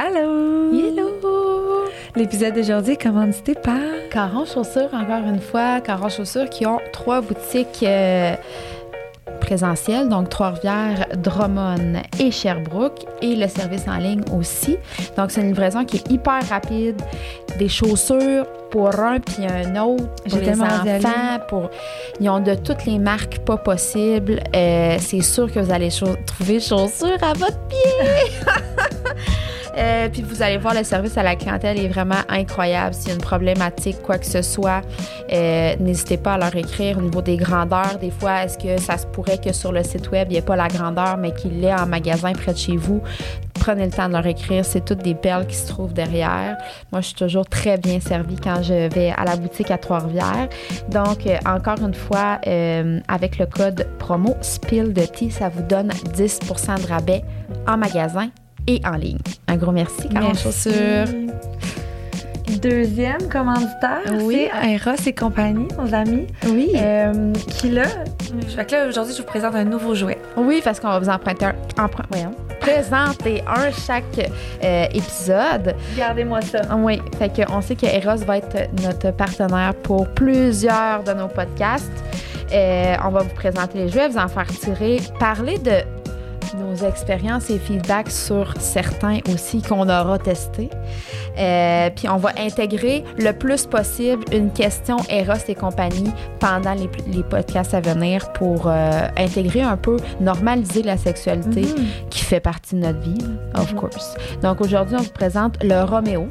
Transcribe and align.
Allô! 0.00 0.70
Hello! 0.72 1.88
L'épisode 2.14 2.54
d'aujourd'hui 2.54 2.92
est 2.92 3.02
commandité 3.02 3.56
par 3.56 3.80
Caron 4.12 4.44
Chaussures, 4.44 4.94
encore 4.94 5.26
une 5.26 5.40
fois. 5.40 5.80
Caron 5.80 6.08
Chaussures 6.08 6.48
qui 6.48 6.66
ont 6.66 6.78
trois 6.92 7.20
boutiques 7.20 7.82
euh, 7.82 8.36
présentielles, 9.40 10.08
donc 10.08 10.28
Trois-Rivières, 10.28 11.08
Drummond 11.16 12.00
et 12.20 12.30
Sherbrooke, 12.30 13.06
et 13.22 13.34
le 13.34 13.48
service 13.48 13.88
en 13.88 13.96
ligne 13.96 14.22
aussi. 14.32 14.76
Donc, 15.16 15.32
c'est 15.32 15.40
une 15.40 15.48
livraison 15.48 15.84
qui 15.84 15.96
est 15.96 16.08
hyper 16.12 16.48
rapide. 16.48 17.02
Des 17.58 17.68
chaussures 17.68 18.46
pour 18.70 18.96
un 19.00 19.18
puis 19.18 19.46
un 19.46 19.74
autre, 19.82 20.04
pour 20.28 20.38
les 20.38 20.60
enfants, 20.62 21.40
pour... 21.48 21.70
Ils 22.20 22.30
ont 22.30 22.38
de 22.38 22.54
toutes 22.54 22.84
les 22.86 23.00
marques 23.00 23.40
pas 23.40 23.56
possibles. 23.56 24.38
Euh, 24.54 24.96
c'est 25.00 25.22
sûr 25.22 25.52
que 25.52 25.58
vous 25.58 25.72
allez 25.72 25.88
trouver 26.24 26.60
chaussures 26.60 27.20
à 27.20 27.32
votre 27.32 27.58
pied! 27.66 28.46
Euh, 29.78 30.08
puis 30.08 30.22
vous 30.22 30.42
allez 30.42 30.58
voir, 30.58 30.74
le 30.74 30.82
service 30.82 31.16
à 31.16 31.22
la 31.22 31.36
clientèle 31.36 31.78
est 31.78 31.88
vraiment 31.88 32.22
incroyable. 32.28 32.94
S'il 32.94 33.08
y 33.08 33.10
a 33.12 33.14
une 33.14 33.20
problématique, 33.20 34.02
quoi 34.02 34.18
que 34.18 34.26
ce 34.26 34.42
soit, 34.42 34.82
euh, 35.32 35.76
n'hésitez 35.78 36.16
pas 36.16 36.34
à 36.34 36.38
leur 36.38 36.54
écrire 36.56 36.98
au 36.98 37.02
niveau 37.02 37.22
des 37.22 37.36
grandeurs. 37.36 37.98
Des 38.00 38.10
fois, 38.10 38.44
est-ce 38.44 38.58
que 38.58 38.80
ça 38.80 38.98
se 38.98 39.06
pourrait 39.06 39.38
que 39.38 39.52
sur 39.52 39.72
le 39.72 39.84
site 39.84 40.10
web, 40.10 40.28
il 40.30 40.32
n'y 40.32 40.38
ait 40.38 40.42
pas 40.42 40.56
la 40.56 40.68
grandeur, 40.68 41.16
mais 41.16 41.32
qu'il 41.32 41.60
l'ait 41.60 41.72
en 41.72 41.86
magasin 41.86 42.32
près 42.32 42.52
de 42.52 42.58
chez 42.58 42.76
vous? 42.76 43.00
Prenez 43.54 43.86
le 43.86 43.92
temps 43.92 44.08
de 44.08 44.14
leur 44.14 44.26
écrire. 44.26 44.64
C'est 44.64 44.84
toutes 44.84 45.02
des 45.02 45.14
perles 45.14 45.46
qui 45.46 45.56
se 45.56 45.68
trouvent 45.68 45.92
derrière. 45.92 46.56
Moi, 46.90 47.00
je 47.00 47.08
suis 47.08 47.16
toujours 47.16 47.46
très 47.46 47.76
bien 47.76 48.00
servie 48.00 48.36
quand 48.36 48.62
je 48.62 48.88
vais 48.88 49.12
à 49.16 49.24
la 49.24 49.36
boutique 49.36 49.70
à 49.70 49.78
Trois-Rivières. 49.78 50.48
Donc, 50.90 51.26
euh, 51.26 51.36
encore 51.46 51.80
une 51.84 51.94
fois, 51.94 52.40
avec 53.08 53.38
le 53.38 53.46
code 53.46 53.86
promo 53.98 54.36
SPIL 54.40 54.92
de 54.92 55.02
ça 55.30 55.48
vous 55.48 55.62
donne 55.62 55.90
10% 56.14 56.80
de 56.82 56.86
rabais 56.86 57.24
en 57.66 57.76
magasin 57.76 58.30
et 58.68 58.80
en 58.86 58.92
ligne. 58.96 59.18
Un 59.48 59.56
gros 59.56 59.72
merci, 59.72 60.08
Caron. 60.08 60.34
Chaussures. 60.34 61.06
Deuxième 62.62 63.28
commanditaire, 63.30 64.00
Oui. 64.22 64.48
c'est 64.62 64.70
Eros 64.72 64.96
et 65.06 65.12
compagnie, 65.14 65.68
nos 65.78 65.94
amis. 65.94 66.26
Oui. 66.48 66.72
Euh, 66.76 67.32
qui 67.58 67.70
là, 67.70 67.82
fait 68.56 68.64
que 68.64 68.72
là, 68.74 68.86
aujourd'hui, 68.88 69.14
je 69.14 69.20
vous 69.20 69.26
présente 69.28 69.54
un 69.54 69.64
nouveau 69.64 69.94
jouet. 69.94 70.18
Oui, 70.36 70.60
parce 70.64 70.80
qu'on 70.80 70.88
va 70.88 70.98
vous 70.98 71.10
emprunter 71.10 71.44
un. 71.44 71.52
empr- 71.76 72.04
voyons, 72.10 72.34
présenter 72.58 73.44
un 73.46 73.70
chaque 73.70 74.30
euh, 74.64 74.86
épisode. 74.92 75.74
Gardez-moi 75.96 76.40
ça. 76.40 76.62
Oui, 76.78 77.00
fait 77.18 77.28
que 77.28 77.42
on 77.52 77.60
sait 77.60 77.76
que 77.76 77.86
Eros 77.86 78.24
va 78.24 78.38
être 78.38 78.70
notre 78.82 79.10
partenaire 79.14 79.74
pour 79.82 80.08
plusieurs 80.14 81.04
de 81.04 81.12
nos 81.12 81.28
podcasts. 81.28 81.92
Euh, 82.50 82.96
on 83.04 83.10
va 83.10 83.20
vous 83.20 83.34
présenter 83.34 83.78
les 83.78 83.88
jeux, 83.90 84.08
vous 84.08 84.16
en 84.18 84.26
faire 84.28 84.46
tirer, 84.46 85.00
parler 85.20 85.58
de 85.58 85.72
nos 86.56 86.74
expériences 86.86 87.50
et 87.50 87.58
feedbacks 87.58 88.10
sur 88.10 88.54
certains 88.60 89.18
aussi 89.32 89.62
qu'on 89.62 89.88
aura 89.88 90.18
testés. 90.18 90.70
Euh, 91.38 91.90
puis 91.94 92.08
on 92.08 92.16
va 92.16 92.30
intégrer 92.38 93.04
le 93.18 93.32
plus 93.32 93.66
possible 93.66 94.24
une 94.32 94.50
question 94.52 94.96
Eros 95.08 95.34
et 95.48 95.54
compagnie 95.54 96.10
pendant 96.40 96.72
les, 96.74 96.88
les 97.12 97.22
podcasts 97.22 97.74
à 97.74 97.80
venir 97.80 98.32
pour 98.32 98.66
euh, 98.66 99.06
intégrer 99.16 99.62
un 99.62 99.76
peu, 99.76 99.96
normaliser 100.20 100.82
la 100.82 100.96
sexualité 100.96 101.62
qui 102.10 102.24
fait 102.24 102.40
partie 102.40 102.74
de 102.74 102.80
notre 102.80 103.00
vie, 103.00 103.18
of 103.54 103.72
Mhm. 103.72 103.78
course. 103.78 104.14
Donc 104.42 104.60
aujourd'hui, 104.60 104.96
on 104.98 105.02
vous 105.02 105.10
présente 105.12 105.62
le 105.62 105.82
Roméo. 105.84 106.28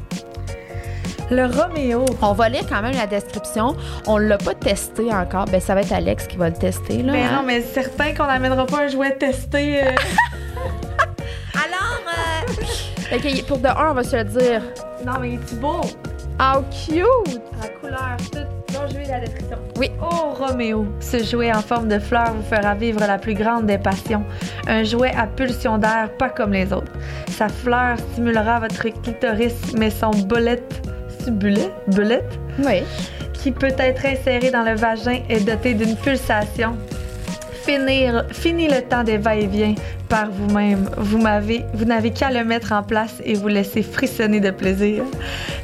Le 1.30 1.44
Roméo. 1.46 2.04
On 2.22 2.32
va 2.32 2.48
lire 2.48 2.64
quand 2.68 2.80
même 2.82 2.94
la 2.94 3.06
description. 3.06 3.76
On 4.06 4.16
l'a 4.16 4.38
pas 4.38 4.54
testé 4.54 5.12
encore. 5.12 5.44
Ben, 5.46 5.60
ça 5.60 5.74
va 5.74 5.82
être 5.82 5.92
Alex 5.92 6.26
qui 6.26 6.36
va 6.36 6.48
le 6.48 6.54
tester. 6.56 7.02
Là, 7.02 7.12
Mais 7.12 7.22
hein? 7.22 7.30
non, 7.36 7.42
mais 7.46 7.60
certain 7.60 8.14
qu'on 8.14 8.26
n'amènera 8.26 8.64
pas 8.66 8.84
un 8.84 8.88
jouet 8.88 9.12
testé. 9.16 9.84
euh. 9.84 9.90
Alors, 11.54 12.00
euh, 13.12 13.42
pour 13.46 13.58
de 13.58 13.66
un, 13.68 13.90
on 13.90 13.94
va 13.94 14.04
se 14.04 14.16
le 14.16 14.24
dire. 14.24 14.62
non, 15.04 15.14
mais 15.20 15.30
il 15.30 15.34
est 15.34 15.54
beau? 15.60 15.80
Oh, 16.40 16.60
cute! 16.70 17.40
La 17.60 17.68
couleur, 17.68 18.16
tout. 18.32 18.38
Non, 18.72 18.80
je 18.88 18.94
vais 18.96 19.04
la 19.06 19.20
description. 19.20 19.58
Oui. 19.76 19.90
Oh, 20.00 20.34
Roméo. 20.34 20.86
Ce 21.00 21.22
jouet 21.24 21.52
en 21.52 21.60
forme 21.62 21.88
de 21.88 21.98
fleur 21.98 22.32
vous 22.32 22.54
fera 22.54 22.74
vivre 22.74 23.00
la 23.00 23.18
plus 23.18 23.34
grande 23.34 23.66
des 23.66 23.78
passions. 23.78 24.24
Un 24.68 24.84
jouet 24.84 25.12
à 25.16 25.26
pulsion 25.26 25.78
d'air, 25.78 26.10
pas 26.18 26.28
comme 26.30 26.52
les 26.52 26.72
autres. 26.72 26.92
Sa 27.28 27.48
fleur 27.48 27.96
stimulera 28.12 28.60
votre 28.60 28.78
clitoris, 29.02 29.72
mais 29.76 29.90
son 29.90 30.10
bolette. 30.10 30.82
Bullet? 31.30 31.70
Oui. 32.58 32.82
qui 33.34 33.52
peut 33.52 33.74
être 33.78 34.04
inséré 34.04 34.50
dans 34.50 34.62
le 34.62 34.74
vagin 34.74 35.20
est 35.28 35.40
doté 35.40 35.74
d'une 35.74 35.96
pulsation. 35.96 36.76
Finir, 37.64 38.24
fini 38.32 38.66
le 38.66 38.82
temps 38.82 39.04
des 39.04 39.18
va-et-vient 39.18 39.74
par 40.08 40.30
vous-même. 40.30 40.88
Vous 40.96 41.18
m'avez, 41.18 41.64
vous 41.74 41.84
n'avez 41.84 42.10
qu'à 42.10 42.30
le 42.30 42.42
mettre 42.44 42.72
en 42.72 42.82
place 42.82 43.20
et 43.24 43.34
vous 43.34 43.48
laisser 43.48 43.82
frissonner 43.82 44.40
de 44.40 44.50
plaisir. 44.50 45.04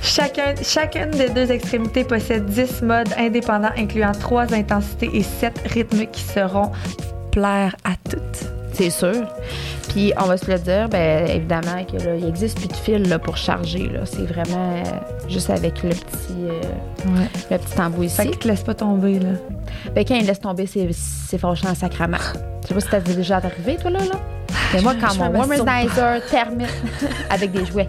Chacun, 0.02 0.54
chacune 0.62 1.10
des 1.10 1.30
deux 1.30 1.50
extrémités 1.50 2.04
possède 2.04 2.44
10 2.46 2.82
modes 2.82 3.08
indépendants 3.16 3.72
incluant 3.76 4.12
3 4.12 4.52
intensités 4.52 5.10
et 5.14 5.22
7 5.22 5.62
rythmes 5.66 6.06
qui 6.06 6.22
seront 6.22 6.70
plaire 7.32 7.74
à 7.84 7.94
toutes. 8.08 8.50
C'est 8.74 8.90
sûr. 8.90 9.26
Puis 9.94 10.12
on 10.20 10.24
va 10.24 10.36
se 10.36 10.50
le 10.50 10.58
dire, 10.58 10.88
ben 10.88 11.24
évidemment 11.28 11.84
que 11.84 12.04
là, 12.04 12.16
il 12.16 12.26
existe 12.26 12.58
plus 12.58 12.66
de 12.66 12.74
fil 12.74 13.08
là, 13.08 13.20
pour 13.20 13.36
charger. 13.36 13.88
Là. 13.88 14.00
C'est 14.04 14.26
vraiment 14.26 14.72
euh, 14.74 15.28
juste 15.28 15.50
avec 15.50 15.84
le 15.84 15.90
petit, 15.90 16.34
euh, 16.40 16.60
Ouais. 17.16 17.28
le 17.52 17.58
petit 17.58 17.80
embout 17.80 18.02
ici. 18.02 18.16
Fait 18.16 18.30
que 18.30 18.48
laisse 18.48 18.64
pas 18.64 18.74
tomber, 18.74 19.20
là. 19.20 19.28
Ben, 19.94 20.04
quand 20.04 20.16
il 20.16 20.26
laisse 20.26 20.40
tomber, 20.40 20.66
c'est, 20.66 20.88
c'est 20.92 21.38
fâchant 21.38 21.68
en 21.68 21.76
sacrament. 21.76 22.16
Je 22.62 22.68
sais 22.68 22.74
pas 22.74 22.80
si 22.80 22.88
t'as 22.88 23.00
déjà 23.00 23.36
arrivé, 23.36 23.76
toi, 23.76 23.90
là. 23.92 24.00
là. 24.00 24.20
Mais 24.72 24.80
moi, 24.82 24.94
quand 25.00 25.10
je 25.10 25.18
mon 25.20 25.30
womanizer 25.30 26.20
termine 26.28 26.66
avec 27.30 27.52
des 27.52 27.64
jouets. 27.64 27.88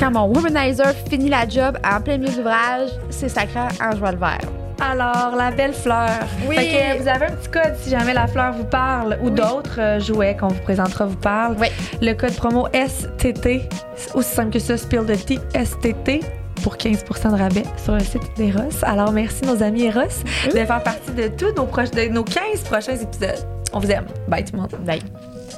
quand 0.00 0.10
mon 0.10 0.24
womanizer 0.26 0.92
finit 1.08 1.28
la 1.28 1.48
job 1.48 1.78
en 1.88 2.00
plein 2.00 2.18
milieu 2.18 2.32
d'ouvrage, 2.34 2.90
c'est 3.10 3.28
sacré 3.28 3.60
en 3.80 3.96
joie 3.96 4.10
le 4.10 4.18
vert. 4.18 4.40
Alors, 4.80 5.34
la 5.36 5.50
belle 5.50 5.72
fleur. 5.74 6.08
Oui. 6.46 6.56
Fait 6.56 6.96
que 6.96 7.02
vous 7.02 7.08
avez 7.08 7.26
un 7.26 7.30
petit 7.32 7.48
code 7.50 7.74
si 7.82 7.90
jamais 7.90 8.14
la 8.14 8.26
fleur 8.26 8.52
vous 8.52 8.64
parle 8.64 9.18
ou 9.22 9.26
Oui. 9.26 9.30
d'autres 9.32 9.80
euh, 9.80 10.00
jouets 10.00 10.36
qu'on 10.36 10.48
vous 10.48 10.60
présentera 10.62 11.06
vous 11.06 11.16
parlent. 11.16 11.56
Oui. 11.58 11.66
Le 12.00 12.12
code 12.14 12.34
promo 12.36 12.68
STT, 12.72 13.68
aussi 14.14 14.30
simple 14.34 14.50
que 14.50 14.58
ça, 14.58 14.76
Spill 14.76 15.04
de 15.04 15.14
T, 15.14 15.38
STT 15.54 16.20
pour 16.62 16.76
15 16.76 17.04
de 17.04 17.36
rabais 17.38 17.62
sur 17.82 17.94
le 17.94 18.00
site 18.00 18.22
d'Eros. 18.36 18.70
Alors, 18.82 19.12
merci 19.12 19.44
nos 19.44 19.62
amis 19.62 19.84
Eros 19.84 20.00
de 20.46 20.50
faire 20.58 20.82
partie 20.82 21.12
de 21.12 21.28
tous 21.28 21.52
nos, 21.56 21.66
proches, 21.66 21.90
de 21.90 22.08
nos 22.08 22.24
15 22.24 22.62
prochains 22.64 22.96
épisodes. 22.96 23.46
On 23.72 23.80
vous 23.80 23.90
aime. 23.90 24.06
Bye 24.28 24.44
tout 24.44 24.54
le 24.54 24.62
monde. 24.62 24.74
Bye. 24.84 25.02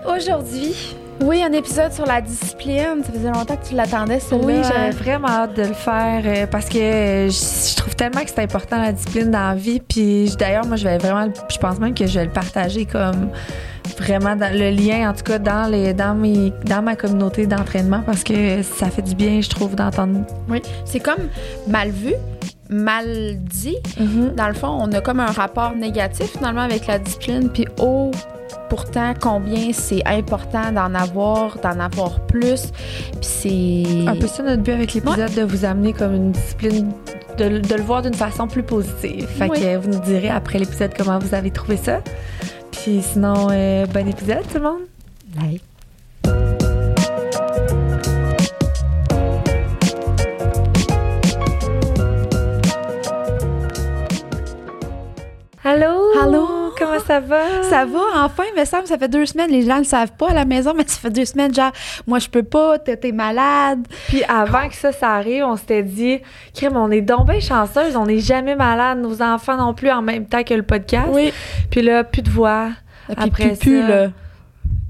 Aujourd'hui, 0.06 0.96
Oui, 1.22 1.42
un 1.42 1.52
épisode 1.52 1.92
sur 1.92 2.06
la 2.06 2.20
discipline. 2.20 3.02
Ça 3.04 3.12
faisait 3.12 3.30
longtemps 3.30 3.56
que 3.56 3.66
tu 3.66 3.74
l'attendais, 3.74 4.20
celui-là. 4.20 4.46
Oui, 4.46 4.62
j'avais 4.66 4.90
vraiment 4.90 5.28
hâte 5.28 5.54
de 5.54 5.64
le 5.64 5.74
faire 5.74 6.22
euh, 6.24 6.46
parce 6.46 6.66
que 6.66 6.78
je, 7.28 7.76
trouve 7.76 7.94
tellement 7.94 8.20
que 8.22 8.30
c'est 8.30 8.40
important 8.40 8.80
la 8.80 8.92
discipline 8.92 9.30
dans 9.30 9.50
la 9.50 9.54
vie. 9.54 9.80
Puis 9.80 10.34
d'ailleurs, 10.38 10.66
moi, 10.66 10.76
je 10.76 10.84
vais 10.84 10.98
vraiment, 10.98 11.30
je 11.50 11.58
pense 11.58 11.78
même 11.78 11.94
que 11.94 12.06
je 12.06 12.18
vais 12.18 12.24
le 12.24 12.32
partager 12.32 12.86
comme 12.86 13.30
vraiment 13.98 14.34
dans 14.34 14.52
le 14.52 14.70
lien, 14.70 15.10
en 15.10 15.12
tout 15.12 15.24
cas 15.24 15.38
dans 15.38 15.70
les, 15.70 15.92
dans 15.92 16.14
mes, 16.14 16.52
dans 16.64 16.80
ma 16.80 16.96
communauté 16.96 17.46
d'entraînement 17.46 18.02
parce 18.06 18.24
que 18.24 18.62
ça 18.62 18.88
fait 18.88 19.02
du 19.02 19.14
bien, 19.14 19.42
je 19.42 19.50
trouve, 19.50 19.74
d'entendre. 19.74 20.20
Oui. 20.48 20.62
C'est 20.86 21.00
comme 21.00 21.28
mal 21.68 21.90
vu, 21.90 22.14
mal 22.70 23.36
dit. 23.40 23.76
Dans 24.36 24.48
le 24.48 24.54
fond, 24.54 24.68
on 24.68 24.90
a 24.92 25.00
comme 25.02 25.20
un 25.20 25.32
rapport 25.32 25.74
négatif 25.76 26.32
finalement 26.38 26.62
avec 26.62 26.86
la 26.86 26.98
discipline, 26.98 27.50
puis 27.50 27.66
oh, 27.78 28.10
pourtant 28.70 29.12
combien 29.20 29.72
c'est 29.74 30.02
important 30.06 30.72
d'en 30.72 30.94
avoir, 30.94 31.58
d'en 31.58 31.78
avoir 31.78 32.20
plus, 32.20 32.68
puis 33.20 33.20
c'est 33.20 34.08
Un 34.08 34.16
peu 34.16 34.26
ça 34.26 34.42
notre 34.42 34.62
but 34.62 34.72
avec 34.72 34.94
l'épisode 34.94 35.34
de 35.34 35.42
vous 35.42 35.64
amener 35.66 35.92
comme 35.92 36.14
une 36.14 36.32
discipline. 36.32 36.92
De, 37.38 37.58
de 37.58 37.74
le 37.74 37.82
voir 37.82 38.02
d'une 38.02 38.12
façon 38.14 38.46
plus 38.48 38.62
positive. 38.62 39.26
Fait 39.26 39.48
Oui. 39.48 39.60
que 39.60 39.76
vous 39.76 39.88
nous 39.88 40.00
direz 40.00 40.28
après 40.28 40.58
l'épisode 40.58 40.90
comment 40.96 41.18
vous 41.18 41.34
avez 41.34 41.50
trouvé 41.50 41.76
ça. 41.78 42.00
Puis 42.70 43.00
sinon, 43.02 43.48
euh, 43.50 43.86
bon 43.86 44.06
épisode 44.08 44.42
tout 44.52 44.58
le 44.58 44.64
monde. 44.64 44.80
Bye. 45.36 45.60
Allô? 55.62 56.12
Allô? 56.22 56.59
Comment 56.80 56.98
ça 57.00 57.20
va? 57.20 57.62
Ça 57.68 57.84
va, 57.84 58.00
enfin, 58.24 58.44
me 58.56 58.64
semble, 58.64 58.86
ça 58.86 58.98
fait 58.98 59.08
deux 59.08 59.26
semaines, 59.26 59.50
les 59.50 59.62
gens 59.62 59.74
ne 59.74 59.80
le 59.80 59.84
savent 59.84 60.12
pas 60.12 60.30
à 60.30 60.34
la 60.34 60.44
maison, 60.44 60.72
mais 60.76 60.84
ça 60.86 60.98
fait 60.98 61.10
deux 61.10 61.24
semaines, 61.24 61.54
genre, 61.54 61.72
moi 62.06 62.18
je 62.18 62.28
peux 62.28 62.42
pas, 62.42 62.78
t'es 62.78 63.12
malade. 63.12 63.86
Puis 64.08 64.24
avant 64.24 64.68
que 64.68 64.74
ça, 64.74 64.92
ça 64.92 65.10
arrive, 65.10 65.44
on 65.44 65.56
s'était 65.56 65.82
dit, 65.82 66.20
crème, 66.54 66.76
on 66.76 66.90
est 66.90 67.02
donc 67.02 67.26
bien 67.28 67.40
chanceuse, 67.40 67.96
on 67.96 68.06
n'est 68.06 68.20
jamais 68.20 68.56
malade, 68.56 68.98
nos 68.98 69.22
enfants 69.22 69.56
non 69.56 69.74
plus 69.74 69.90
en 69.90 70.02
même 70.02 70.26
temps 70.26 70.42
que 70.42 70.54
le 70.54 70.62
podcast. 70.62 71.08
Oui. 71.10 71.32
Puis 71.70 71.82
là, 71.82 72.04
plus 72.04 72.22
de 72.22 72.30
voix. 72.30 72.68
Puis 73.06 73.16
Après 73.18 73.48
plus, 73.48 73.58
plus, 73.58 73.80
ça, 73.82 73.88
là. 73.88 74.08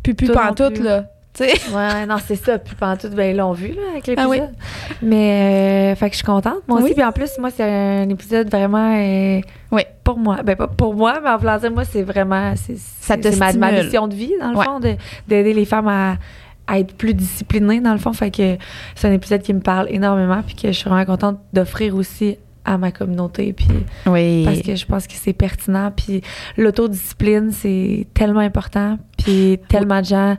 Plus, 0.02 0.14
plus, 0.14 0.26
plus. 0.26 0.82
là. 0.82 1.04
Tu 1.32 1.44
sais. 1.44 1.52
Ouais, 1.74 2.06
non, 2.06 2.16
c'est 2.26 2.34
ça. 2.36 2.58
Puis 2.58 2.74
pendant 2.74 2.96
tout, 2.96 3.08
ben, 3.10 3.30
ils 3.30 3.36
l'ont 3.36 3.52
vu, 3.52 3.68
là, 3.68 3.82
avec 3.92 4.06
l'épisode. 4.08 4.16
Ah 4.18 4.28
oui. 4.28 4.96
Mais, 5.00 5.92
euh, 5.92 5.96
fait 5.96 6.06
que 6.08 6.14
je 6.14 6.18
suis 6.18 6.26
contente. 6.26 6.62
Moi 6.66 6.80
aussi. 6.82 6.92
Puis 6.94 7.04
en 7.04 7.12
plus, 7.12 7.30
moi, 7.38 7.50
c'est 7.50 7.62
un 7.62 8.08
épisode 8.08 8.50
vraiment. 8.50 8.94
euh, 8.96 9.40
Oui. 9.70 9.82
Pour 10.02 10.18
moi. 10.18 10.42
Ben, 10.42 10.56
pas 10.56 10.66
pour 10.66 10.94
moi, 10.94 11.20
mais 11.22 11.30
en 11.30 11.36
voulant 11.38 11.58
dire, 11.58 11.70
moi, 11.70 11.84
c'est 11.84 12.02
vraiment. 12.02 12.52
C'est, 12.56 12.76
Ça 12.76 13.16
te 13.16 13.30
c'est 13.30 13.36
ma, 13.38 13.52
ma 13.52 13.70
mission 13.82 14.08
de 14.08 14.14
vie, 14.14 14.32
dans 14.40 14.50
le 14.50 14.56
Ouais. 14.56 14.64
fond, 14.64 14.80
de- 14.80 14.96
d'aider 15.28 15.54
les 15.54 15.64
femmes 15.64 15.88
à, 15.88 16.16
être 16.76 16.94
plus 16.96 17.14
disciplinée 17.14 17.80
dans 17.80 17.92
le 17.92 17.98
fond. 17.98 18.12
Fait 18.12 18.30
que 18.30 18.56
c'est 18.94 19.08
un 19.08 19.12
épisode 19.12 19.42
qui 19.42 19.52
me 19.54 19.60
parle 19.60 19.86
énormément 19.90 20.40
puis 20.46 20.54
que 20.56 20.68
je 20.68 20.72
suis 20.78 20.88
vraiment 20.88 21.04
contente 21.04 21.38
d'offrir 21.52 21.94
aussi 21.96 22.38
à 22.64 22.76
ma 22.78 22.92
communauté 22.92 23.52
puis 23.52 23.66
Oui. 24.06 24.44
parce 24.44 24.60
que 24.60 24.76
je 24.76 24.84
pense 24.86 25.06
que 25.08 25.14
c'est 25.14 25.32
pertinent 25.32 25.90
puis 25.90 26.20
l'autodiscipline 26.56 27.50
c'est 27.52 28.06
tellement 28.14 28.40
important 28.40 28.98
puis 29.18 29.58
tellement 29.68 30.00
de 30.00 30.06
gens 30.06 30.36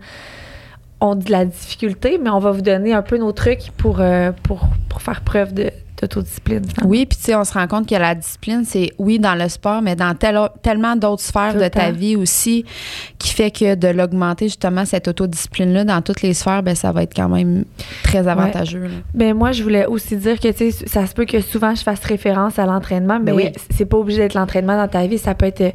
ont 1.02 1.16
de 1.16 1.30
la 1.32 1.46
difficulté 1.46 2.18
mais 2.18 2.30
on 2.30 2.40
va 2.40 2.52
vous 2.52 2.62
donner 2.62 2.94
un 2.94 3.02
peu 3.02 3.18
nos 3.18 3.32
trucs 3.32 3.72
pour 3.78 4.00
euh, 4.00 4.32
pour, 4.44 4.68
pour 4.90 5.02
faire 5.02 5.22
preuve 5.22 5.54
de 5.54 5.72
d'autodiscipline. 6.02 6.64
Oui, 6.84 7.06
puis 7.06 7.18
tu 7.18 7.26
sais, 7.26 7.36
on 7.36 7.44
se 7.44 7.54
rend 7.54 7.68
compte 7.68 7.88
que 7.88 7.96
la 7.96 8.16
discipline, 8.16 8.64
c'est 8.66 8.92
oui 8.98 9.20
dans 9.20 9.36
le 9.36 9.48
sport, 9.50 9.82
mais 9.82 9.96
dans 9.96 10.14
tel- 10.16 10.50
tellement 10.62 10.96
d'autres 10.96 11.22
sphères 11.22 11.54
Tout 11.54 11.60
de 11.60 11.68
ta 11.68 11.88
temps. 11.88 11.92
vie 11.92 12.16
aussi, 12.16 12.66
qui 13.20 13.30
fait 13.34 13.52
que 13.52 13.76
de 13.76 13.88
l'augmenter 13.88 14.46
justement 14.48 14.86
cette 14.86 15.08
autodiscipline-là 15.08 15.84
dans 15.86 16.02
toutes 16.02 16.22
les 16.22 16.34
sphères, 16.34 16.64
ben 16.64 16.76
ça 16.76 16.92
va 16.92 17.04
être 17.04 17.14
quand 17.16 17.30
même 17.30 17.66
très 18.04 18.28
avantageux. 18.28 18.84
là. 18.84 18.90
Ben 19.14 19.34
moi, 19.34 19.52
je 19.52 19.64
voulais 19.64 19.86
aussi 19.86 20.18
dire 20.18 20.40
que 20.40 20.50
tu 20.50 20.72
sais, 20.72 20.86
ça 20.88 21.06
se 21.08 21.14
peut 21.14 21.26
que 21.26 21.40
souvent 21.42 21.76
je 21.76 21.84
fasse 21.84 22.04
référence 22.04 22.60
à 22.60 22.66
l'entraînement, 22.66 23.20
mais 23.20 23.32
Ben 23.32 23.36
oui. 23.38 23.50
c'est 23.70 23.86
pas 23.86 23.98
obligé 23.98 24.20
d'être 24.20 24.34
l'entraînement 24.34 24.76
dans 24.78 24.88
ta 24.88 25.06
vie. 25.08 25.18
Ça 25.18 25.36
peut 25.36 25.46
être 25.46 25.62
euh, 25.62 25.72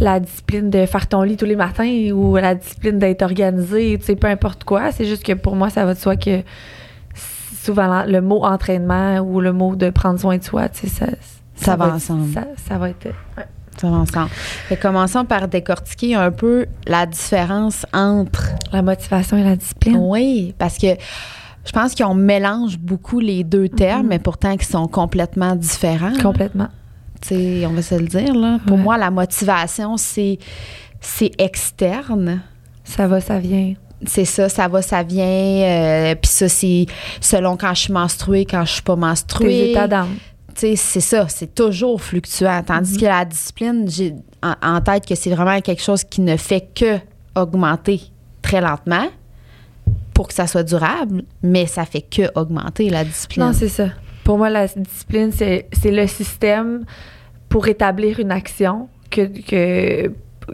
la 0.00 0.20
discipline 0.20 0.70
de 0.70 0.84
faire 0.86 1.06
ton 1.06 1.22
lit 1.22 1.36
tous 1.36 1.44
les 1.46 1.56
matins 1.56 2.10
ou 2.12 2.36
la 2.36 2.54
discipline 2.54 2.98
d'être 2.98 3.22
organisé, 3.22 3.96
tu 3.98 4.04
sais, 4.06 4.16
peu 4.16 4.26
importe 4.26 4.64
quoi. 4.64 4.90
C'est 4.92 5.04
juste 5.04 5.22
que 5.24 5.32
pour 5.32 5.54
moi, 5.56 5.70
ça 5.70 5.84
va 5.84 5.94
de 5.94 5.98
soi 5.98 6.16
que 6.16 6.42
souvent 7.68 8.04
le 8.06 8.20
mot 8.22 8.44
entraînement 8.44 9.18
ou 9.18 9.40
le 9.40 9.52
mot 9.52 9.76
de 9.76 9.90
prendre 9.90 10.18
soin 10.18 10.38
de 10.38 10.42
soi, 10.44 10.68
tu 10.70 10.88
sais, 10.88 10.88
ça, 10.88 11.06
Ça 11.54 11.76
va 11.76 11.86
être- 11.88 11.94
ensemble. 11.96 12.32
Ça, 12.32 12.44
ça 12.68 12.78
va 12.78 12.88
être. 12.90 13.06
ouais. 13.06 13.44
Ça 13.80 13.88
va 13.90 13.96
ensemble. 13.98 14.28
Fait 14.68 14.76
commençons 14.76 15.24
par 15.24 15.46
décortiquer 15.48 16.14
un 16.16 16.30
peu 16.32 16.66
la 16.86 17.06
différence 17.06 17.86
entre 17.92 18.48
La 18.72 18.82
motivation 18.82 19.36
et 19.36 19.44
la 19.44 19.54
discipline. 19.56 19.96
Oui, 20.00 20.52
parce 20.58 20.78
que 20.78 20.86
je 21.64 21.72
pense 21.72 21.94
qu'on 21.94 22.14
mélange 22.14 22.78
beaucoup 22.78 23.20
les 23.20 23.44
deux 23.44 23.68
termes, 23.68 24.02
Mhm. 24.02 24.08
mais 24.08 24.18
pourtant 24.18 24.56
qui 24.56 24.66
sont 24.66 24.88
complètement 24.88 25.54
différents. 25.54 26.16
Complètement. 26.20 26.68
Tu 27.20 27.28
sais, 27.28 27.66
on 27.66 27.72
va 27.72 27.82
se 27.82 27.94
le 27.94 28.06
dire 28.06 28.34
là. 28.34 28.58
Pour 28.66 28.76
Ouais. 28.78 28.82
moi, 28.82 28.96
la 28.98 29.10
motivation 29.10 29.96
c'est 29.96 30.38
externe. 31.38 32.40
Ça 32.84 33.06
va, 33.06 33.20
ça 33.20 33.38
vient. 33.38 33.74
C'est 34.06 34.24
ça, 34.24 34.48
ça 34.48 34.68
va, 34.68 34.80
ça 34.82 35.02
vient. 35.02 35.24
euh, 35.24 36.14
Puis 36.14 36.30
ça, 36.30 36.48
c'est 36.48 36.86
selon 37.20 37.56
quand 37.56 37.74
je 37.74 37.80
suis 37.82 37.92
menstruée, 37.92 38.44
quand 38.44 38.64
je 38.64 38.72
suis 38.74 38.82
pas 38.82 38.94
Tes 38.94 39.00
menstruée. 39.00 39.70
états 39.72 39.88
d'âme. 39.88 40.14
Tu 40.54 40.60
sais, 40.60 40.76
c'est 40.76 41.00
ça, 41.00 41.28
c'est 41.28 41.54
toujours 41.54 42.00
fluctuant. 42.00 42.62
Tandis 42.64 42.94
Mhm. 42.94 43.00
que 43.00 43.04
la 43.06 43.24
discipline, 43.24 43.88
j'ai 43.90 44.14
en, 44.42 44.54
en 44.62 44.80
tête 44.80 45.06
que 45.06 45.14
c'est 45.14 45.30
vraiment 45.30 45.60
quelque 45.60 45.82
chose 45.82 46.04
qui 46.04 46.20
ne 46.20 46.36
fait 46.36 46.68
que 46.74 46.98
augmenter 47.36 48.00
très 48.42 48.60
lentement 48.60 49.06
pour 50.14 50.26
que 50.28 50.34
ça 50.34 50.46
soit 50.48 50.64
durable, 50.64 51.22
mais 51.42 51.66
ça 51.66 51.84
fait 51.84 52.00
que 52.02 52.22
augmenter 52.34 52.90
la 52.90 53.04
discipline. 53.04 53.44
Non, 53.46 53.52
c'est 53.52 53.68
ça. 53.68 53.88
Pour 54.24 54.36
moi, 54.38 54.50
la 54.50 54.66
discipline, 54.66 55.30
c'est 55.32 55.68
c'est 55.72 55.90
le 55.92 56.06
système 56.06 56.84
pour 57.48 57.66
établir 57.68 58.18
une 58.20 58.30
action 58.32 58.88
que, 59.10 59.22
que, 59.22 60.12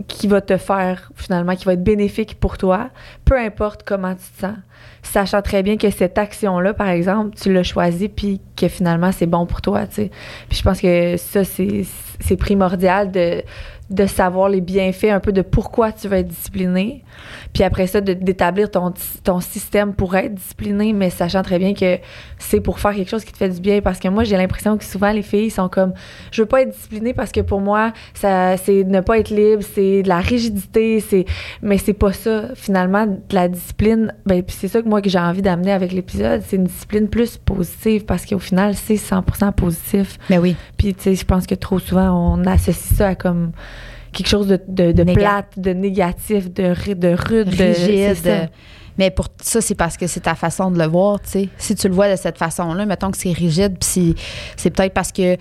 qui 0.08 0.26
va 0.26 0.40
te 0.40 0.56
faire, 0.56 1.10
finalement, 1.14 1.56
qui 1.56 1.64
va 1.64 1.74
être 1.74 1.84
bénéfique 1.84 2.38
pour 2.40 2.58
toi, 2.58 2.90
peu 3.24 3.38
importe 3.38 3.82
comment 3.84 4.14
tu 4.14 4.22
te 4.36 4.40
sens. 4.40 4.56
Sachant 5.02 5.42
très 5.42 5.62
bien 5.62 5.76
que 5.76 5.90
cette 5.90 6.16
action-là, 6.18 6.74
par 6.74 6.88
exemple, 6.88 7.36
tu 7.36 7.52
l'as 7.52 7.62
choisie, 7.62 8.08
puis 8.08 8.40
que 8.56 8.68
finalement, 8.68 9.12
c'est 9.12 9.26
bon 9.26 9.46
pour 9.46 9.60
toi, 9.60 9.86
tu 9.86 9.94
sais. 9.94 10.10
Puis 10.48 10.58
je 10.58 10.62
pense 10.62 10.80
que 10.80 11.16
ça, 11.16 11.42
c'est 11.44 12.36
primordial 12.36 13.10
de, 13.10 13.42
de 13.90 14.06
savoir 14.06 14.48
les 14.48 14.60
bienfaits 14.60 15.10
un 15.10 15.20
peu 15.20 15.32
de 15.32 15.42
pourquoi 15.42 15.92
tu 15.92 16.08
vas 16.08 16.18
être 16.18 16.28
discipliné. 16.28 17.04
Puis 17.52 17.62
après 17.62 17.86
ça, 17.86 18.00
d'établir 18.00 18.70
ton, 18.70 18.94
ton 19.22 19.40
système 19.40 19.94
pour 19.94 20.16
être 20.16 20.34
discipliné, 20.34 20.92
mais 20.92 21.10
sachant 21.10 21.42
très 21.42 21.58
bien 21.58 21.74
que 21.74 21.98
c'est 22.38 22.60
pour 22.60 22.80
faire 22.80 22.94
quelque 22.94 23.10
chose 23.10 23.24
qui 23.24 23.32
te 23.32 23.36
fait 23.36 23.50
du 23.50 23.60
bien. 23.60 23.82
Parce 23.82 23.98
que 23.98 24.08
moi, 24.08 24.24
j'ai 24.24 24.36
l'impression 24.36 24.78
que 24.78 24.84
souvent, 24.84 25.12
les 25.12 25.22
filles 25.22 25.50
sont 25.50 25.68
comme 25.68 25.92
je 26.32 26.42
veux 26.42 26.48
pas 26.48 26.62
être 26.62 26.70
disciplinée 26.70 27.12
parce 27.12 27.30
que 27.30 27.40
pour 27.40 27.60
moi, 27.60 27.92
ça 28.14 28.56
c'est 28.56 28.84
ne 28.84 29.00
pas 29.00 29.18
être 29.18 29.30
libre, 29.30 29.62
c'est 29.62 30.02
de 30.02 30.08
la 30.08 30.20
rigidité, 30.20 31.00
c'est 31.00 31.26
mais 31.60 31.76
c'est 31.76 31.92
pas 31.92 32.12
ça. 32.12 32.54
Finalement, 32.54 33.06
de 33.06 33.20
la 33.32 33.48
discipline, 33.48 34.14
ben, 34.24 34.42
puis 34.42 34.56
c'est 34.58 34.68
ça 34.74 34.82
que 34.82 34.88
moi 34.88 35.00
que 35.00 35.08
j'ai 35.08 35.18
envie 35.18 35.42
d'amener 35.42 35.72
avec 35.72 35.92
l'épisode, 35.92 36.42
c'est 36.46 36.56
une 36.56 36.64
discipline 36.64 37.08
plus 37.08 37.36
positive 37.36 38.04
parce 38.04 38.26
qu'au 38.26 38.38
final, 38.38 38.74
c'est 38.74 38.94
100% 38.94 39.52
positif. 39.52 40.18
Mais 40.28 40.38
oui. 40.38 40.56
Puis, 40.76 40.94
tu 40.94 41.02
sais, 41.02 41.14
je 41.14 41.24
pense 41.24 41.46
que 41.46 41.54
trop 41.54 41.78
souvent, 41.78 42.10
on 42.10 42.44
associe 42.44 42.96
ça 42.96 43.08
à 43.08 43.14
comme 43.14 43.52
quelque 44.12 44.28
chose 44.28 44.48
de, 44.48 44.92
de, 44.92 45.04
plate, 45.12 45.58
de 45.58 45.70
négatif, 45.70 46.52
de, 46.52 46.74
de 46.94 47.08
rude, 47.08 47.50
de 47.50 47.64
rigide. 47.64 48.50
Mais 48.96 49.10
pour 49.10 49.26
ça, 49.40 49.60
c'est 49.60 49.74
parce 49.74 49.96
que 49.96 50.06
c'est 50.06 50.20
ta 50.20 50.34
façon 50.34 50.70
de 50.70 50.78
le 50.78 50.86
voir, 50.86 51.20
tu 51.20 51.30
sais. 51.30 51.48
Si 51.58 51.74
tu 51.74 51.88
le 51.88 51.94
vois 51.94 52.10
de 52.10 52.16
cette 52.16 52.38
façon-là, 52.38 52.86
mettons 52.86 53.10
que 53.10 53.18
c'est 53.18 53.32
rigide, 53.32 53.76
puis 53.78 54.14
c'est 54.56 54.70
peut-être 54.70 54.94
parce 54.94 55.10
que 55.10 55.36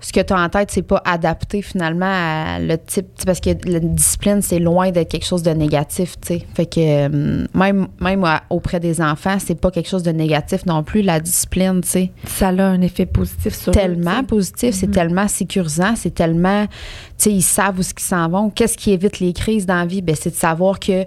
ce 0.00 0.12
que 0.12 0.20
tu 0.20 0.32
as 0.32 0.40
en 0.42 0.48
tête, 0.48 0.70
c'est 0.70 0.82
pas 0.82 1.02
adapté 1.04 1.60
finalement 1.62 2.06
à 2.10 2.58
le 2.58 2.78
type. 2.78 3.06
Parce 3.26 3.38
que 3.40 3.50
la 3.66 3.80
discipline, 3.80 4.40
c'est 4.42 4.58
loin 4.58 4.90
d'être 4.90 5.10
quelque 5.10 5.26
chose 5.26 5.42
de 5.42 5.50
négatif, 5.50 6.14
tu 6.20 6.28
sais. 6.28 6.46
Fait 6.54 6.66
que 6.66 6.80
euh, 6.80 7.46
même, 7.54 7.88
même 8.00 8.24
auprès 8.48 8.80
des 8.80 9.00
enfants, 9.02 9.36
c'est 9.38 9.60
pas 9.60 9.70
quelque 9.70 9.88
chose 9.88 10.02
de 10.02 10.10
négatif 10.12 10.64
non 10.66 10.82
plus, 10.82 11.02
la 11.02 11.20
discipline, 11.20 11.80
tu 11.82 11.88
sais. 11.88 12.12
Ça 12.26 12.48
a 12.48 12.62
un 12.62 12.80
effet 12.80 13.06
positif 13.06 13.54
sur 13.54 13.70
eux, 13.70 13.74
Tellement 13.74 14.24
positif, 14.24 14.74
c'est 14.74 14.86
Mhm. 14.86 14.92
tellement 14.94 15.28
sécurisant, 15.28 15.94
c'est 15.96 16.14
tellement. 16.14 16.66
Tu 16.66 16.72
sais, 17.18 17.32
ils 17.32 17.42
savent 17.42 17.78
où 17.78 17.82
ce 17.82 17.92
qu'ils 17.92 18.06
s'en 18.06 18.28
vont. 18.28 18.50
Qu'est-ce 18.50 18.78
qui 18.78 18.92
évite 18.92 19.20
les 19.20 19.32
crises 19.34 19.66
dans 19.66 19.74
la 19.76 19.86
vie? 19.86 20.00
Ben, 20.02 20.16
c'est 20.18 20.30
de 20.30 20.34
savoir 20.36 20.80
que. 20.80 21.04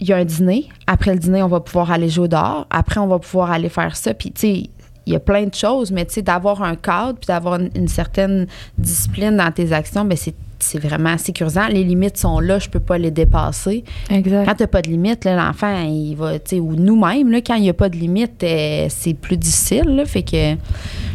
Il 0.00 0.08
y 0.08 0.12
a 0.12 0.16
un 0.16 0.24
dîner. 0.24 0.68
Après 0.88 1.12
le 1.12 1.20
dîner, 1.20 1.44
on 1.44 1.48
va 1.48 1.60
pouvoir 1.60 1.92
aller 1.92 2.08
jouer 2.08 2.26
dehors. 2.26 2.66
Après, 2.70 2.98
on 2.98 3.06
va 3.06 3.20
pouvoir 3.20 3.52
aller 3.52 3.68
faire 3.68 3.94
ça. 3.94 4.12
Puis, 4.14 4.32
tu 4.32 4.40
sais, 4.40 4.62
il 5.06 5.12
y 5.12 5.16
a 5.16 5.20
plein 5.20 5.46
de 5.46 5.54
choses, 5.54 5.90
mais 5.90 6.04
tu 6.04 6.14
sais, 6.14 6.22
d'avoir 6.22 6.62
un 6.62 6.76
cadre 6.76 7.18
puis 7.18 7.26
d'avoir 7.26 7.60
une, 7.60 7.70
une 7.74 7.88
certaine 7.88 8.46
discipline 8.78 9.36
dans 9.36 9.50
tes 9.50 9.72
actions, 9.72 10.04
ben 10.04 10.16
c'est 10.16 10.34
c'est 10.62 10.78
vraiment 10.78 11.18
sécurisant. 11.18 11.66
Les 11.68 11.84
limites 11.84 12.16
sont 12.16 12.40
là, 12.40 12.58
je 12.58 12.68
peux 12.68 12.80
pas 12.80 12.98
les 12.98 13.10
dépasser. 13.10 13.84
Exact. 14.10 14.46
Quand 14.46 14.54
tu 14.54 14.66
pas 14.66 14.82
de 14.82 14.88
limite, 14.88 15.24
là, 15.24 15.36
l'enfant, 15.36 15.82
il 15.82 16.14
va, 16.14 16.38
tu 16.38 16.56
sais, 16.56 16.60
ou 16.60 16.74
nous-mêmes, 16.76 17.30
là, 17.30 17.40
quand 17.40 17.56
il 17.56 17.62
n'y 17.62 17.68
a 17.68 17.74
pas 17.74 17.88
de 17.88 17.96
limite, 17.96 18.42
euh, 18.44 18.86
c'est 18.88 19.14
plus 19.14 19.36
difficile. 19.36 19.84
là. 19.86 20.04
fait 20.04 20.22
que 20.22 20.54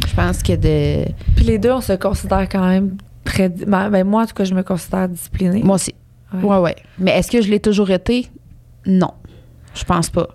je 0.07 0.16
pense 0.16 0.44
que 0.44 0.54
de. 0.54 1.10
Puis 1.36 1.45
les 1.45 1.57
deux, 1.57 1.72
on 1.72 1.81
se 1.81 1.94
considère 1.94 2.48
quand 2.50 2.68
même 2.68 2.98
très. 3.24 3.50
Ben, 3.50 3.89
ben, 3.89 4.06
moi, 4.06 4.24
en 4.24 4.25
tout 4.25 4.36
cas, 4.36 4.44
je 4.44 4.54
me 4.54 4.63
considère 4.63 5.10
disciplinée. 5.10 5.63
Moi 5.63 5.75
aussi. 5.75 5.95
Ouais. 6.34 6.44
Ouais, 6.44 6.57
ouais. 6.57 6.75
Mais 7.00 7.12
est-ce 7.12 7.31
que 7.31 7.42
je 7.42 7.50
l'ai 7.50 7.60
toujours 7.60 7.89
été? 7.89 8.28
Non. 8.86 9.12
Je 9.74 9.84
pense 9.86 10.10
pas. 10.10 10.28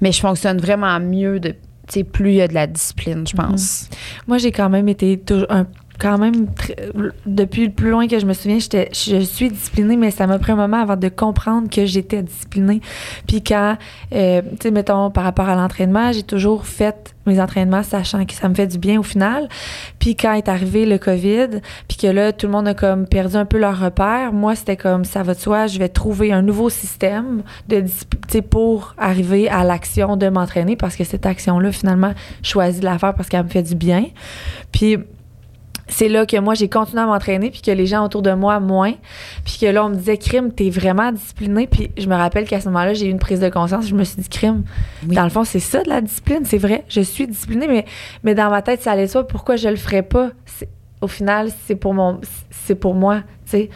Mais 0.00 0.10
je 0.12 0.20
fonctionne 0.20 0.58
vraiment 0.58 0.98
mieux 1.00 1.38
de. 1.38 1.54
Plus 2.12 2.30
il 2.30 2.36
y 2.36 2.42
a 2.42 2.48
de 2.48 2.54
la 2.54 2.66
discipline, 2.66 3.26
je 3.26 3.36
pense. 3.36 3.88
Moi, 4.26 4.38
j'ai 4.38 4.52
quand 4.52 4.70
même 4.70 4.88
été 4.88 5.18
toujours 5.18 5.50
un 5.50 5.66
quand 5.98 6.18
même 6.18 6.46
depuis 7.26 7.66
le 7.66 7.72
plus 7.72 7.90
loin 7.90 8.08
que 8.08 8.18
je 8.18 8.26
me 8.26 8.32
souviens, 8.32 8.58
je 8.58 9.20
suis 9.20 9.50
disciplinée 9.50 9.96
mais 9.96 10.10
ça 10.10 10.26
m'a 10.26 10.38
pris 10.38 10.52
un 10.52 10.56
moment 10.56 10.80
avant 10.80 10.96
de 10.96 11.08
comprendre 11.08 11.68
que 11.70 11.86
j'étais 11.86 12.22
disciplinée. 12.22 12.80
Puis 13.26 13.42
quand 13.42 13.76
euh, 14.12 14.42
tu 14.42 14.56
sais 14.62 14.70
mettons 14.70 15.10
par 15.10 15.24
rapport 15.24 15.48
à 15.48 15.54
l'entraînement, 15.54 16.12
j'ai 16.12 16.22
toujours 16.22 16.66
fait 16.66 17.14
mes 17.26 17.40
entraînements 17.40 17.82
sachant 17.82 18.24
que 18.26 18.34
ça 18.34 18.48
me 18.48 18.54
fait 18.54 18.66
du 18.66 18.78
bien 18.78 18.98
au 18.98 19.02
final. 19.02 19.48
Puis 19.98 20.16
quand 20.16 20.34
est 20.34 20.48
arrivé 20.48 20.84
le 20.84 20.98
Covid, 20.98 21.60
puis 21.88 21.96
que 21.96 22.06
là 22.08 22.32
tout 22.32 22.46
le 22.46 22.52
monde 22.52 22.68
a 22.68 22.74
comme 22.74 23.06
perdu 23.06 23.36
un 23.36 23.46
peu 23.46 23.58
leur 23.58 23.78
repère, 23.78 24.32
moi 24.32 24.56
c'était 24.56 24.76
comme 24.76 25.04
ça 25.04 25.22
va 25.22 25.34
de 25.34 25.38
soi, 25.38 25.66
je 25.68 25.78
vais 25.78 25.88
trouver 25.88 26.32
un 26.32 26.42
nouveau 26.42 26.70
système 26.70 27.42
de 27.68 27.80
tu 27.80 27.88
sais, 28.28 28.42
pour 28.42 28.94
arriver 28.98 29.48
à 29.48 29.64
l'action 29.64 30.16
de 30.16 30.28
m'entraîner 30.28 30.76
parce 30.76 30.96
que 30.96 31.04
cette 31.04 31.26
action 31.26 31.58
là 31.58 31.70
finalement 31.72 32.12
je 32.42 32.50
choisis 32.50 32.80
de 32.80 32.84
la 32.84 32.98
faire 32.98 33.14
parce 33.14 33.28
qu'elle 33.28 33.44
me 33.44 33.48
fait 33.48 33.62
du 33.62 33.74
bien. 33.74 34.06
Puis 34.72 34.98
c'est 35.86 36.08
là 36.08 36.24
que 36.26 36.36
moi 36.38 36.54
j'ai 36.54 36.68
continué 36.68 37.02
à 37.02 37.06
m'entraîner 37.06 37.50
puis 37.50 37.60
que 37.60 37.70
les 37.70 37.86
gens 37.86 38.04
autour 38.04 38.22
de 38.22 38.32
moi 38.32 38.58
moins. 38.60 38.94
Puis 39.44 39.58
que 39.60 39.66
là 39.66 39.84
on 39.84 39.90
me 39.90 39.94
disait 39.96 40.16
crime 40.16 40.50
t'es 40.52 40.70
vraiment 40.70 41.12
discipliné 41.12 41.66
puis 41.66 41.90
je 41.98 42.06
me 42.08 42.14
rappelle 42.14 42.46
qu'à 42.48 42.60
ce 42.60 42.66
moment-là 42.68 42.94
j'ai 42.94 43.06
eu 43.06 43.10
une 43.10 43.18
prise 43.18 43.40
de 43.40 43.48
conscience. 43.50 43.86
Je 43.86 43.94
me 43.94 44.02
suis 44.04 44.20
dit 44.22 44.28
crime 44.28 44.62
Oui. 45.08 45.14
dans 45.14 45.24
le 45.24 45.30
fond 45.30 45.44
c'est 45.44 45.60
ça 45.60 45.82
de 45.82 45.88
la 45.90 46.00
discipline. 46.00 46.44
C'est 46.44 46.58
vrai 46.58 46.84
je 46.88 47.00
suis 47.02 47.26
disciplinée 47.26 47.66
mais 47.68 47.84
mais 48.22 48.34
dans 48.34 48.48
ma 48.50 48.62
tête 48.62 48.80
ça 48.82 48.92
allait 48.92 49.06
de 49.06 49.10
soi. 49.10 49.26
Pourquoi 49.26 49.56
je 49.56 49.68
le 49.68 49.76
ferais 49.76 50.02
pas? 50.02 50.30
C'est- 50.46 50.68
au 51.00 51.06
final 51.08 51.50
c'est 51.66 51.76
pour 51.76 51.92
mon 51.94 52.20
c'est 52.50 52.74
pour 52.76 52.94
moi 52.94 53.20
tu 53.44 53.50
sais. 53.50 53.70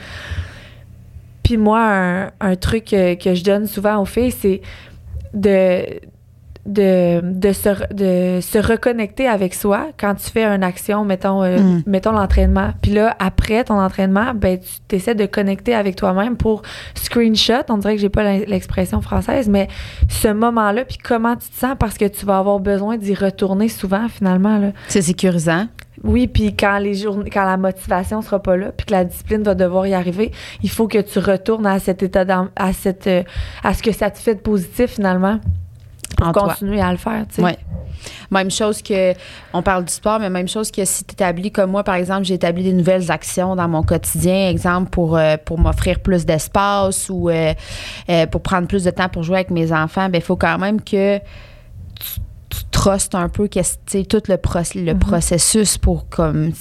Puis 1.42 1.56
moi 1.56 1.80
un, 1.80 2.30
un 2.40 2.56
truc 2.56 2.86
que, 2.86 3.14
que 3.14 3.34
je 3.34 3.44
donne 3.44 3.66
souvent 3.66 3.98
aux 4.00 4.04
filles 4.06 4.30
c'est 4.32 4.60
de 5.34 5.82
de, 6.68 7.20
de, 7.22 7.52
se, 7.52 7.70
de 7.94 8.40
se 8.40 8.58
reconnecter 8.58 9.26
avec 9.26 9.54
soi 9.54 9.88
quand 9.98 10.14
tu 10.14 10.30
fais 10.30 10.44
une 10.44 10.62
action, 10.62 11.04
mettons, 11.04 11.42
euh, 11.42 11.58
Mm. 11.58 11.82
mettons 11.86 12.12
l'entraînement. 12.12 12.70
Puis 12.82 12.92
là, 12.92 13.16
après 13.18 13.64
ton 13.64 13.80
entraînement, 13.80 14.32
ben, 14.34 14.58
tu 14.88 14.96
essaies 14.96 15.14
de 15.14 15.26
connecter 15.26 15.74
avec 15.74 15.96
toi-même 15.96 16.36
pour 16.36 16.62
screenshot. 16.94 17.64
On 17.70 17.78
dirait 17.78 17.94
que 17.96 18.00
j'ai 18.00 18.08
pas 18.10 18.22
l'expression 18.38 19.00
française, 19.00 19.48
mais 19.48 19.68
ce 20.08 20.28
moment-là, 20.28 20.84
puis 20.84 20.98
comment 20.98 21.36
tu 21.36 21.48
te 21.48 21.56
sens 21.56 21.74
parce 21.78 21.96
que 21.96 22.04
tu 22.04 22.26
vas 22.26 22.38
avoir 22.38 22.60
besoin 22.60 22.96
d'y 22.98 23.14
retourner 23.14 23.68
souvent, 23.68 24.08
finalement. 24.08 24.72
C'est 24.88 25.02
sécurisant. 25.02 25.66
Oui, 26.04 26.28
puis 26.28 26.54
quand 26.54 26.78
les 26.78 26.94
journées, 26.94 27.28
quand 27.30 27.44
la 27.44 27.56
motivation 27.56 28.22
sera 28.22 28.40
pas 28.40 28.56
là, 28.56 28.70
puis 28.76 28.86
que 28.86 28.92
la 28.92 29.04
discipline 29.04 29.42
va 29.42 29.54
devoir 29.56 29.86
y 29.86 29.94
arriver, 29.94 30.30
il 30.62 30.70
faut 30.70 30.86
que 30.86 30.98
tu 30.98 31.18
retournes 31.18 31.66
à 31.66 31.78
cet 31.80 32.02
état 32.04 32.24
à 32.54 32.72
cette 32.72 33.06
euh, 33.08 33.22
à 33.64 33.74
ce 33.74 33.82
que 33.82 33.90
ça 33.90 34.10
te 34.10 34.18
fait 34.18 34.36
de 34.36 34.40
positif 34.40 34.92
finalement 34.92 35.40
pour 36.18 36.28
En 36.28 36.32
toi. 36.32 36.48
continuer 36.48 36.80
à 36.82 36.90
le 36.92 36.98
faire. 36.98 37.24
Ouais. 37.38 37.56
Même 38.30 38.50
chose 38.50 38.82
que, 38.82 39.14
on 39.52 39.62
parle 39.62 39.84
du 39.84 39.92
sport, 39.92 40.20
mais 40.20 40.28
même 40.30 40.46
chose 40.48 40.70
que 40.70 40.84
si 40.84 41.04
tu 41.04 41.14
établis 41.14 41.50
comme 41.50 41.70
moi, 41.70 41.82
par 41.82 41.94
exemple, 41.96 42.24
j'ai 42.24 42.34
établi 42.34 42.62
des 42.62 42.72
nouvelles 42.72 43.10
actions 43.10 43.56
dans 43.56 43.66
mon 43.68 43.82
quotidien, 43.82 44.48
exemple 44.50 44.90
pour, 44.90 45.16
euh, 45.16 45.36
pour 45.42 45.58
m'offrir 45.58 45.98
plus 46.00 46.24
d'espace 46.26 47.08
ou 47.10 47.28
euh, 47.30 47.54
euh, 48.10 48.26
pour 48.26 48.42
prendre 48.42 48.68
plus 48.68 48.84
de 48.84 48.90
temps 48.90 49.08
pour 49.08 49.22
jouer 49.22 49.36
avec 49.36 49.50
mes 49.50 49.72
enfants, 49.72 50.08
ben 50.10 50.18
il 50.18 50.22
faut 50.22 50.36
quand 50.36 50.58
même 50.58 50.80
que 50.80 51.18
tu, 51.18 52.20
tu 52.50 52.64
trustes 52.70 53.14
un 53.14 53.28
peu 53.28 53.48
tout 53.48 54.22
le, 54.28 54.36
proc- 54.36 54.74
le 54.74 54.94
processus 54.94 55.78
pour 55.78 56.08
comme 56.08 56.52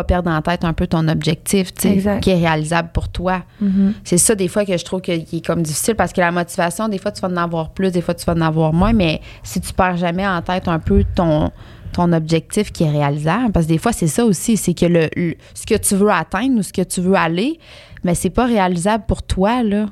pas 0.00 0.04
perdre 0.04 0.30
en 0.30 0.40
tête 0.42 0.64
un 0.64 0.72
peu 0.72 0.86
ton 0.86 1.06
objectif, 1.08 1.72
qui 2.20 2.30
est 2.30 2.34
réalisable 2.38 2.90
pour 2.92 3.08
toi. 3.08 3.42
Mhm. 3.60 3.94
C'est 4.04 4.18
ça, 4.18 4.34
des 4.34 4.48
fois, 4.48 4.64
que 4.64 4.76
je 4.76 4.84
trouve 4.84 5.00
que- 5.00 5.16
qui 5.18 5.38
est 5.38 5.46
comme 5.46 5.62
difficile 5.62 5.94
parce 5.94 6.12
que 6.12 6.20
la 6.20 6.30
motivation, 6.32 6.88
des 6.88 6.98
fois, 6.98 7.12
tu 7.12 7.20
vas 7.20 7.28
en 7.28 7.36
avoir 7.36 7.70
plus, 7.70 7.90
des 7.92 8.00
fois, 8.00 8.14
tu 8.14 8.24
vas 8.24 8.34
en 8.34 8.40
avoir 8.40 8.72
moins, 8.72 8.92
mais 8.92 9.20
si 9.42 9.60
tu 9.60 9.72
perds 9.72 9.96
jamais 9.96 10.26
en 10.26 10.40
tête 10.42 10.68
un 10.68 10.78
peu 10.78 11.04
ton, 11.14 11.50
ton 11.92 12.12
objectif 12.12 12.70
qui 12.72 12.84
est 12.84 12.90
réalisable, 12.90 13.52
parce 13.52 13.66
que 13.66 13.72
des 13.72 13.78
fois, 13.78 13.92
c'est 13.92 14.06
ça 14.06 14.24
aussi, 14.24 14.56
c'est 14.56 14.74
que 14.74 14.86
le, 14.86 15.08
le- 15.16 15.34
ce 15.54 15.66
que 15.66 15.76
tu 15.76 15.96
veux 15.96 16.10
atteindre 16.10 16.58
ou 16.58 16.62
ce 16.62 16.72
que 16.72 16.82
tu 16.82 17.00
veux 17.00 17.14
aller, 17.16 17.58
mais 18.04 18.14
c'est 18.14 18.30
pas 18.30 18.46
réalisable 18.46 19.04
pour 19.06 19.22
toi, 19.22 19.62
là. 19.62 19.86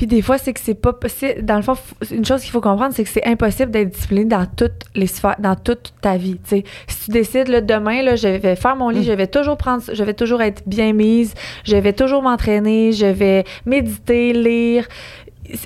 Puis 0.00 0.06
des 0.06 0.22
fois, 0.22 0.38
c'est 0.38 0.54
que 0.54 0.60
c'est 0.60 0.72
pas 0.72 0.94
possible. 0.94 1.44
Dans 1.44 1.56
le 1.56 1.62
fond, 1.62 1.74
une 2.10 2.24
chose 2.24 2.40
qu'il 2.40 2.50
faut 2.52 2.62
comprendre, 2.62 2.94
c'est 2.94 3.04
que 3.04 3.10
c'est 3.10 3.26
impossible 3.26 3.70
d'être 3.70 3.90
discipliné 3.90 4.24
dans 4.24 4.46
toutes 4.46 4.84
les 4.94 5.06
sphères, 5.06 5.36
dans 5.38 5.54
toute 5.54 5.92
ta 6.00 6.16
vie. 6.16 6.38
tu 6.42 6.48
sais. 6.48 6.64
Si 6.88 7.04
tu 7.04 7.10
décides, 7.10 7.48
là, 7.48 7.60
demain, 7.60 8.00
là, 8.00 8.16
je 8.16 8.28
vais 8.28 8.56
faire 8.56 8.76
mon 8.76 8.88
lit, 8.88 9.00
Mm. 9.00 9.02
je 9.02 9.12
vais 9.12 9.26
toujours 9.26 9.58
prendre, 9.58 9.82
je 9.92 10.02
vais 10.02 10.14
toujours 10.14 10.40
être 10.40 10.62
bien 10.66 10.94
mise, 10.94 11.34
je 11.64 11.76
vais 11.76 11.92
toujours 11.92 12.22
m'entraîner, 12.22 12.92
je 12.92 13.04
vais 13.04 13.44
méditer, 13.66 14.32
lire. 14.32 14.88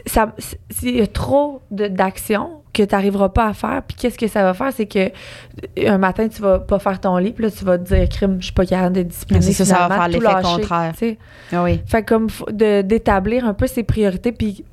Ça, 0.05 0.35
il 0.83 0.97
y 0.97 1.01
a 1.01 1.07
trop 1.07 1.61
d'actions 1.71 2.64
que 2.75 2.83
tu 2.83 2.95
n'arriveras 2.95 3.31
pas 3.31 3.47
à 3.47 3.53
faire. 3.55 3.83
Puis 3.87 3.97
qu'est-ce 3.97 4.19
que 4.19 4.27
ça 4.29 4.43
va 4.43 4.53
faire? 4.53 4.71
C'est 4.75 4.87
que 4.87 4.99
euh, 4.99 5.89
un 5.89 5.97
matin, 5.99 6.29
tu 6.29 6.43
vas 6.43 6.59
pas 6.59 6.79
faire 6.79 7.01
ton 7.01 7.17
lit, 7.17 7.33
puis 7.33 7.45
là, 7.45 7.51
tu 7.51 7.65
vas 7.65 7.79
te 7.79 7.85
dire, 7.85 8.07
crime, 8.11 8.37
je 8.41 8.45
suis 8.47 8.53
pas 8.53 8.67
capable 8.67 8.95
d'être 8.95 9.09
discipliné. 9.09 9.41
C'est 9.41 9.53
ça, 9.53 9.65
ça 9.65 9.89
va 9.89 9.95
faire 9.95 10.09
l'effet 10.09 10.27
contraire. 10.43 10.93
Ah 11.53 11.63
oui. 11.63 11.81
Fait 11.87 12.03
comme 12.03 12.27
de- 12.53 12.83
d'établir 12.83 13.47
un 13.47 13.55
peu 13.55 13.67
ses 13.67 13.83
priorités, 13.85 14.33
puis 14.33 14.65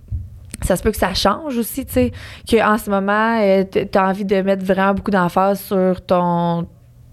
ça 0.63 0.75
se 0.75 0.83
peut 0.83 0.91
que 0.91 0.97
ça 0.97 1.13
change 1.13 1.57
aussi, 1.57 1.85
tu 1.85 1.93
sais, 1.93 2.11
qu'en 2.49 2.77
ce 2.77 2.89
moment, 2.89 3.39
tu 3.71 3.97
as 3.97 4.07
envie 4.07 4.25
de 4.25 4.41
mettre 4.41 4.63
vraiment 4.65 4.93
beaucoup 4.93 5.09
d'emphase 5.11 5.61
sur 5.61 6.01
ton 6.05 6.67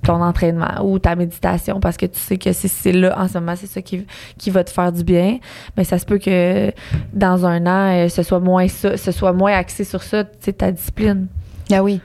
ton 0.09 0.23
entraînement 0.23 0.83
ou 0.85 0.99
ta 0.99 1.15
méditation 1.15 1.81
parce 1.81 1.97
que 1.99 2.07
tu 2.07 2.19
sais 2.19 2.39
que 2.39 2.53
si 2.53 2.67
c'est 2.69 2.93
là 2.93 3.15
en 3.21 3.29
ce 3.29 3.35
moment 3.35 3.55
c'est 3.57 3.67
ça 3.67 3.83
qui, 3.83 4.07
qui 4.39 4.49
va 4.51 4.65
te 4.65 4.71
faire 4.71 4.91
du 4.91 5.05
bien 5.05 5.39
mais 5.77 5.85
ça 5.85 5.99
se 5.99 6.07
peut 6.07 6.17
que 6.19 6.73
dans 7.13 7.45
un 7.45 7.67
an 7.67 7.95
euh, 8.05 8.09
ce 8.09 8.23
soit 8.23 8.41
moins 8.41 8.67
ça 8.69 8.97
ce 8.97 9.13
soit 9.13 9.33
moins 9.35 9.53
axé 9.53 9.85
sur 9.85 10.03
ça 10.03 10.25
tu 10.25 10.31
sais 10.41 10.53
ta 10.55 10.73
discipline 10.73 11.27
Ah 11.71 11.83
oui. 11.83 12.01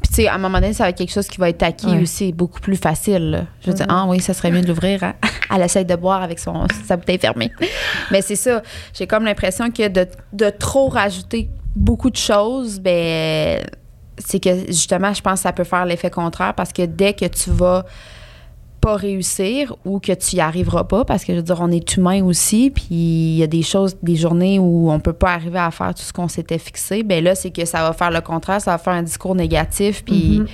Puis, 0.00 0.08
tu 0.08 0.14
sais, 0.14 0.28
à 0.28 0.34
un 0.34 0.38
moment 0.38 0.60
donné, 0.60 0.72
ça 0.72 0.84
va 0.84 0.90
être 0.90 0.96
quelque 0.98 1.12
chose 1.12 1.26
qui 1.28 1.38
va 1.38 1.48
être 1.50 1.62
acquis 1.62 1.86
Ouais. 1.86 2.00
aussi, 2.02 2.32
beaucoup 2.32 2.60
plus 2.60 2.76
facile. 2.76 3.30
là. 3.30 3.40
Je 3.60 3.68
veux 3.70 3.74
dire, 3.76 3.86
Mhm. 3.86 3.94
ah 3.96 4.06
oui, 4.08 4.20
ça 4.20 4.32
serait 4.34 4.50
mieux 4.50 4.62
de 4.62 4.68
l'ouvrir. 4.68 5.02
hein. 5.04 5.14
Elle 5.54 5.62
essaie 5.62 5.84
de 5.84 5.94
boire 5.96 6.22
avec 6.22 6.38
son, 6.38 6.66
sa 6.84 6.96
bouteille 6.96 7.18
fermée. 7.18 7.52
Mais 8.10 8.22
c'est 8.22 8.36
ça. 8.36 8.62
J'ai 8.94 9.06
comme 9.06 9.24
l'impression 9.24 9.70
que 9.70 9.88
de, 9.88 10.06
de 10.32 10.50
trop 10.50 10.88
rajouter 10.88 11.48
beaucoup 11.76 12.10
de 12.10 12.16
choses, 12.16 12.80
ben, 12.80 13.62
c'est 14.18 14.40
que 14.40 14.66
justement, 14.68 15.12
je 15.12 15.20
pense 15.22 15.40
que 15.40 15.42
ça 15.42 15.52
peut 15.52 15.64
faire 15.64 15.84
l'effet 15.86 16.10
contraire 16.10 16.54
parce 16.54 16.72
que 16.72 16.82
dès 16.82 17.14
que 17.14 17.24
tu 17.26 17.50
vas 17.50 17.84
pas 18.80 18.96
réussir 18.96 19.74
ou 19.86 19.98
que 19.98 20.12
tu 20.12 20.36
y 20.36 20.40
arriveras 20.40 20.84
pas 20.84 21.06
parce 21.06 21.24
que 21.24 21.32
je 21.32 21.38
veux 21.38 21.42
dire 21.42 21.56
on 21.60 21.70
est 21.70 21.96
humain 21.96 22.22
aussi 22.22 22.70
puis 22.70 22.84
il 22.94 23.36
y 23.36 23.42
a 23.42 23.46
des 23.46 23.62
choses 23.62 23.96
des 24.02 24.14
journées 24.14 24.58
où 24.58 24.90
on 24.90 25.00
peut 25.00 25.14
pas 25.14 25.32
arriver 25.32 25.58
à 25.58 25.70
faire 25.70 25.94
tout 25.94 26.02
ce 26.02 26.12
qu'on 26.12 26.28
s'était 26.28 26.58
fixé 26.58 27.02
ben 27.02 27.24
là 27.24 27.34
c'est 27.34 27.50
que 27.50 27.64
ça 27.64 27.80
va 27.80 27.94
faire 27.94 28.10
le 28.10 28.20
contraire 28.20 28.60
ça 28.60 28.72
va 28.72 28.78
faire 28.78 28.92
un 28.92 29.02
discours 29.02 29.34
négatif 29.34 30.04
puis 30.04 30.40
Mhm. 30.40 30.46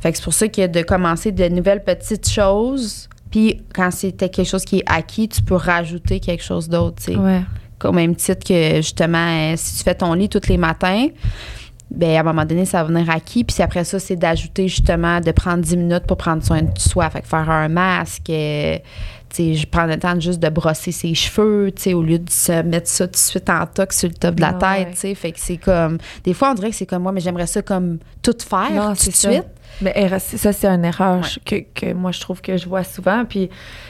fait 0.00 0.12
que 0.12 0.16
c'est 0.16 0.24
pour 0.24 0.32
ça 0.32 0.48
que 0.48 0.66
de 0.66 0.80
commencer 0.80 1.30
de 1.30 1.46
nouvelles 1.48 1.84
petites 1.84 2.26
choses 2.26 3.10
puis 3.30 3.60
quand 3.74 3.90
c'était 3.90 4.30
quelque 4.30 4.48
chose 4.48 4.64
qui 4.64 4.78
est 4.78 4.84
acquis 4.86 5.28
tu 5.28 5.42
peux 5.42 5.56
rajouter 5.56 6.20
quelque 6.20 6.42
chose 6.42 6.70
d'autre 6.70 6.96
tu 7.04 7.12
sais 7.12 7.16
ouais 7.18 7.42
au 7.84 7.92
même 7.92 8.14
titre 8.16 8.46
que 8.48 8.76
justement 8.76 9.18
euh, 9.28 9.54
si 9.56 9.76
tu 9.76 9.82
fais 9.84 9.94
ton 9.94 10.14
lit 10.14 10.30
tous 10.30 10.48
les 10.48 10.56
matins 10.56 11.08
ben 11.94 12.16
à 12.16 12.20
un 12.20 12.22
moment 12.22 12.44
donné 12.44 12.64
ça 12.64 12.82
va 12.82 12.88
venir 12.88 13.10
acquis 13.10 13.44
puis 13.44 13.62
après 13.62 13.84
ça 13.84 13.98
c'est 13.98 14.16
d'ajouter 14.16 14.68
justement 14.68 15.20
de 15.20 15.30
prendre 15.32 15.62
10 15.62 15.76
minutes 15.76 16.06
pour 16.06 16.16
prendre 16.16 16.42
soin 16.42 16.62
de 16.62 16.78
soi. 16.78 17.08
Fait 17.10 17.20
que 17.20 17.28
faire 17.28 17.48
un 17.50 17.68
masque 17.68 18.30
euh, 18.30 18.78
tu 19.28 19.36
sais 19.36 19.54
je 19.54 19.66
prends 19.66 19.86
le 19.86 19.98
temps 19.98 20.14
de 20.14 20.20
juste 20.20 20.40
de 20.40 20.48
brosser 20.48 20.92
ses 20.92 21.14
cheveux 21.14 21.70
tu 21.74 21.82
sais 21.82 21.94
au 21.94 22.02
lieu 22.02 22.18
de 22.18 22.30
se 22.30 22.62
mettre 22.62 22.88
ça 22.88 23.06
tout 23.06 23.12
de 23.12 23.16
suite 23.16 23.50
en 23.50 23.66
tox 23.66 23.98
sur 23.98 24.08
le 24.08 24.14
top 24.14 24.36
de 24.36 24.40
la 24.40 24.56
Ah 24.60 24.76
tête 24.76 24.92
tu 24.92 24.98
sais. 24.98 25.14
Fait 25.14 25.32
que 25.32 25.40
c'est 25.40 25.58
comme 25.58 25.98
des 26.24 26.34
fois 26.34 26.50
on 26.52 26.54
dirait 26.54 26.70
que 26.70 26.76
c'est 26.76 26.86
comme 26.86 27.02
moi 27.02 27.12
mais 27.12 27.20
j'aimerais 27.20 27.46
ça 27.46 27.62
comme 27.62 27.98
tout 28.22 28.36
faire 28.46 28.70
Non, 28.72 28.94
tout 28.94 29.10
de 29.10 29.14
ça. 29.14 29.30
Mais 29.80 29.94
c'est- 30.18 30.36
ça, 30.36 30.52
c'est 30.52 30.68
une 30.68 30.84
erreur 30.84 31.20
Ouais. 31.22 31.64
que, 31.74 31.80
que 31.86 31.92
moi, 31.92 32.12
je 32.12 32.20
trouve 32.20 32.40
que 32.40 32.56
je 32.56 32.68
vois 32.68 32.84
souvent. 32.84 33.24
Puis, 33.24 33.48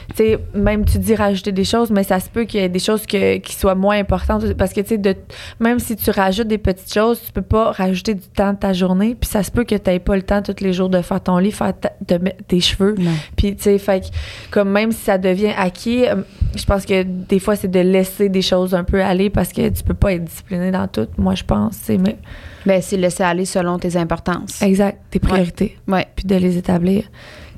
tu 0.09 0.15
sais, 0.15 0.39
même 0.55 0.85
tu 0.85 0.97
dis 0.97 1.13
rajouter 1.13 1.51
des 1.51 1.65
choses, 1.65 1.91
mais 1.91 2.03
ça 2.03 2.19
se 2.19 2.29
peut 2.29 2.45
qu'il 2.45 2.61
y 2.61 2.63
ait 2.63 2.69
des 2.69 2.79
choses 2.79 3.05
que, 3.05 3.37
qui 3.37 3.53
soient 3.53 3.75
moins 3.75 3.97
importantes. 3.99 4.53
Parce 4.53 4.73
que, 4.73 4.81
tu 4.81 4.95
sais, 4.95 5.17
même 5.59 5.79
si 5.79 5.95
tu 5.95 6.09
rajoutes 6.09 6.47
des 6.47 6.57
petites 6.57 6.91
choses, 6.93 7.21
tu 7.25 7.31
peux 7.31 7.41
pas 7.43 7.71
rajouter 7.71 8.15
du 8.15 8.27
temps 8.27 8.53
de 8.53 8.57
ta 8.57 8.73
journée. 8.73 9.15
Puis, 9.19 9.29
ça 9.29 9.43
se 9.43 9.51
peut 9.51 9.65
que 9.65 9.75
tu 9.75 9.89
n'aies 9.89 9.99
pas 9.99 10.15
le 10.15 10.23
temps 10.23 10.41
tous 10.41 10.63
les 10.63 10.73
jours 10.73 10.89
de 10.89 11.01
faire 11.01 11.21
ton 11.21 11.37
lit, 11.37 11.51
faire 11.51 11.73
ta- 11.79 11.93
de 12.07 12.17
mettre 12.17 12.43
tes 12.45 12.59
cheveux. 12.59 12.95
non 12.97 13.11
Puis, 13.35 13.55
tu 13.55 13.63
sais, 13.63 13.77
fait 13.77 14.01
que, 14.01 14.05
comme 14.51 14.69
même 14.71 14.91
si 14.91 15.03
ça 15.03 15.17
devient 15.17 15.53
acquis, 15.57 16.05
euh, 16.07 16.15
je 16.55 16.65
pense 16.65 16.85
que 16.85 17.03
des 17.03 17.39
fois, 17.39 17.55
c'est 17.55 17.67
de 17.69 17.79
laisser 17.79 18.29
des 18.29 18.41
choses 18.41 18.73
un 18.73 18.83
peu 18.83 19.03
aller 19.03 19.29
parce 19.29 19.51
que 19.53 19.69
tu 19.69 19.83
peux 19.83 19.93
pas 19.93 20.13
être 20.13 20.23
discipliné 20.23 20.71
dans 20.71 20.87
tout, 20.87 21.07
moi, 21.17 21.35
je 21.35 21.43
pense. 21.43 21.77
Mais, 21.89 22.17
ben 22.65 22.81
c'est 22.81 22.97
laisser 22.97 23.23
aller 23.23 23.45
selon 23.45 23.79
tes 23.79 23.97
importances 23.97 24.61
exact, 24.61 24.99
tes 25.09 25.19
priorités 25.19 25.77
ouais 25.87 26.07
puis 26.15 26.25
de 26.25 26.35
les 26.35 26.57
établir. 26.57 27.03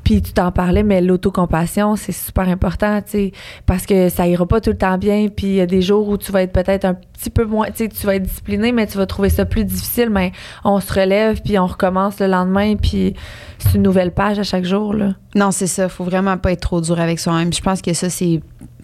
Puis 0.05 0.21
tu 0.21 0.33
t'en 0.33 0.51
parlais, 0.51 0.83
mais 0.83 1.01
l'autocompassion, 1.01 1.95
c'est 1.95 2.11
super 2.11 2.47
important, 2.47 3.01
tu 3.01 3.09
sais, 3.09 3.31
parce 3.65 3.87
que 3.87 4.09
ça 4.09 4.27
ira 4.27 4.45
pas 4.45 4.61
tout 4.61 4.69
le 4.69 4.77
temps 4.77 4.99
bien. 4.99 5.29
Puis 5.35 5.47
il 5.47 5.55
y 5.55 5.61
a 5.61 5.65
des 5.65 5.81
jours 5.81 6.07
où 6.07 6.15
tu 6.15 6.31
vas 6.31 6.43
être 6.43 6.53
peut-être 6.53 6.85
un 6.85 6.93
petit 6.93 7.31
peu 7.31 7.43
moins, 7.43 7.65
tu 7.71 7.77
sais, 7.77 7.89
tu 7.89 8.05
vas 8.05 8.15
être 8.15 8.23
discipliné, 8.23 8.71
mais 8.71 8.85
tu 8.85 8.99
vas 8.99 9.07
trouver 9.07 9.29
ça 9.29 9.45
plus 9.45 9.65
difficile. 9.65 10.11
Mais 10.11 10.31
on 10.63 10.79
se 10.79 10.93
relève, 10.93 11.41
puis 11.41 11.57
on 11.57 11.65
recommence 11.65 12.19
le 12.19 12.27
lendemain, 12.27 12.75
puis 12.75 13.15
c'est 13.57 13.73
une 13.73 13.81
nouvelle 13.81 14.11
page 14.11 14.37
à 14.37 14.43
chaque 14.43 14.63
jour, 14.65 14.93
là. 14.93 15.15
Non, 15.33 15.49
c'est 15.49 15.65
ça. 15.65 15.89
Faut 15.89 16.03
vraiment 16.03 16.37
pas 16.37 16.51
être 16.51 16.61
trop 16.61 16.81
dur 16.81 16.99
avec 16.99 17.19
soi-même. 17.19 17.51
Je 17.51 17.61
pense 17.61 17.81
que 17.81 17.93
ça, 17.93 18.11
c'est 18.11 18.41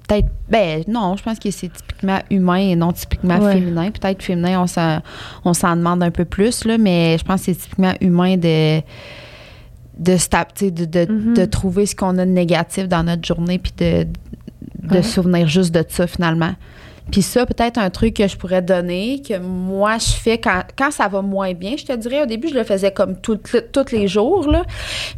peut-être. 0.08 0.27
Ben, 0.50 0.84
non, 0.88 1.15
je 1.17 1.24
pense 1.24 1.39
que 1.39 1.50
c'est 1.51 1.72
typiquement 1.72 2.20
humain 2.29 2.58
et 2.58 2.75
non 2.75 2.91
typiquement 2.91 3.38
Ouais. 3.39 3.53
féminin. 3.53 3.91
Peut-être 3.91 4.22
féminin, 4.24 4.62
on 4.62 4.67
s'en, 4.67 5.00
on 5.46 5.53
s'en 5.53 5.75
demande 5.75 6.03
un 6.03 6.12
peu 6.12 6.25
plus, 6.25 6.65
là, 6.65 6.77
mais 6.77 7.17
je 7.17 7.24
pense 7.24 7.41
que 7.41 7.46
c'est 7.48 7.55
typiquement 7.55 7.93
humain 8.01 8.38
de. 8.38 8.81
De, 10.00 10.13
de, 10.70 10.86
de, 10.86 11.12
Mhm. 11.12 11.34
de 11.36 11.46
trouver 11.46 11.86
ce 11.86 11.96
qu'on 11.96 12.17
a 12.17 12.25
de 12.25 12.31
négatif 12.31 12.88
dans 12.88 13.03
notre 13.03 13.24
journée 13.27 13.60
puis 13.60 13.74
de, 13.77 14.08
de 14.81 14.96
Ouais. 14.96 15.03
souvenir 15.03 15.48
juste 15.48 15.72
de 15.75 15.84
ça 15.88 16.08
finalement. 16.08 16.53
Puis 17.12 17.22
ça, 17.22 17.46
peut-être 17.46 17.77
un 17.77 17.89
truc 17.89 18.15
que 18.15 18.27
je 18.27 18.38
pourrais 18.38 18.62
donner, 18.62 19.22
que 19.22 19.38
moi, 19.38 19.98
je 19.98 20.12
fais 20.12 20.38
quand, 20.38 20.62
quand 20.77 20.91
ça 20.91 21.08
va 21.08 21.22
moins 21.22 21.53
bien. 21.53 21.75
Je 21.77 21.86
te 21.86 21.94
dirais, 21.94 22.24
au 22.24 22.25
début, 22.25 22.48
je 22.48 22.53
le 22.53 22.63
faisais 22.63 22.91
comme 22.91 23.15
tous 23.20 23.38
les 23.91 24.08
jours, 24.08 24.50
là. 24.50 24.63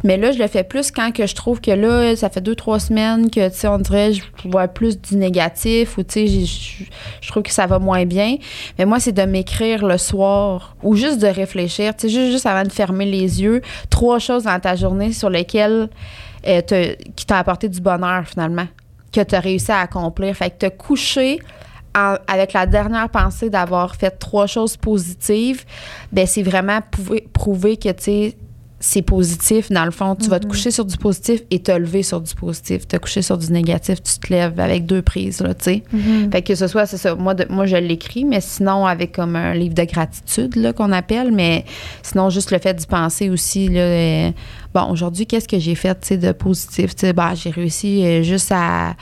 Mais 0.02 0.16
là, 0.16 0.32
je 0.32 0.38
le 0.38 0.48
fais 0.48 0.64
plus 0.64 0.90
quand 0.90 1.12
que 1.12 1.26
je 1.26 1.34
trouve 1.34 1.60
que 1.60 1.70
là, 1.70 2.16
ça 2.16 2.28
fait 2.30 2.40
deux, 2.40 2.56
trois 2.56 2.80
semaines 2.80 3.30
que, 3.30 3.48
tu 3.48 3.54
sais, 3.54 3.68
on 3.68 3.78
dirait, 3.78 4.12
je 4.12 4.22
vois 4.46 4.66
plus 4.66 5.00
du 5.00 5.16
négatif 5.16 5.96
ou, 5.96 6.02
tu 6.02 6.26
sais, 6.26 6.26
je 6.44 6.84
je 7.20 7.30
trouve 7.30 7.42
que 7.42 7.52
ça 7.52 7.66
va 7.66 7.78
moins 7.78 8.04
bien. 8.04 8.36
Mais 8.78 8.84
moi, 8.84 9.00
c'est 9.00 9.12
de 9.12 9.22
m'écrire 9.22 9.84
le 9.86 9.98
soir 9.98 10.76
ou 10.82 10.96
juste 10.96 11.20
de 11.20 11.26
réfléchir, 11.26 11.96
tu 11.96 12.08
sais, 12.08 12.14
juste, 12.14 12.32
juste 12.32 12.46
avant 12.46 12.64
de 12.64 12.72
fermer 12.72 13.06
les 13.06 13.42
yeux, 13.42 13.62
trois 13.90 14.18
choses 14.18 14.44
dans 14.44 14.58
ta 14.58 14.76
journée 14.76 15.12
sur 15.12 15.30
lesquelles, 15.30 15.88
euh, 16.46 16.60
qui 17.16 17.26
t'ont 17.26 17.34
apporté 17.36 17.68
du 17.68 17.80
bonheur, 17.80 18.24
finalement, 18.26 18.66
que 19.12 19.20
tu 19.20 19.34
as 19.34 19.40
réussi 19.40 19.70
à 19.70 19.80
accomplir. 19.80 20.34
Fait 20.36 20.50
que 20.50 20.66
te 20.66 20.74
coucher 20.74 21.38
en- 21.96 22.16
avec 22.26 22.52
la 22.52 22.66
dernière 22.66 23.08
pensée 23.08 23.50
d'avoir 23.50 23.94
fait 23.96 24.10
trois 24.10 24.46
choses 24.46 24.76
positives, 24.76 25.64
ben 26.12 26.26
c'est 26.26 26.42
vraiment 26.42 26.80
prouver, 26.90 27.28
prouver 27.32 27.76
que, 27.76 27.88
tu 27.90 28.02
sais, 28.02 28.36
c'est 28.80 29.00
positif, 29.02 29.70
dans 29.72 29.86
le 29.86 29.90
fond. 29.90 30.14
Tu 30.14 30.28
vas 30.28 30.38
te 30.40 30.46
coucher 30.46 30.70
sur 30.70 30.84
du 30.84 30.98
positif 30.98 31.40
et 31.50 31.58
te 31.60 31.72
lever 31.72 32.02
sur 32.02 32.20
du 32.20 32.34
positif. 32.34 32.86
Te 32.86 32.98
coucher 32.98 33.22
sur 33.22 33.38
du 33.38 33.50
négatif, 33.50 34.02
tu 34.02 34.18
te 34.18 34.30
lèves 34.30 34.60
avec 34.60 34.84
deux 34.84 35.00
prises, 35.00 35.40
là, 35.40 35.54
tu 35.54 35.64
sais. 35.64 35.82
Fait 36.30 36.42
que 36.42 36.54
ce 36.54 36.66
soit, 36.66 36.84
c'est 36.84 36.98
ça. 36.98 37.14
Moi, 37.14 37.32
de- 37.32 37.46
moi 37.48 37.64
je 37.64 37.76
l'écris, 37.76 38.26
mais 38.26 38.42
sinon, 38.42 38.84
avec 38.84 39.12
comme 39.12 39.36
un 39.36 39.54
livre 39.54 39.74
de 39.74 39.84
gratitude, 39.84 40.56
là, 40.56 40.74
qu'on 40.74 40.92
appelle. 40.92 41.32
Mais 41.32 41.64
sinon, 42.02 42.28
juste 42.28 42.50
le 42.50 42.58
fait 42.58 42.74
d'y 42.74 42.86
penser 42.86 43.30
aussi, 43.30 43.68
là. 43.68 43.80
euh, 43.80 44.30
bon, 44.74 44.90
aujourd'hui, 44.90 45.26
qu'est-ce 45.26 45.48
que 45.48 45.58
j'ai 45.58 45.76
fait, 45.76 45.94
tu 46.00 46.08
sais, 46.08 46.16
de 46.18 46.32
positif? 46.32 46.94
Tu 46.94 47.06
sais, 47.06 47.12
bah, 47.14 47.32
j'ai 47.34 47.50
réussi 47.50 48.04
euh, 48.04 48.22
juste 48.22 48.52
à. 48.52 48.96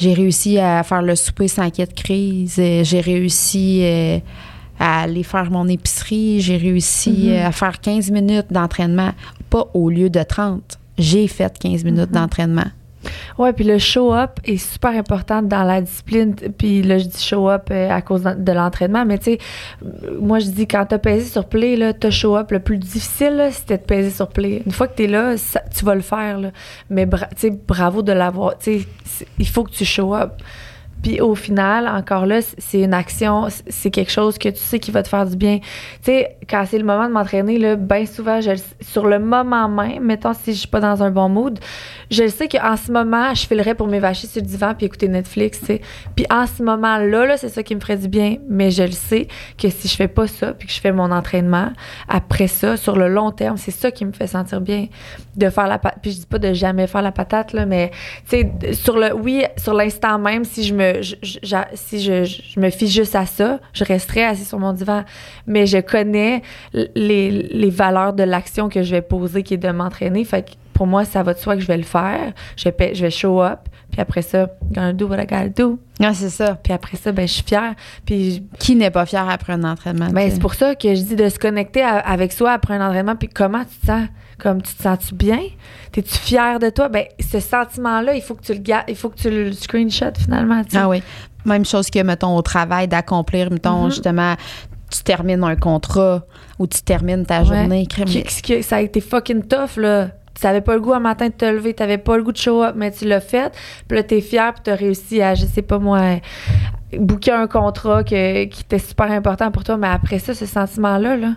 J'ai 0.00 0.14
réussi 0.14 0.58
à 0.58 0.82
faire 0.82 1.02
le 1.02 1.16
souper 1.16 1.48
sans 1.48 1.70
qu'il 1.70 1.80
y 1.80 1.82
ait 1.82 1.86
de 1.90 1.92
crise. 2.00 2.56
Euh, 2.58 2.84
J'ai 2.84 3.00
réussi 3.00 3.80
euh, 3.82 4.18
à 4.78 5.02
aller 5.02 5.22
faire 5.24 5.50
mon 5.50 5.66
épicerie. 5.68 6.40
J'ai 6.40 6.56
réussi 6.56 7.10
Mhm. 7.26 7.32
euh, 7.32 7.46
à 7.48 7.52
faire 7.52 7.80
15 7.80 8.10
minutes 8.10 8.46
d'entraînement, 8.52 9.10
pas 9.50 9.66
au 9.74 9.90
lieu 9.90 10.08
de 10.10 10.22
30. 10.22 10.78
j'ai 10.98 11.28
fait 11.28 11.56
15 11.58 11.84
minutes 11.84 12.10
d'entraînement. 12.10 12.66
Ouais, 13.38 13.52
puis 13.52 13.64
le 13.64 13.78
show-up 13.78 14.40
est 14.44 14.56
super 14.56 14.90
important 14.90 15.42
dans 15.42 15.62
la 15.62 15.80
discipline. 15.80 16.34
Puis 16.34 16.82
là, 16.82 16.98
je 16.98 17.04
dis 17.04 17.22
show-up 17.22 17.68
euh, 17.70 17.90
à 17.90 18.02
cause 18.02 18.22
de 18.22 18.52
l'entraînement, 18.52 19.04
mais 19.04 19.18
tu 19.18 19.24
sais, 19.32 19.38
moi, 20.20 20.40
je 20.40 20.46
dis 20.48 20.66
quand 20.66 20.84
t'as 20.86 20.98
pesé 20.98 21.24
sur 21.26 21.44
play, 21.44 21.76
là, 21.76 21.92
t'as 21.92 22.10
show-up. 22.10 22.50
Le 22.50 22.58
plus 22.60 22.78
difficile, 22.78 23.48
c'était 23.52 23.78
de 23.78 23.82
peser 23.82 24.10
sur 24.10 24.28
play. 24.28 24.62
Une 24.66 24.72
fois 24.72 24.88
que 24.88 24.96
t'es 24.96 25.06
là, 25.06 25.34
tu 25.76 25.84
vas 25.84 25.94
le 25.94 26.00
faire, 26.00 26.38
là. 26.38 26.50
Mais 26.90 27.06
bra- 27.06 27.26
tu 27.36 27.36
sais, 27.48 27.50
bravo 27.50 28.02
de 28.02 28.12
l'avoir. 28.12 28.58
Tu 28.58 28.80
sais, 29.04 29.26
il 29.38 29.46
faut 29.48 29.62
que 29.64 29.70
tu 29.70 29.84
show-up. 29.84 30.32
Puis 31.02 31.20
au 31.20 31.34
final, 31.34 31.88
encore 31.88 32.26
là, 32.26 32.40
c'est 32.58 32.80
une 32.80 32.94
action, 32.94 33.48
c'est 33.68 33.90
quelque 33.90 34.10
chose 34.10 34.38
que 34.38 34.48
tu 34.48 34.58
sais 34.58 34.78
qui 34.78 34.90
va 34.90 35.02
te 35.02 35.08
faire 35.08 35.26
du 35.26 35.36
bien. 35.36 35.58
Tu 35.58 35.66
sais, 36.02 36.36
quand 36.48 36.64
c'est 36.68 36.78
le 36.78 36.84
moment 36.84 37.06
de 37.06 37.12
m'entraîner, 37.12 37.58
là, 37.58 37.76
bien 37.76 38.06
souvent, 38.06 38.40
sur 38.80 39.06
le 39.06 39.18
moment 39.18 39.68
même, 39.68 40.04
mettons 40.04 40.34
si 40.34 40.52
je 40.52 40.58
suis 40.58 40.68
pas 40.68 40.80
dans 40.80 41.02
un 41.02 41.10
bon 41.10 41.28
mood, 41.28 41.58
je 42.10 42.26
sais 42.26 42.48
qu'en 42.48 42.76
ce 42.76 42.90
moment, 42.90 43.34
je 43.34 43.46
filerais 43.46 43.74
pour 43.74 43.86
m'évacher 43.86 44.26
sur 44.26 44.40
le 44.40 44.46
divan 44.46 44.74
puis 44.74 44.86
écouter 44.86 45.08
Netflix, 45.08 45.60
tu 45.60 45.66
sais. 45.66 45.80
Puis 46.16 46.26
en 46.30 46.46
ce 46.46 46.62
moment-là, 46.62 47.26
là, 47.26 47.36
c'est 47.36 47.48
ça 47.48 47.62
qui 47.62 47.74
me 47.74 47.80
ferait 47.80 47.96
du 47.96 48.08
bien. 48.08 48.36
Mais 48.48 48.70
je 48.70 48.82
le 48.82 48.92
sais 48.92 49.28
que 49.56 49.68
si 49.68 49.88
je 49.88 49.96
fais 49.96 50.08
pas 50.08 50.26
ça 50.26 50.52
puis 50.52 50.66
que 50.66 50.74
je 50.74 50.80
fais 50.80 50.92
mon 50.92 51.10
entraînement, 51.10 51.70
après 52.08 52.48
ça, 52.48 52.76
sur 52.76 52.96
le 52.96 53.08
long 53.08 53.30
terme, 53.30 53.56
c'est 53.56 53.70
ça 53.70 53.90
qui 53.90 54.04
me 54.04 54.12
fait 54.12 54.26
sentir 54.26 54.60
bien. 54.60 54.86
De 55.36 55.50
faire 55.50 55.66
la 55.66 55.78
patate. 55.78 55.98
Puis 56.02 56.12
je 56.12 56.16
dis 56.18 56.26
pas 56.26 56.38
de 56.38 56.52
jamais 56.52 56.86
faire 56.86 57.02
la 57.02 57.12
patate, 57.12 57.52
là, 57.52 57.66
mais 57.66 57.90
tu 58.28 58.40
sais, 58.40 58.74
sur 58.74 58.98
le, 58.98 59.12
oui, 59.14 59.44
sur 59.56 59.74
l'instant 59.74 60.18
même, 60.18 60.44
si 60.44 60.64
je 60.64 60.74
me, 60.74 60.87
je, 61.00 61.14
je- 61.22 61.38
j'a- 61.42 61.68
si 61.74 62.00
je, 62.02 62.24
je 62.24 62.58
me 62.60 62.70
fie 62.70 62.88
juste 62.88 63.14
à 63.14 63.26
ça, 63.26 63.60
je 63.72 63.84
resterai 63.84 64.24
assis 64.24 64.44
sur 64.44 64.58
mon 64.58 64.72
divan. 64.72 65.04
Mais 65.46 65.66
je 65.66 65.78
connais 65.78 66.42
les, 66.94 67.30
les 67.30 67.70
valeurs 67.70 68.12
de 68.12 68.22
l'action 68.22 68.68
que 68.68 68.82
je 68.82 68.90
vais 68.92 69.02
poser, 69.02 69.42
qui 69.42 69.54
est 69.54 69.58
de 69.58 69.70
m'entraîner. 69.70 70.24
Fait 70.24 70.42
que 70.42 70.50
pour 70.74 70.86
moi, 70.86 71.04
ça 71.04 71.22
va 71.22 71.34
de 71.34 71.38
soi 71.38 71.56
que 71.56 71.60
je 71.62 71.66
vais 71.66 71.76
le 71.76 71.82
faire. 71.82 72.32
Je 72.56 72.68
vais, 72.68 72.94
je 72.94 73.02
vais 73.02 73.10
show 73.10 73.42
up. 73.42 73.60
Puis 73.90 74.00
après 74.00 74.22
ça, 74.22 74.48
gonna 74.70 74.92
do 74.92 75.06
what 75.06 75.16
I 75.22 75.26
gotta 75.26 75.48
do. 75.48 75.78
Ah, 76.00 76.12
c'est 76.14 76.28
ça. 76.30 76.54
Puis 76.62 76.72
après 76.72 76.96
ça, 76.98 77.10
ben, 77.10 77.26
je 77.26 77.32
suis 77.32 77.42
fière. 77.42 77.74
Puis 78.04 78.44
Qui 78.58 78.76
n'est 78.76 78.90
pas 78.90 79.06
fier 79.06 79.26
après 79.28 79.54
un 79.54 79.64
entraînement? 79.64 80.08
ben, 80.10 80.30
c'est 80.30 80.38
pour 80.40 80.54
ça 80.54 80.74
que 80.74 80.94
je 80.94 81.00
dis 81.00 81.16
de 81.16 81.28
se 81.28 81.38
connecter 81.38 81.82
à- 81.82 81.96
avec 81.98 82.32
soi 82.32 82.52
après 82.52 82.74
un 82.74 82.86
entraînement. 82.86 83.16
Puis 83.16 83.28
comment 83.28 83.64
tu 83.64 83.76
te 83.80 83.86
sens? 83.86 84.06
Comme 84.38 84.62
tu 84.62 84.72
te 84.74 84.82
sens-tu 84.82 85.14
bien? 85.14 85.40
T'es-tu 85.92 86.14
fier 86.16 86.58
de 86.60 86.70
toi? 86.70 86.88
Ben, 86.88 87.04
ce 87.20 87.40
sentiment-là, 87.40 88.14
il 88.14 88.22
faut 88.22 88.34
que 88.34 88.42
tu 88.42 88.52
le 88.52 88.60
gardes, 88.60 88.84
il 88.88 88.94
faut 88.96 89.08
que 89.08 89.16
tu 89.16 89.30
le 89.30 89.52
screenshot 89.52 90.12
finalement. 90.18 90.62
tu 90.64 90.70
sais. 90.70 90.78
Ah 90.78 90.88
oui. 90.88 91.02
Même 91.44 91.64
chose 91.64 91.90
que, 91.90 92.00
mettons, 92.02 92.36
au 92.36 92.42
travail, 92.42 92.86
d'accomplir, 92.88 93.50
mettons, 93.50 93.84
Mhm. 93.84 93.90
justement, 93.90 94.34
tu 94.90 95.02
termines 95.02 95.42
un 95.44 95.56
contrat 95.56 96.22
ou 96.58 96.66
tu 96.66 96.80
termines 96.82 97.26
ta 97.26 97.40
Ouais. 97.40 97.44
journée. 97.46 97.86
crème. 97.86 98.06
Qui- 98.06 98.22
qui- 98.22 98.42
qui- 98.42 98.62
ça 98.62 98.76
a 98.76 98.80
été 98.80 99.00
fucking 99.00 99.42
tough, 99.42 99.76
là. 99.76 100.10
Tu 100.40 100.46
n'avais 100.46 100.60
pas 100.60 100.74
le 100.74 100.80
goût 100.80 100.92
un 100.94 101.00
matin 101.00 101.26
de 101.26 101.32
te 101.32 101.44
lever, 101.44 101.74
tu 101.74 101.82
n'avais 101.82 101.98
pas 101.98 102.16
le 102.16 102.22
goût 102.22 102.30
de 102.30 102.36
show 102.36 102.62
up, 102.62 102.74
mais 102.76 102.92
tu 102.92 103.06
l'as 103.06 103.20
fait. 103.20 103.52
Puis 103.88 103.96
là, 103.98 104.04
tu 104.04 104.14
es 104.16 104.20
fier, 104.20 104.52
puis 104.54 104.62
tu 104.64 104.70
as 104.70 104.76
réussi 104.76 105.20
à, 105.20 105.34
je 105.34 105.46
sais 105.46 105.62
pas 105.62 105.80
moi, 105.80 106.20
booker 106.96 107.32
un 107.32 107.48
contrat 107.48 108.04
que- 108.04 108.44
qui 108.44 108.60
était 108.62 108.78
super 108.78 109.10
important 109.10 109.50
pour 109.50 109.64
toi. 109.64 109.76
Mais 109.76 109.88
après 109.88 110.20
ça, 110.20 110.34
ce 110.34 110.46
sentiment-là, 110.46 111.16
là, 111.16 111.32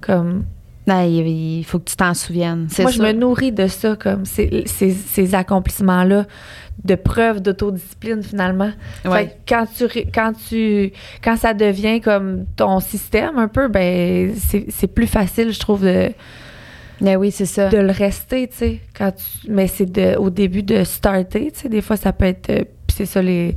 comme. 0.00 0.44
Non, 0.86 1.02
il, 1.04 1.64
faut 1.64 1.80
que 1.80 1.90
tu 1.90 1.96
t'en 1.96 2.14
souviennes. 2.14 2.68
Moi, 2.78 2.90
sûr. 2.92 3.02
je 3.02 3.02
me 3.02 3.12
nourris 3.12 3.50
de 3.50 3.66
ça, 3.66 3.96
comme 3.96 4.24
ces, 4.24 4.62
ces, 4.66 4.92
ces 4.92 5.34
accomplissements-là, 5.34 6.26
de 6.84 6.94
preuves 6.94 7.40
d'autodiscipline, 7.40 8.22
finalement. 8.22 8.70
Fait 9.02 9.26
que 9.26 9.32
quand 9.48 9.66
tu, 9.66 9.84
quand 10.14 10.32
tu, 10.48 10.92
quand 11.24 11.36
ça 11.36 11.54
devient 11.54 12.00
comme 12.00 12.44
ton 12.54 12.78
système 12.80 13.36
un 13.38 13.48
peu, 13.48 13.66
ben, 13.68 14.32
c'est 14.36 14.66
c'est 14.68 14.86
plus 14.86 15.08
facile, 15.08 15.52
je 15.52 15.58
trouve, 15.58 15.82
de 15.84 16.12
Mais 17.00 17.16
oui, 17.16 17.32
c'est 17.32 17.46
ça. 17.46 17.68
de 17.68 17.78
le 17.78 17.90
rester, 17.90 18.46
tu 18.46 18.56
sais. 18.56 18.80
Quand 18.96 19.12
tu, 19.12 19.50
mais 19.50 19.66
c'est 19.66 19.90
de, 19.90 20.16
au 20.16 20.30
début 20.30 20.62
de 20.62 20.84
starter, 20.84 21.50
tu 21.52 21.60
sais. 21.62 21.68
Des 21.68 21.80
fois, 21.80 21.96
ça 21.96 22.12
peut 22.12 22.26
être. 22.26 22.50
euh, 22.50 22.64
c'est 22.88 23.06
ça, 23.06 23.20
les, 23.20 23.56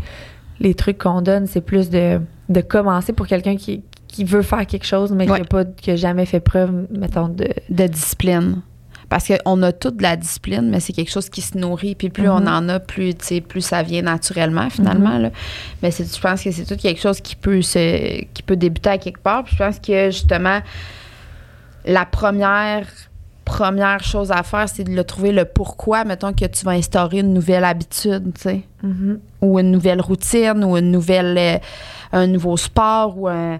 les 0.59 0.73
trucs 0.73 0.97
qu'on 0.97 1.21
donne, 1.21 1.45
c'est 1.45 1.61
plus 1.61 1.89
de, 1.89 2.19
de 2.49 2.61
commencer 2.61 3.13
pour 3.13 3.27
quelqu'un 3.27 3.55
qui, 3.55 3.83
qui 4.09 4.23
veut 4.25 4.41
faire 4.41 4.65
quelque 4.67 4.85
chose, 4.85 5.11
mais 5.13 5.29
Ouais. 5.29 5.41
qui 5.77 5.89
n'a 5.91 5.95
jamais 5.95 6.25
fait 6.25 6.41
preuve, 6.41 6.87
mettons, 6.91 7.29
de. 7.29 7.47
de 7.69 7.87
discipline. 7.87 8.61
Parce 9.07 9.27
qu'on 9.27 9.63
a 9.63 9.71
toute 9.71 9.97
de 9.97 10.03
la 10.03 10.15
discipline, 10.15 10.69
mais 10.69 10.79
c'est 10.79 10.93
quelque 10.93 11.09
chose 11.09 11.29
qui 11.29 11.41
se 11.41 11.57
nourrit. 11.57 11.95
Puis 11.95 12.09
plus 12.09 12.29
on 12.29 12.41
Mhm. 12.41 12.47
en 12.47 12.69
a, 12.69 12.79
plus, 12.79 13.15
plus 13.47 13.61
ça 13.61 13.81
vient 13.81 14.03
naturellement, 14.03 14.69
finalement. 14.69 15.15
Mhm. 15.15 15.21
là. 15.23 15.29
Mais 15.81 15.89
je 15.91 16.19
pense 16.21 16.43
que 16.43 16.51
c'est 16.51 16.65
tout 16.65 16.75
quelque 16.75 17.01
chose 17.01 17.19
qui 17.21 17.35
peut, 17.35 17.61
se, 17.63 18.23
qui 18.33 18.43
peut 18.43 18.55
débuter 18.55 18.89
à 18.91 18.97
quelque 18.99 19.19
part. 19.21 19.45
Puis 19.45 19.55
je 19.57 19.63
pense 19.63 19.79
que, 19.79 20.11
justement, 20.11 20.59
la 21.85 22.05
première, 22.05 22.85
première 23.45 24.03
chose 24.03 24.31
à 24.31 24.43
faire, 24.43 24.69
c'est 24.69 24.83
de 24.83 24.91
le 24.93 25.03
trouver 25.03 25.31
le 25.31 25.45
pourquoi, 25.45 26.03
mettons, 26.03 26.33
que 26.33 26.45
tu 26.45 26.63
vas 26.65 26.71
instaurer 26.73 27.19
une 27.19 27.33
nouvelle 27.33 27.63
habitude, 27.63 28.31
tu 28.35 28.41
sais 28.41 28.61
Mhm. 28.83 29.19
ou 29.41 29.59
une 29.59 29.71
nouvelle 29.71 30.01
routine 30.01 30.63
ou 30.63 30.77
une 30.77 30.91
nouvelle 30.91 31.35
euh, 31.37 31.57
un 32.11 32.27
nouveau 32.27 32.57
sport 32.57 33.17
ou 33.17 33.27
un 33.27 33.59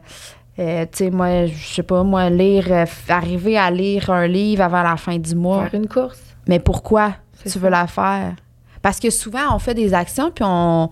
euh, 0.60 0.86
tu 0.91 1.06
sais 1.06 1.10
moi 1.10 1.45
je 1.45 1.74
sais 1.76 1.84
pas 1.84 2.04
moi 2.04 2.30
lire 2.30 2.65
euh, 2.69 2.86
arriver 3.08 3.58
à 3.58 3.72
lire 3.72 4.10
un 4.10 4.28
livre 4.28 4.63
avant 4.63 4.84
la 4.84 4.98
fin 4.98 5.17
du 5.17 5.34
mois 5.36 5.63
Faire 5.69 5.80
une 5.80 5.88
course. 5.88 6.19
mais 6.48 6.60
pourquoi 6.60 7.13
tu 7.41 7.50
ça. 7.50 7.60
veux 7.60 7.69
la 7.69 7.88
faire? 7.88 8.34
Parce 8.82 9.00
que 9.00 9.10
souvent 9.10 9.54
on 9.56 9.60
fait 9.60 9.74
des 9.74 9.93
actions 9.93 10.32
puis 10.32 10.43
on 10.48 10.89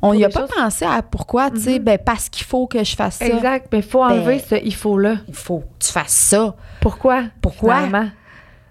on 0.00 0.10
Pour 0.10 0.14
y 0.14 0.24
a 0.24 0.28
pas 0.28 0.40
choses- 0.42 0.50
pensé 0.56 0.84
à 0.84 1.02
pourquoi 1.02 1.50
tu 1.50 1.58
sais 1.60 1.78
Mhm. 1.80 1.84
ben 1.84 1.98
parce 1.98 2.28
qu'il 2.28 2.46
faut 2.46 2.68
que 2.68 2.84
je 2.84 2.94
fasse 2.94 3.16
ça 3.16 3.26
Exact. 3.26 3.66
Mais 3.72 3.78
il 3.78 3.84
faut 3.84 4.04
enlever 4.04 4.36
Ben- 4.36 4.60
ce 4.60 4.64
il 4.64 4.74
faut-là. 4.74 5.16
il 5.26 5.34
faut 5.34 5.58
que 5.60 5.84
tu 5.86 5.92
fasses 5.92 6.12
ça 6.12 6.54
Pourquoi? 6.80 7.24
Pourquoi? 7.42 7.82
finalement? 7.84 8.10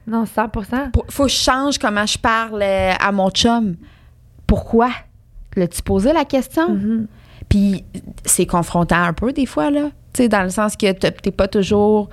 Non, 0.07 0.25
100 0.25 0.47
Pour- 0.93 1.05
faut 1.09 1.23
que 1.25 1.29
je 1.29 1.35
change 1.35 1.77
comment 1.77 2.05
je 2.05 2.17
parle 2.17 2.61
euh, 2.63 2.93
à 2.97 3.11
mon 3.11 3.29
chum 3.29 3.75
pourquoi? 4.45 4.89
L'as-tu 5.57 5.81
posé 5.81 6.13
la 6.13 6.23
question? 6.23 6.69
Mhm. 6.69 7.07
Puis 7.49 7.83
c'est 8.23 8.45
confrontant 8.45 9.01
un 9.03 9.11
peu 9.13 9.33
des 9.33 9.45
fois, 9.45 9.69
là. 9.71 9.89
Sais, 10.17 10.27
dans 10.29 10.41
le 10.43 10.49
sens 10.49 10.75
que 10.75 10.91
t'es 10.91 11.31
pas 11.31 11.47
toujours. 11.47 12.09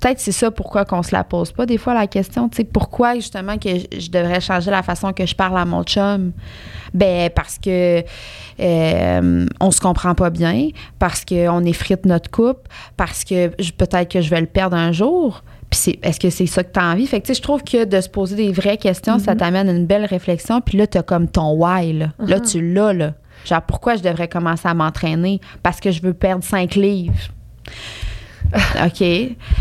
Peut-être 0.00 0.20
c'est 0.20 0.30
ça 0.32 0.52
pourquoi 0.52 0.84
qu'on 0.84 1.02
se 1.02 1.10
la 1.12 1.24
pose 1.24 1.50
pas 1.50 1.66
des 1.66 1.76
fois 1.76 1.92
la 1.92 2.06
question. 2.06 2.48
Tu 2.48 2.58
sais, 2.58 2.64
pourquoi 2.64 3.16
justement 3.16 3.58
que 3.58 3.68
je, 3.98 4.10
devrais 4.10 4.40
changer 4.40 4.70
la 4.70 4.84
façon 4.84 5.12
que 5.12 5.26
je 5.26 5.34
parle 5.34 5.58
à 5.58 5.64
mon 5.64 5.82
chum? 5.82 6.30
Ben 6.94 7.30
parce 7.30 7.58
que 7.58 8.04
euh, 8.60 9.46
on 9.58 9.70
se 9.72 9.80
comprend 9.80 10.14
pas 10.14 10.30
bien, 10.30 10.68
parce 11.00 11.24
qu'on 11.24 11.64
effrite 11.64 12.06
notre 12.06 12.30
couple, 12.30 12.68
parce 12.96 13.24
que 13.24 13.48
peut-être 13.48 14.08
que 14.08 14.20
je 14.20 14.30
vais 14.30 14.40
le 14.40 14.46
perdre 14.46 14.76
un 14.76 14.92
jour. 14.92 15.42
Puis 15.68 15.98
est-ce 16.02 16.20
que 16.20 16.30
c'est 16.30 16.46
ça 16.46 16.62
que 16.62 16.72
tu 16.72 16.78
as 16.78 16.84
envie? 16.92 17.06
Fait 17.08 17.20
que 17.20 17.26
tu 17.26 17.34
sais, 17.34 17.38
je 17.38 17.42
trouve 17.42 17.64
que 17.64 17.84
de 17.84 18.00
se 18.00 18.08
poser 18.08 18.36
des 18.36 18.52
vraies 18.52 18.78
questions, 18.78 19.18
ça 19.18 19.34
t'amène 19.34 19.68
à 19.68 19.72
une 19.72 19.86
belle 19.86 20.04
réflexion. 20.04 20.60
Puis 20.60 20.78
là, 20.78 20.86
tu 20.86 20.96
as 20.96 21.02
comme 21.02 21.26
ton 21.28 21.54
why. 21.54 21.92
Là, 21.92 22.12
là 22.20 22.36
Mhm. 22.38 22.42
tu 22.44 22.72
l'as. 22.72 22.92
Là. 22.92 23.14
Genre, 23.44 23.62
pourquoi 23.62 23.96
je 23.96 24.02
devrais 24.02 24.28
commencer 24.28 24.68
à 24.68 24.74
m'entraîner? 24.74 25.40
Parce 25.62 25.80
que 25.80 25.90
je 25.90 26.00
veux 26.00 26.14
perdre 26.14 26.44
5 26.44 26.76
livres. 26.76 27.14
OK. 28.84 29.04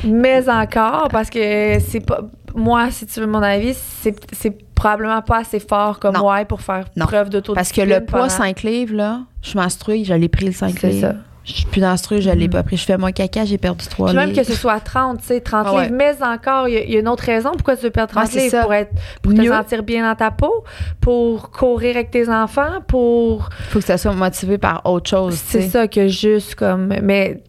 Mais 0.06 0.50
encore, 0.50 1.10
parce 1.10 1.30
que 1.30 1.80
c'est 1.80 2.00
pas. 2.06 2.22
Moi, 2.56 2.90
si 2.92 3.06
tu 3.06 3.20
veux 3.20 3.28
mon 3.28 3.42
avis, 3.44 3.74
c'est 3.74 4.16
c'est 4.34 4.56
probablement 4.74 5.22
pas 5.22 5.40
assez 5.40 5.60
fort 5.60 6.00
comme 6.00 6.16
ouais 6.22 6.46
pour 6.46 6.62
faire 6.62 6.86
Non. 6.96 7.06
preuve 7.06 7.30
d'autodiscipline. 7.30 7.56
Parce 7.56 7.72
que 7.72 7.82
le 7.82 8.06
poids 8.06 8.20
pendant- 8.22 8.30
5 8.30 8.64
livres, 8.64 8.96
là, 8.96 9.22
je 9.42 9.50
suis 9.50 9.60
menstruée, 9.60 10.04
je 10.04 10.14
l'ai 10.14 10.30
pris 10.30 10.46
le 10.46 10.52
5 10.54 10.76
C'est 10.80 10.90
livres. 10.90 11.08
ça. 11.10 11.16
Je 11.44 11.54
suis 11.54 11.66
plus 11.66 11.80
menstruée, 11.82 12.22
je 12.22 12.30
l'ai 12.30 12.48
Mhm. 12.48 12.54
pas 12.54 12.64
pris. 12.64 12.76
Je 12.78 12.84
fais 12.84 12.98
mon 12.98 13.10
caca, 13.12 13.46
j'ai 13.46 13.58
perdu 13.58 13.86
3 13.88 14.08
Puis 14.10 14.16
livres. 14.18 14.28
même 14.28 14.36
que 14.36 14.44
ce 14.44 14.54
soit 14.54 14.80
30, 14.82 15.20
tu 15.22 15.28
sais, 15.28 15.40
30 15.40 15.66
Ah 15.70 15.76
ouais. 15.76 15.84
livres, 15.86 15.96
mais 15.98 16.14
encore, 16.22 16.68
il 16.68 16.78
y, 16.90 16.92
y 16.94 16.98
a 16.98 17.00
une 17.00 17.08
autre 17.08 17.24
raison 17.24 17.52
pourquoi 17.52 17.78
tu 17.78 17.84
veux 17.84 17.90
perdre 17.90 18.12
30 18.14 18.26
Ouais, 18.26 18.30
c'est 18.32 18.40
livres. 18.42 18.52
ça. 18.52 18.64
Pour, 18.64 18.74
être, 18.74 18.92
pour 19.22 19.32
Mieux. 19.34 19.44
te 19.44 19.48
sentir 19.50 19.84
bien 19.84 20.08
dans 20.08 20.16
ta 20.16 20.30
peau, 20.32 20.64
pour 21.02 21.52
courir 21.52 21.96
avec 21.96 22.12
tes 22.12 22.28
enfants, 22.30 22.82
pour. 22.88 23.48
faut 23.70 23.80
que 23.80 23.86
ça 23.86 23.98
soit 23.98 24.14
motivé 24.14 24.58
par 24.58 24.82
autre 24.86 25.10
chose. 25.10 25.36
C'est 25.36 25.70
ça 25.70 25.88
que 25.88 26.08
juste 26.08 26.56
comme. 26.56 26.94
Mais 27.02 27.42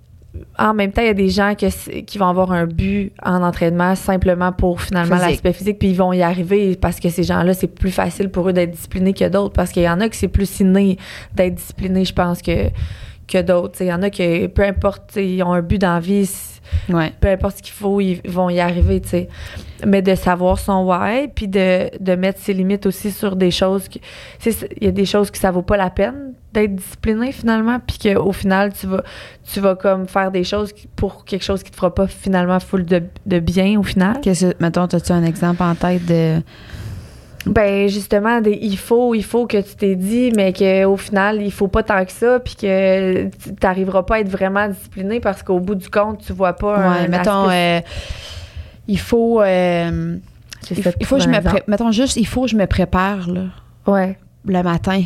en 0.58 0.74
même 0.74 0.92
temps, 0.92 1.02
il 1.02 1.06
y 1.06 1.10
a 1.10 1.14
des 1.14 1.28
gens 1.28 1.54
que 1.54 2.00
qui 2.00 2.18
vont 2.18 2.26
avoir 2.28 2.52
un 2.52 2.66
but 2.66 3.12
en 3.24 3.42
entraînement 3.42 3.94
simplement 3.94 4.52
pour 4.52 4.80
finalement 4.80 5.16
l'aspect 5.30 5.52
physique, 5.52 5.78
puis 5.78 5.88
ils 5.88 5.96
vont 5.96 6.12
y 6.12 6.22
arriver 6.22 6.76
parce 6.76 7.00
que 7.00 7.08
ces 7.08 7.22
gens-là, 7.22 7.54
c'est 7.54 7.66
plus 7.74 7.90
facile 7.90 8.28
pour 8.30 8.48
eux 8.48 8.52
d'être 8.52 8.70
disciplinés 8.72 9.12
que 9.14 9.28
d'autres. 9.28 9.52
Parce 9.54 9.70
qu'il 9.72 9.82
y 9.82 9.88
en 9.88 10.00
a 10.00 10.08
qui 10.08 10.16
c'est 10.18 10.28
plus 10.28 10.60
inné 10.60 10.96
d'être 11.34 11.54
disciplinés, 11.54 12.04
je 12.04 12.12
pense, 12.14 12.42
que, 12.42 12.68
que 13.26 13.40
d'autres. 13.42 13.76
Il 13.80 13.86
y 13.86 13.92
en 13.92 14.02
a 14.02 14.10
que 14.10 14.46
peu 14.48 14.62
importe, 14.64 15.16
ils 15.16 15.42
ont 15.42 15.52
un 15.52 15.62
but 15.62 15.78
dans 15.78 15.94
la 15.94 16.00
vie. 16.00 16.26
c- 16.26 16.60
Ouais. 16.90 17.12
peu 17.18 17.28
importe 17.28 17.58
ce 17.58 17.62
qu'il 17.62 17.72
faut, 17.72 17.98
ils 18.00 18.20
vont 18.28 18.50
y 18.50 18.60
arriver. 18.60 19.00
Mais 19.86 20.02
de 20.02 20.14
savoir 20.16 20.58
son 20.58 20.84
why, 20.84 21.28
puis 21.28 21.46
de, 21.46 21.88
de 22.00 22.14
mettre 22.16 22.40
ses 22.40 22.52
limites 22.52 22.84
aussi 22.86 23.10
sur 23.12 23.36
des 23.36 23.50
choses. 23.52 23.88
Il 24.44 24.84
y 24.84 24.86
a 24.88 24.90
des 24.90 25.04
choses 25.04 25.30
que 25.30 25.38
ça 25.38 25.50
vaut 25.52 25.62
pas 25.62 25.76
la 25.76 25.90
peine 25.90 26.32
d'être 26.52 26.74
discipliné 26.74 27.30
finalement, 27.30 27.78
puis 27.86 27.98
qu'au 28.14 28.32
final, 28.32 28.72
tu 28.72 28.86
vas, 28.88 29.04
tu 29.52 29.60
vas 29.60 29.76
comme 29.76 30.08
faire 30.08 30.30
des 30.32 30.42
choses 30.44 30.72
pour 30.96 31.24
quelque 31.24 31.44
chose 31.44 31.62
qui 31.62 31.70
te 31.70 31.76
fera 31.76 31.94
pas 31.94 32.06
finalement 32.08 32.58
full 32.58 32.84
de, 32.86 33.02
de 33.26 33.38
bien 33.38 33.78
au 33.78 33.82
final. 33.84 34.20
Qu'est-ce 34.22 34.46
que- 34.46 34.56
mettons, 34.58 34.84
as-tu 34.86 35.12
un 35.12 35.22
exemple 35.24 35.62
en 35.62 35.74
tête 35.74 36.04
de. 36.06 36.40
Ben 37.46 37.88
justement, 37.88 38.40
des, 38.40 38.58
il 38.60 38.76
faut, 38.76 39.14
il 39.14 39.22
faut 39.24 39.46
que 39.46 39.58
tu 39.58 39.74
t'es 39.76 39.94
dit, 39.94 40.32
mais 40.36 40.52
qu'au 40.52 40.96
final, 40.96 41.40
il 41.40 41.52
faut 41.52 41.68
pas 41.68 41.82
tant 41.82 42.04
que 42.04 42.12
ça, 42.12 42.40
puis 42.40 42.56
que 42.56 43.24
tu 43.28 43.50
n'arriveras 43.62 44.02
pas 44.02 44.16
à 44.16 44.20
être 44.20 44.28
vraiment 44.28 44.68
discipliné 44.68 45.20
parce 45.20 45.42
qu'au 45.42 45.60
bout 45.60 45.76
du 45.76 45.88
compte, 45.88 46.18
tu 46.26 46.32
vois 46.32 46.52
pas 46.54 46.76
un 46.76 47.02
Ouais, 47.02 47.08
mettons, 47.08 47.44
aspect- 47.48 47.78
euh, 47.78 47.80
il 48.88 48.98
faut. 48.98 49.40
euh, 49.40 50.16
Il, 50.70 50.78
il 51.00 51.06
faut 51.06 51.16
que 51.18 51.22
je 51.22 51.28
me 51.28 51.34
prépare. 51.40 51.60
Mettons 51.68 51.92
juste, 51.92 52.16
il 52.16 52.26
faut 52.26 52.42
que 52.42 52.48
je 52.48 52.56
me 52.56 52.66
prépare, 52.66 53.28
là, 53.30 53.44
Ouais. 53.86 54.18
le 54.44 54.62
matin. 54.62 55.02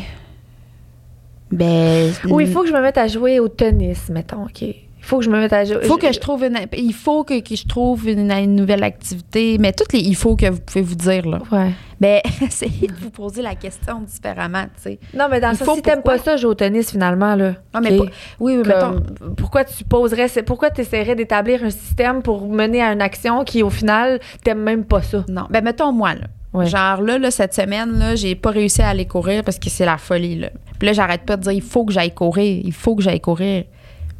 Ben. 1.51 2.11
Ou 2.29 2.39
il 2.39 2.47
faut 2.47 2.61
que 2.63 2.67
je 2.69 2.73
me 2.73 2.81
mette 2.81 2.97
à 2.97 3.07
jouer 3.07 3.39
au 3.39 3.47
tennis, 3.47 4.09
mettons, 4.09 4.43
OK. 4.45 4.63
Il 5.03 5.05
faut 5.07 5.17
que 5.19 5.25
je 5.25 5.29
me 5.29 5.37
mette 5.37 5.51
à 5.51 5.65
jouer. 5.65 5.79
Il 5.81 5.87
faut 5.87 5.97
que 5.97 6.13
je 6.13 6.19
trouve 6.19 6.45
une, 6.45 6.57
il 6.77 6.93
faut 6.93 7.25
que, 7.25 7.41
que 7.41 7.55
je 7.57 7.67
trouve 7.67 8.07
une, 8.07 8.31
une 8.31 8.55
nouvelle 8.55 8.83
activité. 8.83 9.57
Mais 9.59 9.73
toutes 9.73 9.91
les 9.91 9.99
il 9.99 10.15
faut 10.15 10.37
que 10.37 10.49
vous 10.49 10.61
pouvez 10.61 10.81
vous 10.81 10.95
dire, 10.95 11.27
là. 11.27 11.39
Ouais. 11.51 11.71
Mais 11.99 12.23
essayez 12.41 12.87
de 12.87 12.95
vous 13.01 13.09
poser 13.09 13.41
la 13.41 13.55
question 13.55 13.99
différemment, 13.99 14.63
tu 14.75 14.83
sais. 14.83 14.99
Non, 15.13 15.25
mais 15.29 15.41
dans 15.41 15.51
Il 15.51 15.57
sens, 15.57 15.67
faut 15.67 15.75
si 15.75 15.81
t'aimes 15.81 16.03
pas 16.03 16.19
ça, 16.19 16.37
jouer 16.37 16.51
au 16.51 16.53
tennis, 16.53 16.91
finalement, 16.91 17.35
là. 17.35 17.55
Ah, 17.73 17.81
mais 17.81 17.99
oui, 17.99 18.07
oui, 18.39 18.57
mettons. 18.57 19.03
Pourquoi 19.35 19.65
tu 19.65 19.83
poserais, 19.83 20.27
pourquoi 20.45 20.69
tu 20.69 20.81
essaierais 20.81 21.15
d'établir 21.15 21.65
un 21.65 21.69
système 21.69 22.21
pour 22.21 22.47
mener 22.47 22.81
à 22.81 22.93
une 22.93 23.01
action 23.01 23.43
qui, 23.43 23.61
au 23.61 23.69
final, 23.69 24.21
t'aimes 24.41 24.63
même 24.63 24.85
pas 24.85 25.01
ça? 25.01 25.25
Non. 25.27 25.47
Ben, 25.49 25.61
mettons 25.61 25.91
moi, 25.91 26.13
là. 26.13 26.27
Ouais. 26.53 26.67
Genre 26.67 27.01
là, 27.01 27.17
là, 27.17 27.29
cette 27.29 27.53
semaine, 27.53 27.99
là, 27.99 28.15
j'ai 28.15 28.35
pas 28.35 28.51
réussi 28.51 28.81
à 28.81 28.89
aller 28.89 29.05
courir 29.05 29.43
parce 29.43 29.59
que 29.59 29.69
c'est 29.69 29.85
la 29.85 29.97
folie, 29.97 30.39
là. 30.39 30.49
Puis 30.79 30.85
là, 30.85 30.93
j'arrête 30.93 31.23
pas 31.23 31.35
de 31.35 31.41
dire, 31.41 31.51
il 31.51 31.61
faut 31.61 31.83
que 31.83 31.91
j'aille 31.91 32.13
courir, 32.13 32.61
il 32.63 32.73
faut 32.73 32.95
que 32.95 33.01
j'aille 33.01 33.21
courir. 33.21 33.65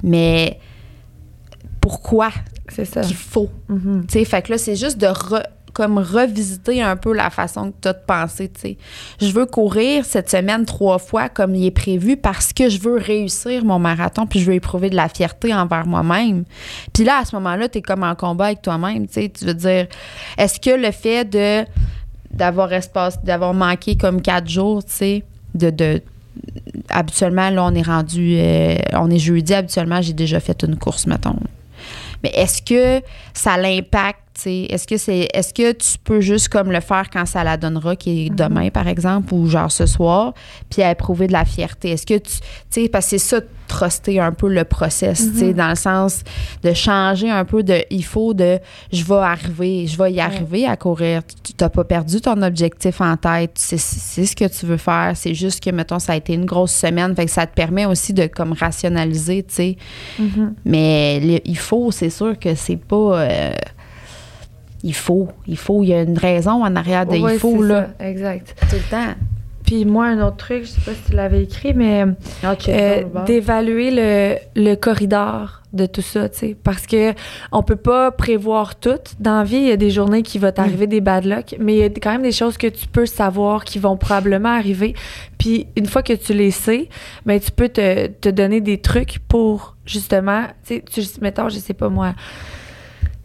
Mais 0.02 0.60
pourquoi 1.84 2.32
qu'il 2.74 3.16
faut? 3.16 3.50
Mhm. 3.70 4.06
Tu 4.08 4.14
sais, 4.20 4.26
fait 4.26 4.42
que 4.42 4.52
là, 4.54 4.58
c'est 4.58 4.76
juste 4.76 4.98
de 4.98 5.08
re- 5.08 5.44
comme 5.74 5.98
revisiter 5.98 6.82
un 6.84 6.96
peu 6.96 7.14
la 7.14 7.30
façon 7.30 7.72
que 7.72 7.76
tu 7.82 7.88
as 7.88 7.94
de 7.94 8.00
penser, 8.06 8.48
tu 8.50 8.62
sais. 8.62 8.78
Je 9.20 9.32
veux 9.32 9.46
courir 9.48 10.06
cette 10.06 10.30
semaine 10.30 10.66
trois 10.66 11.00
fois 11.00 11.30
comme 11.30 11.56
il 11.56 11.66
est 11.66 11.72
prévu 11.72 12.16
parce 12.16 12.54
que 12.54 12.70
je 12.70 12.80
veux 12.80 12.98
réussir 12.98 13.66
mon 13.66 13.80
marathon 13.80 14.28
puis 14.28 14.40
je 14.40 14.46
veux 14.46 14.54
éprouver 14.54 14.90
de 14.92 14.96
la 14.96 15.10
fierté 15.10 15.54
envers 15.54 15.86
moi-même. 15.88 16.46
Puis 16.94 17.04
là, 17.04 17.20
à 17.22 17.26
ce 17.26 17.36
moment-là, 17.36 17.68
tu 17.70 17.80
es 17.80 17.82
comme 17.82 18.04
en 18.04 18.14
combat 18.16 18.46
avec 18.46 18.62
toi-même, 18.62 19.08
tu 19.08 19.14
sais. 19.14 19.30
Tu 19.30 19.46
veux 19.46 19.54
dire, 19.56 19.88
est-ce 20.38 20.60
que 20.60 20.70
le 20.70 20.92
fait 20.92 21.26
de 21.26 21.66
d'avoir 22.32 22.72
espace, 22.74 23.22
d'avoir 23.24 23.54
manqué 23.54 23.96
comme 23.96 24.22
quatre 24.22 24.50
jours, 24.50 24.84
tu 24.84 24.92
sais, 24.92 25.24
de, 25.54 25.70
de 25.70 26.02
habituellement, 26.90 27.50
là, 27.52 27.64
on 27.66 27.76
est 27.76 27.84
rendu, 27.84 28.36
euh, 28.38 28.76
on 28.94 29.10
est 29.12 29.20
jeudi, 29.20 29.54
habituellement, 29.54 30.02
j'ai 30.02 30.14
déjà 30.14 30.40
fait 30.40 30.64
une 30.64 30.76
course, 30.78 31.06
mettons. 31.06 31.36
Mais 32.24 32.32
est-ce 32.34 32.62
que 32.62 33.06
ça 33.34 33.58
l'impacte? 33.58 34.33
Est-ce 34.46 34.88
que 34.88 34.98
c'est 34.98 35.28
est-ce 35.34 35.54
que 35.54 35.72
tu 35.74 35.98
peux 36.04 36.20
juste 36.22 36.50
comme 36.50 36.72
le 36.72 36.80
faire 36.80 37.10
quand 37.12 37.26
ça 37.26 37.44
la 37.44 37.56
donnera, 37.58 37.96
qui 37.96 38.26
est 38.26 38.30
demain, 38.30 38.70
par 38.70 38.88
exemple, 38.88 39.34
ou 39.34 39.48
genre 39.48 39.72
ce 39.72 39.86
soir, 39.86 40.34
puis 40.70 40.82
éprouver 40.82 41.28
de 41.28 41.34
la 41.34 41.46
fierté? 41.46 41.92
Est-ce 41.92 42.06
que 42.06 42.18
tu. 42.18 42.32
Sais, 42.70 42.90
parce 42.90 43.06
que 43.06 43.10
c'est 43.12 43.18
ça, 43.20 43.42
truster 43.68 44.20
un 44.20 44.32
peu 44.34 44.50
le 44.50 44.64
process, 44.66 45.32
tu 45.34 45.40
sais, 45.40 45.54
dans 45.54 45.70
le 45.70 45.76
sens 45.76 46.22
de 46.64 46.74
changer 46.74 47.30
un 47.30 47.46
peu 47.46 47.64
de 47.64 47.84
il 47.90 48.04
faut 48.04 48.34
de 48.34 48.60
je 48.92 49.04
vais 49.04 49.16
arriver, 49.16 49.88
je 49.88 49.98
vais 49.98 50.12
y 50.14 50.20
arriver 50.20 50.66
à 50.68 50.78
courir. 50.78 51.22
Tu 51.44 51.54
n'as 51.60 51.70
pas 51.70 51.84
perdu 51.84 52.20
ton 52.20 52.42
objectif 52.42 53.02
en 53.02 53.16
tête. 53.18 53.52
C'est 53.56 53.78
c'est 53.80 54.26
ce 54.26 54.36
que 54.36 54.46
tu 54.48 54.66
veux 54.66 54.78
faire. 54.78 55.14
C'est 55.16 55.34
juste 55.34 55.64
que, 55.64 55.70
mettons, 55.70 56.00
ça 56.00 56.14
a 56.14 56.16
été 56.16 56.34
une 56.34 56.46
grosse 56.46 56.74
semaine. 56.74 57.16
Fait 57.16 57.26
que 57.26 57.32
ça 57.32 57.46
te 57.48 57.54
permet 57.54 57.86
aussi 57.86 58.14
de 58.14 58.26
comme 58.28 58.54
rationaliser, 58.54 59.44
tu 59.44 59.54
sais. 59.54 59.78
Mhm. 60.20 60.56
Mais 60.66 61.20
le- 61.20 61.42
il 61.46 61.58
faut, 61.58 61.92
c'est 61.92 62.10
sûr 62.10 62.38
que 62.38 62.56
c'est 62.56 62.78
pas. 62.78 63.22
euh, 63.22 63.52
il 64.84 64.94
faut, 64.94 65.30
il 65.48 65.58
faut, 65.58 65.84
il 65.84 65.90
y 65.90 65.94
a 65.94 66.02
une 66.02 66.18
raison 66.18 66.64
en 66.64 66.76
arrière 66.76 67.06
de 67.06 67.18
Ouais, 67.18 67.36
il 67.36 67.40
faut, 67.40 67.64
là. 67.64 67.90
ça, 67.98 68.06
Exact. 68.06 68.56
Tout 68.70 68.76
le 68.76 68.92
temps. 68.92 69.14
Puis 69.66 69.86
moi, 69.86 70.08
un 70.08 70.22
autre 70.22 70.38
truc, 70.38 70.64
je 70.64 70.70
sais 70.70 70.82
pas 70.82 70.92
si 70.92 71.10
tu 71.10 71.16
l'avais 71.16 71.44
écrit, 71.44 71.74
mais 71.74 72.04
euh, 72.68 73.04
d'évaluer 73.26 73.92
le, 73.92 74.36
le 74.56 74.76
corridor 74.76 75.62
de 75.72 75.86
tout 75.86 76.02
ça, 76.02 76.28
tu 76.30 76.38
sais. 76.38 76.58
Parce 76.62 76.86
que 76.86 77.14
on 77.52 77.64
peut 77.64 77.78
pas 77.78 78.12
prévoir 78.12 78.76
tout. 78.76 79.00
Dans 79.20 79.38
la 79.38 79.44
vie, 79.44 79.56
il 79.58 79.68
y 79.68 79.72
a 79.72 79.78
des 79.78 79.90
journées 79.90 80.22
qui 80.22 80.38
vont 80.38 80.52
t'arriver 80.52 80.86
des 80.86 81.02
bad 81.02 81.26
luck, 81.26 81.56
mais 81.60 81.76
il 81.76 81.80
y 81.80 81.84
a 81.84 81.90
quand 81.90 82.12
même 82.12 82.22
des 82.22 82.32
choses 82.34 82.58
que 82.58 82.68
tu 82.68 82.88
peux 82.88 83.06
savoir 83.06 83.64
qui 83.64 83.80
vont 83.80 83.96
probablement 83.98 84.50
arriver. 84.50 84.96
Puis 85.38 85.68
une 85.78 85.86
fois 85.86 86.04
que 86.04 86.14
tu 86.14 86.34
les 86.34 86.52
sais, 86.52 86.90
ben 87.26 87.40
tu 87.40 87.52
peux 87.52 87.70
te, 87.70 88.08
te 88.08 88.30
donner 88.30 88.60
des 88.62 88.80
trucs 88.80 89.20
pour 89.28 89.76
justement, 89.86 90.44
tu 90.68 90.76
sais, 90.76 90.84
tu 90.84 91.02
mettons, 91.22 91.50
je 91.50 91.58
sais 91.58 91.74
pas 91.74 91.90
moi, 91.90 92.14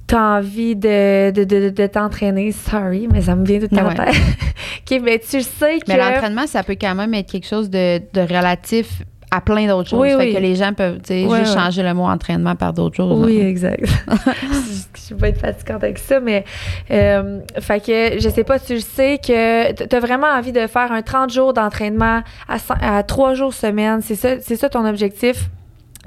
t'as 0.09 0.39
envie 0.39 0.75
de, 0.75 1.31
de, 1.31 1.45
de, 1.45 1.69
de 1.69 1.87
t'entraîner, 1.87 2.51
sorry, 2.51 3.07
mais 3.13 3.21
ça 3.21 3.37
me 3.37 3.45
vient 3.47 3.61
tout 3.61 3.69
Ouais. 3.73 3.95
tête. 3.95 4.09
OK, 4.91 5.01
mais 5.05 5.19
tu 5.21 5.41
sais 5.43 5.79
que... 5.79 5.85
Mais 5.87 5.97
l'entraînement, 5.99 6.47
ça 6.47 6.63
peut 6.65 6.77
quand 6.81 6.95
même 6.95 7.15
être 7.15 7.31
quelque 7.31 7.47
chose 7.47 7.71
de, 7.71 7.99
de 7.99 8.21
relatif 8.23 9.03
à 9.31 9.43
plein 9.43 9.67
d'autres 9.67 9.91
choses. 9.91 10.01
Oui, 10.01 10.09
fait 10.11 10.17
oui. 10.17 10.35
que 10.35 10.39
les 10.41 10.55
gens 10.57 10.73
peuvent, 10.73 10.97
tu 11.03 11.09
sais, 11.09 11.27
Ouais, 11.27 11.41
juste 11.41 11.53
changer 11.55 11.83
le 11.83 11.93
mot 11.93 12.05
entraînement 12.05 12.57
par 12.57 12.73
d'autres 12.73 12.97
choses. 12.97 13.27
Oui, 13.27 13.39
exact. 13.39 13.85
je 15.09 15.15
vais 15.15 15.29
être 15.29 15.41
fatigante 15.41 15.85
avec 15.85 15.99
ça, 15.99 16.19
mais 16.21 16.45
euh, 16.91 17.41
fait 17.61 17.81
que 17.85 18.19
je 18.19 18.29
sais 18.31 18.45
pas, 18.45 18.59
tu 18.59 18.75
le 18.75 18.81
sais 18.81 19.19
que 19.19 19.73
tu 19.87 19.95
as 19.95 20.01
vraiment 20.01 20.29
envie 20.29 20.53
de 20.53 20.67
faire 20.67 20.91
un 20.91 21.03
30 21.03 21.31
jours 21.31 21.53
d'entraînement 21.53 22.23
à, 22.49 22.57
à 22.99 23.03
3 23.03 23.35
jours 23.35 23.53
semaine. 23.53 24.01
C'est 24.01 24.15
ça, 24.15 24.41
c'est 24.41 24.57
ça 24.57 24.71
ton 24.71 24.87
objectif? 24.87 25.51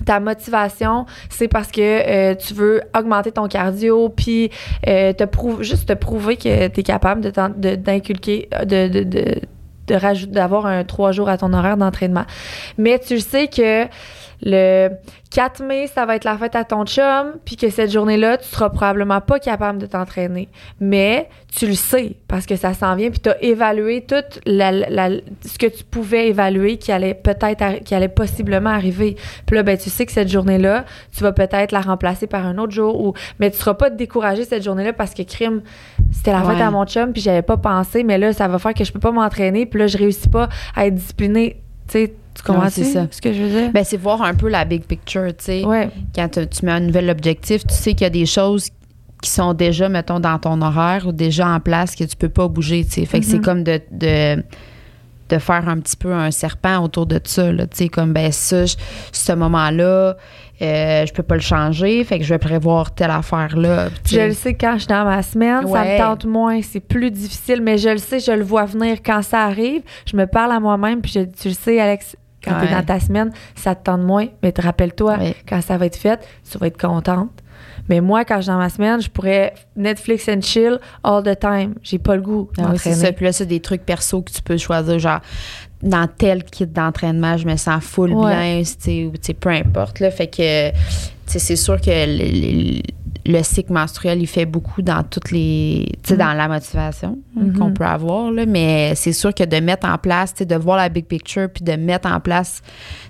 Ta 0.05 0.19
motivation, 0.19 1.05
c'est 1.29 1.47
parce 1.47 1.69
que 1.69 1.81
euh, 1.81 2.35
tu 2.35 2.53
veux 2.53 2.81
augmenter 2.97 3.31
ton 3.31 3.47
cardio, 3.47 4.09
puis 4.09 4.49
euh, 4.87 5.13
te 5.13 5.25
juste 5.61 5.89
te 5.89 5.93
prouver 5.93 6.37
que 6.37 6.67
tu 6.69 6.79
es 6.79 6.83
capable 6.83 7.21
d'inculquer, 7.21 8.47
de, 8.65 8.87
de, 8.87 9.03
de, 9.03 9.41
de 9.87 9.95
rajouter, 9.95 10.31
d'avoir 10.31 10.65
un 10.65 10.83
3 10.83 11.11
jours 11.11 11.29
à 11.29 11.37
ton 11.37 11.53
horaire 11.53 11.77
d'entraînement. 11.77 12.25
Mais 12.77 12.99
tu 12.99 13.19
sais 13.19 13.47
que 13.47 13.85
le 14.43 14.89
4 15.31 15.63
mai, 15.63 15.87
ça 15.87 16.05
va 16.05 16.15
être 16.15 16.23
la 16.25 16.37
fête 16.37 16.55
à 16.55 16.63
ton 16.63 16.85
chum, 16.85 17.33
puis 17.45 17.55
que 17.55 17.69
cette 17.69 17.91
journée-là, 17.91 18.37
tu 18.37 18.45
seras 18.47 18.69
probablement 18.69 19.21
pas 19.21 19.39
capable 19.39 19.77
de 19.79 19.85
t'entraîner. 19.85 20.49
Mais 20.79 21.29
tu 21.55 21.67
le 21.67 21.73
sais 21.73 22.15
parce 22.27 22.45
que 22.45 22.55
ça 22.55 22.73
s'en 22.73 22.95
vient, 22.95 23.11
puis 23.11 23.19
tu 23.19 23.29
as 23.29 23.41
évalué 23.43 24.01
tout 24.07 24.15
la- 24.45 24.71
la- 24.71 25.09
ce 25.45 25.57
que 25.57 25.67
tu 25.67 25.83
pouvais 25.83 26.27
évaluer 26.29 26.77
qui 26.77 26.91
allait 26.91 27.13
peut-être, 27.13 27.83
qui 27.83 27.93
allait 27.95 28.07
possiblement 28.09 28.71
arriver. 28.71 29.15
Puis 29.45 29.55
là, 29.55 29.63
ben, 29.63 29.77
tu 29.77 29.89
sais 29.89 30.05
que 30.05 30.11
cette 30.11 30.29
journée-là, 30.29 30.85
tu 31.15 31.23
vas 31.23 31.31
peut-être 31.31 31.71
la 31.71 31.81
remplacer 31.81 32.27
par 32.27 32.45
un 32.45 32.57
autre 32.57 32.73
jour, 32.73 32.99
ou, 32.99 33.13
mais 33.39 33.51
tu 33.51 33.57
seras 33.57 33.75
pas 33.75 33.89
découragé 33.89 34.43
cette 34.43 34.63
journée-là 34.63 34.93
parce 34.93 35.13
que 35.13 35.21
crime, 35.23 35.61
c'était 36.11 36.31
la 36.31 36.41
fête 36.41 36.57
Ouais. 36.57 36.61
à 36.61 36.71
mon 36.71 36.85
chum, 36.85 37.13
puis 37.13 37.21
j'avais 37.21 37.41
pas 37.43 37.57
pensé, 37.57 38.03
mais 38.03 38.17
là, 38.17 38.33
ça 38.33 38.47
va 38.47 38.59
faire 38.59 38.73
que 38.73 38.83
je 38.83 38.91
peux 38.91 38.99
pas 38.99 39.11
m'entraîner, 39.11 39.65
puis 39.65 39.79
là, 39.79 39.87
je 39.87 39.97
réussis 39.97 40.29
pas 40.29 40.49
à 40.75 40.87
être 40.87 40.95
disciplinée. 40.95 41.61
Tu 41.87 41.93
sais, 41.93 42.13
tu 42.45 42.51
comprends 42.51 42.69
c'est 42.69 42.83
ça. 42.83 43.07
ce 43.11 43.21
que 43.21 43.33
je 43.33 43.41
veux 43.43 43.49
dire? 43.49 43.71
Ben, 43.71 43.83
c'est 43.83 43.97
voir 43.97 44.21
un 44.21 44.33
peu 44.33 44.49
la 44.49 44.65
big 44.65 44.83
picture, 44.83 45.27
tu 45.37 45.45
sais. 45.45 45.63
ouais. 45.65 45.89
Quand 46.15 46.27
tu 46.29 46.65
mets 46.65 46.71
un 46.71 46.79
nouvel 46.79 47.09
objectif, 47.09 47.65
tu 47.65 47.73
sais 47.73 47.91
qu'il 47.93 48.01
y 48.01 48.05
a 48.05 48.09
des 48.09 48.25
choses 48.25 48.69
qui 49.21 49.29
sont 49.29 49.53
déjà, 49.53 49.87
mettons, 49.87 50.19
dans 50.19 50.39
ton 50.39 50.61
horaire 50.61 51.05
ou 51.07 51.11
déjà 51.11 51.47
en 51.47 51.59
place 51.59 51.95
que 51.95 52.03
tu 52.03 52.15
peux 52.15 52.29
pas 52.29 52.47
bouger, 52.47 52.83
tu 52.83 52.91
sais. 52.91 53.05
Fait 53.05 53.19
que 53.19 53.25
c'est 53.25 53.37
Mhm. 53.37 53.43
comme 53.43 53.63
de, 53.63 53.79
de, 53.91 54.43
de 55.29 55.37
faire 55.37 55.69
un 55.69 55.79
petit 55.79 55.95
peu 55.95 56.11
un 56.11 56.31
serpent 56.31 56.83
autour 56.83 57.05
de 57.05 57.19
ça, 57.23 57.51
là, 57.51 57.67
tu 57.67 57.77
sais, 57.77 57.87
comme, 57.89 58.13
ben 58.13 58.31
ça, 58.31 58.65
je- 58.65 58.75
ce 59.11 59.31
moment-là, 59.31 60.17
euh, 60.61 61.05
je 61.05 61.13
peux 61.13 61.23
pas 61.23 61.35
le 61.35 61.41
changer, 61.41 62.03
fait 62.03 62.17
que 62.19 62.25
je 62.25 62.33
vais 62.33 62.39
prévoir 62.39 62.93
telle 62.93 63.11
affaire-là. 63.11 63.89
Je 64.05 64.19
le 64.19 64.33
sais 64.33 64.55
quand 64.55 64.73
je 64.73 64.79
suis 64.79 64.87
dans 64.87 65.05
ma 65.05 65.21
semaine, 65.23 65.67
ça 65.67 65.83
me 65.83 65.97
tente 65.99 66.25
moins, 66.25 66.59
c'est 66.61 66.79
plus 66.81 67.11
difficile, 67.11 67.61
mais 67.61 67.77
je 67.77 67.89
le 67.89 67.97
sais, 67.97 68.19
je 68.19 68.31
le 68.31 68.43
vois 68.43 68.65
venir 68.65 68.97
quand 69.05 69.21
ça 69.21 69.41
arrive. 69.45 69.83
Je 70.05 70.17
me 70.17 70.25
parle 70.25 70.51
à 70.51 70.59
moi-même, 70.59 70.99
puis 71.01 71.11
je- 71.13 71.19
tu 71.21 71.47
le 71.49 71.53
sais, 71.53 71.79
Alex, 71.79 72.15
quand 72.43 72.51
tu 72.59 72.65
es 72.65 72.69
Ouais. 72.69 72.75
dans 72.75 72.83
ta 72.85 72.99
semaine, 72.99 73.31
ça 73.55 73.75
te 73.75 73.83
tente 73.85 74.01
moins, 74.01 74.27
mais 74.43 74.51
te 74.51 74.61
rappelle-toi, 74.61 75.17
Ouais. 75.17 75.35
quand 75.47 75.61
ça 75.61 75.77
va 75.77 75.85
être 75.85 75.95
fait, 75.97 76.19
tu 76.49 76.57
vas 76.57 76.67
être 76.67 76.79
contente. 76.79 77.29
Mais 77.89 77.99
moi, 77.99 78.23
quand 78.25 78.37
je 78.37 78.41
suis 78.43 78.51
dans 78.51 78.57
ma 78.57 78.69
semaine, 78.69 79.01
je 79.01 79.09
pourrais 79.09 79.53
Netflix 79.75 80.27
and 80.29 80.41
chill 80.41 80.79
all 81.03 81.23
the 81.23 81.37
time. 81.39 81.73
J'ai 81.83 81.97
pas 81.97 82.15
le 82.15 82.21
goût 82.21 82.49
Ah 82.57 82.67
oui, 82.71 82.77
c'est 82.77 82.93
ça. 82.93 83.11
Puis 83.11 83.25
là, 83.25 83.31
c'est 83.33 83.45
des 83.45 83.59
trucs 83.59 83.83
perso 83.85 84.21
que 84.21 84.31
tu 84.31 84.41
peux 84.41 84.57
choisir, 84.57 84.97
genre, 84.99 85.19
dans 85.81 86.07
tel 86.07 86.43
kit 86.43 86.67
d'entraînement, 86.67 87.37
je 87.37 87.47
me 87.47 87.55
sens 87.57 87.83
full 87.83 88.11
Ouais. 88.13 88.33
bien, 88.35 88.61
tu 88.63 89.11
sais, 89.21 89.33
peu 89.33 89.49
importe, 89.49 89.99
là. 89.99 90.11
Fait 90.11 90.27
que, 90.27 90.71
c'est 91.25 91.55
sûr 91.55 91.79
que 91.81 91.91
le 93.25 93.43
cycle 93.43 93.71
menstruel, 93.73 94.21
il 94.21 94.27
fait 94.27 94.45
beaucoup 94.45 94.81
dans 94.81 95.03
toutes 95.03 95.31
les, 95.31 95.85
tu 96.03 96.09
sais, 96.09 96.13
Mhm. 96.13 96.19
dans 96.19 96.33
la 96.33 96.47
motivation 96.47 97.19
hein, 97.37 97.41
Mhm. 97.45 97.57
qu'on 97.57 97.71
peut 97.71 97.85
avoir, 97.85 98.31
là. 98.31 98.45
Mais 98.47 98.93
c'est 98.95 99.13
sûr 99.13 99.33
que 99.33 99.43
de 99.43 99.57
mettre 99.57 99.87
en 99.87 99.97
place, 99.97 100.33
tu 100.33 100.39
sais, 100.39 100.45
de 100.45 100.55
voir 100.55 100.77
la 100.77 100.89
big 100.89 101.05
picture, 101.05 101.47
puis 101.53 101.63
de 101.63 101.73
mettre 101.73 102.09
en 102.11 102.19
place 102.19 102.61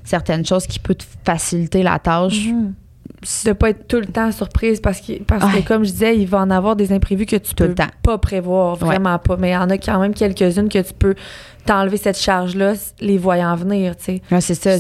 certaines 0.04 0.46
choses 0.46 0.68
qui 0.68 0.80
peuvent 0.80 0.98
te 0.98 1.06
faciliter 1.26 1.84
la 1.84 1.98
tâche. 2.00 2.48
Mhm. 2.48 2.74
De 3.46 3.54
pas 3.54 3.70
être 3.70 3.88
tout 3.88 3.98
le 4.00 4.08
temps 4.08 4.32
surprise 4.32 4.80
parce 4.82 5.00
que, 5.00 5.22
parce 5.22 5.44
Ouais. 5.46 5.62
que 5.62 5.68
comme 5.68 5.84
je 5.84 5.92
disais, 5.92 6.18
il 6.18 6.26
va 6.26 6.40
en 6.40 6.50
avoir 6.50 6.76
des 6.76 6.92
imprévus 6.92 7.28
que 7.28 7.36
tu 7.36 7.50
Tout 7.54 7.56
peux 7.64 7.68
le 7.68 7.76
temps. 7.76 7.86
pas 8.02 8.18
prévoir, 8.18 8.76
vraiment 8.76 9.20
pas. 9.20 9.38
Mais 9.38 9.50
il 9.50 9.54
y 9.54 9.58
en 9.58 9.70
a 9.70 9.78
quand 9.78 10.00
même 10.00 10.14
quelques-unes 10.16 10.70
que 10.70 10.80
tu 10.80 10.94
peux 10.98 11.14
t'enlever 11.68 11.98
cette 11.98 12.18
charge-là, 12.18 12.74
les 13.00 13.20
voyant 13.20 13.56
venir, 13.56 13.96
tu 13.96 14.06
sais. 14.06 14.22
Ouais, 14.32 14.42
c'est 14.42 14.56
ça. 14.56 14.72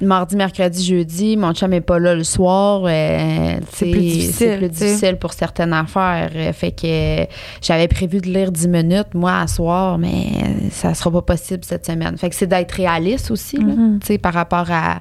Mardi, 0.00 0.36
mercredi, 0.36 0.84
jeudi, 0.84 1.36
mon 1.36 1.52
chum 1.52 1.72
est 1.72 1.80
pas 1.80 1.98
là 1.98 2.14
le 2.14 2.22
soir. 2.22 2.82
euh, 2.86 3.58
C'est 3.72 3.90
plus 3.90 4.00
difficile, 4.00 4.32
C'est 4.36 4.56
plus 4.58 4.68
difficile 4.68 5.16
pour 5.16 5.32
certaines 5.32 5.72
affaires. 5.72 6.30
Euh, 6.34 6.52
Fait 6.52 6.70
que 6.70 7.22
euh, 7.22 7.24
j'avais 7.60 7.88
prévu 7.88 8.18
de 8.20 8.26
lire 8.28 8.52
10 8.52 8.68
minutes, 8.68 9.14
moi, 9.14 9.40
à 9.40 9.46
soir, 9.48 9.98
mais 9.98 10.26
ça 10.70 10.94
sera 10.94 11.10
pas 11.10 11.22
possible 11.22 11.64
cette 11.64 11.84
semaine. 11.86 12.16
Fait 12.16 12.30
que 12.30 12.36
c'est 12.36 12.46
d'être 12.46 12.72
réaliste 12.72 13.30
aussi, 13.32 13.56
là, 13.56 13.72
sais, 14.04 14.18
par 14.18 14.34
rapport 14.34 14.66
à, 14.70 15.00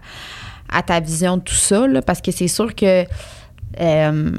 à 0.71 0.81
ta 0.81 0.99
vision 0.99 1.37
de 1.37 1.41
tout 1.43 1.53
ça, 1.53 1.85
là, 1.87 2.01
parce 2.01 2.21
que 2.21 2.31
c'est 2.31 2.47
sûr 2.47 2.73
que. 2.73 3.05
euh, 3.79 4.31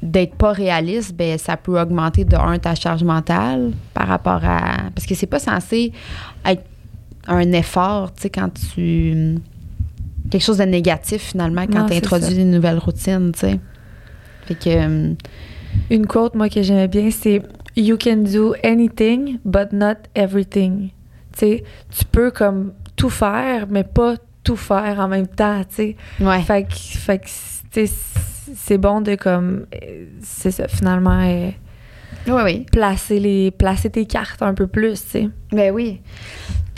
d'être 0.00 0.36
pas 0.36 0.52
réaliste, 0.52 1.12
ben 1.16 1.36
ça 1.38 1.56
peut 1.56 1.80
augmenter 1.80 2.24
de 2.24 2.36
un 2.36 2.56
ta 2.60 2.76
charge 2.76 3.02
mentale 3.02 3.72
par 3.94 4.06
rapport 4.06 4.44
à 4.44 4.76
parce 4.94 5.08
que 5.08 5.16
c'est 5.16 5.26
pas 5.26 5.40
censé 5.40 5.90
être 6.46 6.62
un 7.26 7.50
effort, 7.50 8.14
tu 8.14 8.22
sais 8.22 8.30
quand 8.30 8.48
tu 8.76 9.38
quelque 10.30 10.42
chose 10.42 10.58
de 10.58 10.64
négatif 10.64 11.22
finalement 11.22 11.66
quand 11.66 11.86
tu 11.86 11.94
introduis 11.94 12.34
ça. 12.34 12.40
une 12.40 12.50
nouvelle 12.50 12.78
routine, 12.78 13.32
tu 13.32 13.40
sais. 13.40 13.60
Fait 14.46 14.54
que 14.54 14.68
euh, 14.70 15.14
Une 15.90 16.06
quote, 16.06 16.34
moi, 16.34 16.48
que 16.48 16.62
j'aimais 16.62 16.88
bien, 16.88 17.10
c'est 17.10 17.42
You 17.76 17.96
can 17.96 18.24
do 18.24 18.54
anything, 18.64 19.38
but 19.44 19.72
not 19.72 19.94
everything. 20.14 20.90
Tu 21.32 21.38
sais, 21.38 21.64
tu 21.96 22.04
peux 22.06 22.30
comme 22.30 22.72
tout 22.96 23.10
faire, 23.10 23.66
mais 23.70 23.84
pas 23.84 24.14
tout 24.42 24.56
faire 24.56 24.98
en 25.00 25.08
même 25.08 25.28
temps, 25.28 25.60
tu 25.68 25.74
sais. 25.76 25.96
ouais. 26.20 26.40
Fait 26.42 26.64
que, 26.64 26.74
fait 26.74 27.18
que, 27.18 27.26
tu 27.70 27.86
sais, 27.86 27.92
c'est 28.56 28.78
bon 28.78 29.00
de 29.00 29.14
comme, 29.14 29.66
c'est 30.22 30.50
ça, 30.50 30.66
finalement, 30.66 31.20
euh, 31.22 31.50
Oui, 32.26 32.42
oui. 32.44 32.66
placer, 32.72 33.20
les, 33.20 33.50
placer 33.50 33.90
tes 33.90 34.06
cartes 34.06 34.42
un 34.42 34.54
peu 34.54 34.66
plus, 34.66 35.02
tu 35.04 35.10
sais. 35.10 35.28
Ben 35.52 35.72
oui. 35.72 36.00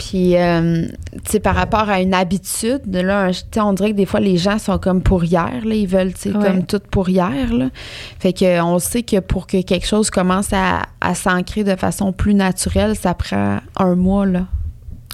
Puis, 0.09 0.35
euh, 0.35 0.87
tu 1.23 1.31
sais, 1.33 1.39
par 1.39 1.53
rapport 1.53 1.87
à 1.87 2.01
une 2.01 2.15
habitude, 2.15 2.81
là, 2.91 3.29
on 3.57 3.73
dirait 3.73 3.91
que 3.91 3.95
des 3.97 4.07
fois, 4.07 4.19
les 4.19 4.35
gens 4.37 4.57
sont 4.57 4.79
comme 4.79 5.03
pour 5.03 5.23
hier, 5.23 5.51
là. 5.63 5.75
Ils 5.75 5.85
veulent, 5.87 6.13
tu 6.13 6.21
sais, 6.31 6.35
Ouais. 6.35 6.43
comme 6.43 6.65
tout 6.65 6.81
pour 6.89 7.07
hier, 7.07 7.53
là. 7.53 7.69
Fait 8.17 8.33
que 8.33 8.61
on 8.63 8.79
sait 8.79 9.03
que 9.03 9.19
pour 9.19 9.45
que 9.45 9.61
quelque 9.61 9.85
chose 9.85 10.09
commence 10.09 10.53
à, 10.53 10.81
à 11.01 11.13
s'ancrer 11.13 11.63
de 11.63 11.75
façon 11.75 12.13
plus 12.13 12.33
naturelle, 12.33 12.95
ça 12.95 13.13
prend 13.13 13.59
un 13.77 13.95
mois, 13.95 14.25
là. 14.25 14.47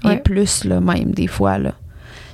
Et 0.09 0.15
plus, 0.17 0.63
là, 0.63 0.79
même, 0.79 1.11
des 1.11 1.27
fois, 1.27 1.57
là. 1.57 1.73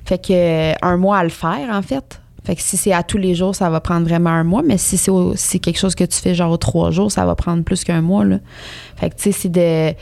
Fait 0.05 0.19
que 0.23 0.33
euh, 0.33 0.73
un 0.83 0.97
mois 0.97 1.17
à 1.17 1.23
le 1.23 1.29
faire, 1.29 1.69
en 1.71 1.81
fait. 1.81 2.19
Fait 2.45 2.55
que 2.55 2.61
si 2.61 2.77
c'est 2.77 2.93
à 2.93 3.01
tous 3.03 3.17
les 3.17 3.33
jours, 3.35 3.55
ça 3.55 3.69
va 3.71 3.79
prendre 3.79 4.05
vraiment 4.07 4.29
un 4.29 4.43
mois. 4.43 4.61
Mais 4.63 4.77
si 4.77 4.97
c'est 4.97 5.11
si 5.35 5.59
quelque 5.59 5.79
chose 5.79 5.95
que 5.95 6.03
tu 6.03 6.19
fais 6.19 6.35
genre 6.35 6.51
aux 6.51 6.57
trois 6.57 6.91
jours, 6.91 7.09
ça 7.11 7.25
va 7.25 7.33
prendre 7.35 7.63
plus 7.63 7.83
qu'un 7.83 8.01
mois, 8.01 8.25
là. 8.25 8.37
Fait 8.97 9.09
que, 9.09 9.15
tu 9.15 9.23
sais, 9.23 9.31
c'est 9.31 9.49
de 9.49 9.95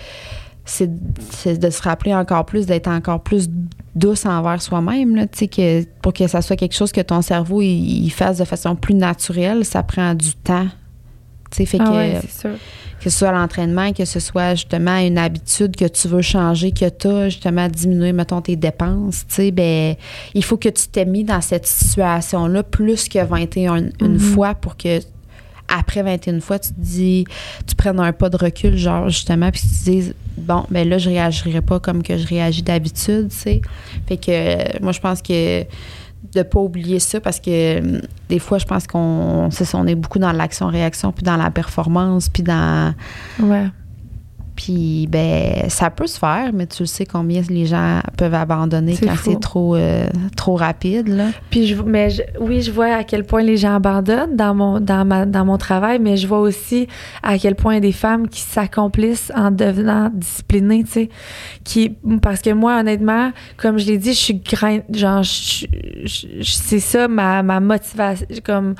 c'est 0.71 1.59
de 1.59 1.69
se 1.69 1.81
rappeler 1.81 2.13
encore 2.15 2.45
plus, 2.45 2.65
d'être 2.65 2.87
encore 2.87 3.21
plus 3.21 3.49
douce 3.95 4.25
envers 4.25 4.61
soi-même, 4.61 5.27
que 5.47 5.83
pour 6.01 6.13
que 6.13 6.27
ça 6.27 6.41
soit 6.41 6.55
quelque 6.55 6.75
chose 6.75 6.91
que 6.91 7.01
ton 7.01 7.21
cerveau, 7.21 7.61
il, 7.61 8.05
il 8.05 8.09
fasse 8.09 8.37
de 8.37 8.45
façon 8.45 8.75
plus 8.75 8.95
naturelle, 8.95 9.65
ça 9.65 9.83
prend 9.83 10.13
du 10.13 10.33
temps. 10.33 10.67
Fait 11.53 11.67
Ah 11.81 11.83
que, 11.83 11.89
ouais, 11.91 12.17
c'est 12.21 12.31
sûr. 12.31 12.51
que 13.03 13.09
ce 13.09 13.17
soit 13.19 13.31
l'entraînement, 13.33 13.91
que 13.91 14.05
ce 14.05 14.21
soit 14.21 14.55
justement 14.55 14.95
une 14.99 15.17
habitude 15.17 15.75
que 15.75 15.83
tu 15.83 16.07
veux 16.07 16.21
changer, 16.21 16.71
que 16.71 16.87
tu 16.87 17.07
as 17.07 17.27
justement 17.27 17.67
diminuer, 17.67 18.13
mettons, 18.13 18.39
tes 18.39 18.55
dépenses, 18.55 19.25
ben, 19.51 19.95
il 20.33 20.43
faut 20.45 20.55
que 20.55 20.69
tu 20.69 20.87
t'aies 20.87 21.03
mis 21.05 21.25
dans 21.25 21.41
cette 21.41 21.67
situation-là 21.67 22.63
plus 22.63 23.09
que 23.09 23.19
21 23.25 23.75
une 23.99 24.13
Mhm. 24.13 24.17
fois 24.19 24.55
pour 24.55 24.77
que 24.77 24.99
après 25.67 26.03
21 26.03 26.39
fois, 26.39 26.59
tu 26.59 26.69
te 26.69 26.79
dis, 26.79 27.25
tu 27.67 27.75
prennes 27.75 27.99
un 27.99 28.11
pas 28.13 28.29
de 28.29 28.37
recul, 28.37 28.75
genre, 28.77 29.09
justement, 29.09 29.51
puis 29.51 29.61
tu 29.61 29.67
te 29.67 29.89
dises, 29.89 30.13
bon, 30.37 30.65
ben 30.69 30.87
là, 30.87 30.97
je 30.97 31.09
réagirai 31.09 31.61
pas 31.61 31.79
comme 31.79 32.03
que 32.03 32.17
je 32.17 32.27
réagis 32.27 32.63
d'habitude, 32.63 33.29
tu 33.29 33.37
sais. 33.37 33.61
Fait 34.07 34.17
que 34.17 34.31
euh, 34.31 34.79
moi, 34.81 34.91
je 34.91 34.99
pense 34.99 35.21
que 35.21 35.63
de 36.33 36.43
pas 36.43 36.59
oublier 36.59 36.99
ça 36.99 37.19
parce 37.19 37.39
que 37.39 37.79
hum, 37.79 38.01
des 38.29 38.39
fois, 38.39 38.57
je 38.57 38.65
pense 38.65 38.87
qu'on 38.87 39.49
c'est 39.51 39.73
on 39.75 39.87
est 39.87 39.95
beaucoup 39.95 40.19
dans 40.19 40.31
l'action-réaction, 40.31 41.11
puis 41.11 41.23
dans 41.23 41.37
la 41.37 41.51
performance, 41.51 42.29
puis 42.29 42.43
dans. 42.43 42.93
Ouais. 43.39 43.67
Puis, 44.63 45.07
ben, 45.09 45.69
ça 45.69 45.89
peut 45.89 46.05
se 46.05 46.19
faire, 46.19 46.51
mais 46.53 46.67
tu 46.67 46.85
sais 46.85 47.07
combien 47.07 47.41
les 47.49 47.65
gens 47.65 47.99
peuvent 48.15 48.35
abandonner 48.35 48.95
quand 48.95 49.15
c'est 49.23 49.39
trop, 49.39 49.75
euh, 49.75 50.05
trop 50.37 50.55
rapide, 50.55 51.07
là. 51.07 51.29
Puis 51.49 51.65
je, 51.65 51.81
mais 51.81 52.11
je- 52.11 52.21
oui, 52.39 52.61
je 52.61 52.69
vois 52.71 52.93
à 52.93 53.03
quel 53.03 53.23
point 53.23 53.41
les 53.41 53.57
gens 53.57 53.73
abandonnent 53.77 54.35
dans 54.35 54.53
mon 54.53 54.79
dans 54.79 55.03
ma 55.03 55.25
dans 55.25 55.45
mon 55.45 55.57
travail, 55.57 55.97
mais 55.99 56.15
je 56.15 56.27
vois 56.27 56.41
aussi 56.41 56.85
à 57.23 57.39
quel 57.39 57.55
point 57.55 57.73
il 57.73 57.75
y 57.75 57.77
a 57.77 57.81
des 57.81 57.91
femmes 57.91 58.27
qui 58.27 58.41
s'accomplissent 58.41 59.31
en 59.35 59.49
devenant 59.49 60.11
disciplinées, 60.13 60.83
tu 60.83 60.91
sais, 60.91 61.09
qui 61.63 61.95
parce 62.21 62.41
que 62.41 62.51
moi 62.51 62.79
honnêtement, 62.79 63.31
comme 63.57 63.79
je 63.79 63.87
l'ai 63.87 63.97
dit, 63.97 64.13
je 64.13 64.19
suis 64.19 64.35
grain, 64.35 64.79
genre 64.93 65.23
je- 65.23 65.65
c'est 66.43 66.79
ça 66.79 67.07
ma 67.07 67.41
ma 67.41 67.59
motivation 67.59 68.27
comme 68.45 68.75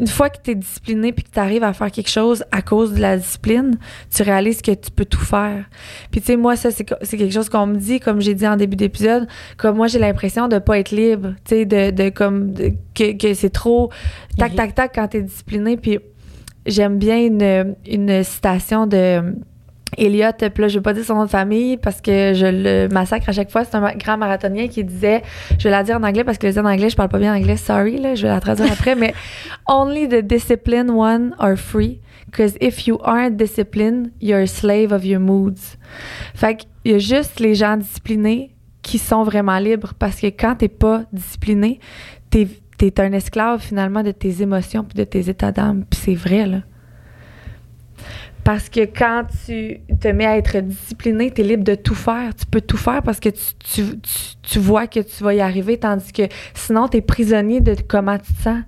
une 0.00 0.06
fois 0.06 0.28
que 0.28 0.38
tu 0.42 0.50
es 0.50 0.54
discipliné 0.54 1.12
puis 1.12 1.24
que 1.24 1.30
tu 1.30 1.38
arrives 1.38 1.62
à 1.64 1.72
faire 1.72 1.90
quelque 1.90 2.10
chose 2.10 2.44
à 2.52 2.62
cause 2.62 2.92
de 2.94 3.00
la 3.00 3.16
discipline, 3.16 3.78
tu 4.14 4.22
réalises 4.22 4.60
que 4.62 4.72
tu 4.72 4.90
peux 4.90 5.04
tout 5.04 5.20
faire. 5.24 5.64
Puis 6.10 6.20
tu 6.20 6.26
sais 6.28 6.36
moi 6.36 6.56
ça 6.56 6.70
c'est 6.70 6.84
quelque 6.84 7.32
chose 7.32 7.48
qu'on 7.48 7.66
me 7.66 7.76
dit 7.76 8.00
comme 8.00 8.20
j'ai 8.20 8.34
dit 8.34 8.46
en 8.46 8.56
début 8.56 8.76
d'épisode, 8.76 9.26
comme 9.56 9.76
moi 9.76 9.86
j'ai 9.86 9.98
l'impression 9.98 10.48
de 10.48 10.58
pas 10.58 10.78
être 10.78 10.90
libre, 10.90 11.34
tu 11.44 11.56
sais 11.56 11.64
de, 11.64 11.90
de 11.90 12.08
comme 12.10 12.52
de- 12.52 12.72
que, 12.94 13.16
que 13.16 13.34
c'est 13.34 13.50
trop 13.50 13.90
tac 14.36 14.52
Irri- 14.52 14.56
tac 14.56 14.74
tac 14.74 14.94
quand 14.94 15.08
tu 15.08 15.16
es 15.18 15.22
discipliné 15.22 15.76
puis 15.76 15.98
j'aime 16.66 16.98
bien 16.98 17.18
une, 17.24 17.74
une 17.86 18.22
citation 18.24 18.86
de 18.86 19.22
Elliot, 19.96 20.32
puis 20.32 20.62
là, 20.62 20.68
je 20.68 20.78
vais 20.78 20.82
pas 20.82 20.92
dire 20.92 21.04
son 21.04 21.14
nom 21.14 21.24
de 21.24 21.30
famille 21.30 21.76
parce 21.76 22.00
que 22.00 22.32
je 22.34 22.46
le 22.46 22.88
massacre 22.88 23.28
à 23.28 23.32
chaque 23.32 23.50
fois. 23.50 23.64
C'est 23.64 23.74
un 23.76 23.92
grand 23.94 24.16
marathonien 24.16 24.68
qui 24.68 24.84
disait, 24.84 25.22
je 25.58 25.64
vais 25.64 25.70
la 25.70 25.82
dire 25.82 25.96
en 25.96 26.02
anglais 26.02 26.24
parce 26.24 26.38
que 26.38 26.46
le 26.46 26.52
dire 26.52 26.64
en 26.64 26.68
anglais, 26.68 26.90
je 26.90 26.96
parle 26.96 27.08
pas 27.08 27.18
bien 27.18 27.34
anglais, 27.34 27.56
sorry, 27.56 27.98
là, 27.98 28.14
je 28.14 28.22
vais 28.22 28.28
la 28.28 28.40
traduire 28.40 28.70
après, 28.70 28.94
mais 28.94 29.14
Only 29.68 30.08
the 30.08 30.22
disciplined 30.22 30.90
one 30.90 31.34
are 31.38 31.56
free, 31.56 32.00
because 32.26 32.56
if 32.60 32.86
you 32.86 32.98
aren't 33.02 33.36
disciplined, 33.36 34.10
you're 34.20 34.42
a 34.42 34.46
slave 34.46 34.92
of 34.92 35.04
your 35.04 35.20
moods. 35.20 35.76
Fait 36.34 36.56
qu'il 36.56 36.92
y 36.92 36.94
a 36.94 36.98
juste 36.98 37.40
les 37.40 37.54
gens 37.54 37.76
disciplinés 37.76 38.54
qui 38.82 38.98
sont 38.98 39.22
vraiment 39.22 39.58
libres 39.58 39.94
parce 39.98 40.20
que 40.20 40.28
quand 40.28 40.56
t'es 40.56 40.68
pas 40.68 41.02
discipliné, 41.12 41.80
t'es 42.30 42.48
es 42.80 43.00
un 43.00 43.12
esclave 43.12 43.60
finalement 43.60 44.02
de 44.02 44.12
tes 44.12 44.40
émotions 44.40 44.84
puis 44.84 44.96
de 44.96 45.04
tes 45.04 45.28
états 45.28 45.52
d'âme. 45.52 45.84
Puis 45.90 46.00
c'est 46.00 46.14
vrai, 46.14 46.46
là. 46.46 46.62
Parce 48.48 48.70
que 48.70 48.80
quand 48.86 49.26
tu 49.44 49.78
te 50.00 50.08
mets 50.08 50.24
à 50.24 50.38
être 50.38 50.58
discipliné, 50.60 51.30
tu 51.30 51.42
es 51.42 51.44
libre 51.44 51.64
de 51.64 51.74
tout 51.74 51.94
faire. 51.94 52.34
Tu 52.34 52.46
peux 52.46 52.62
tout 52.62 52.78
faire 52.78 53.02
parce 53.02 53.20
que 53.20 53.28
tu, 53.28 53.42
tu, 53.58 53.82
tu, 54.00 54.10
tu 54.40 54.58
vois 54.58 54.86
que 54.86 55.00
tu 55.00 55.22
vas 55.22 55.34
y 55.34 55.42
arriver, 55.42 55.76
tandis 55.76 56.10
que 56.14 56.22
sinon, 56.54 56.88
tu 56.88 56.96
es 56.96 57.00
prisonnier 57.02 57.60
de 57.60 57.76
comment 57.86 58.16
tu 58.16 58.32
te 58.32 58.40
sens. 58.40 58.60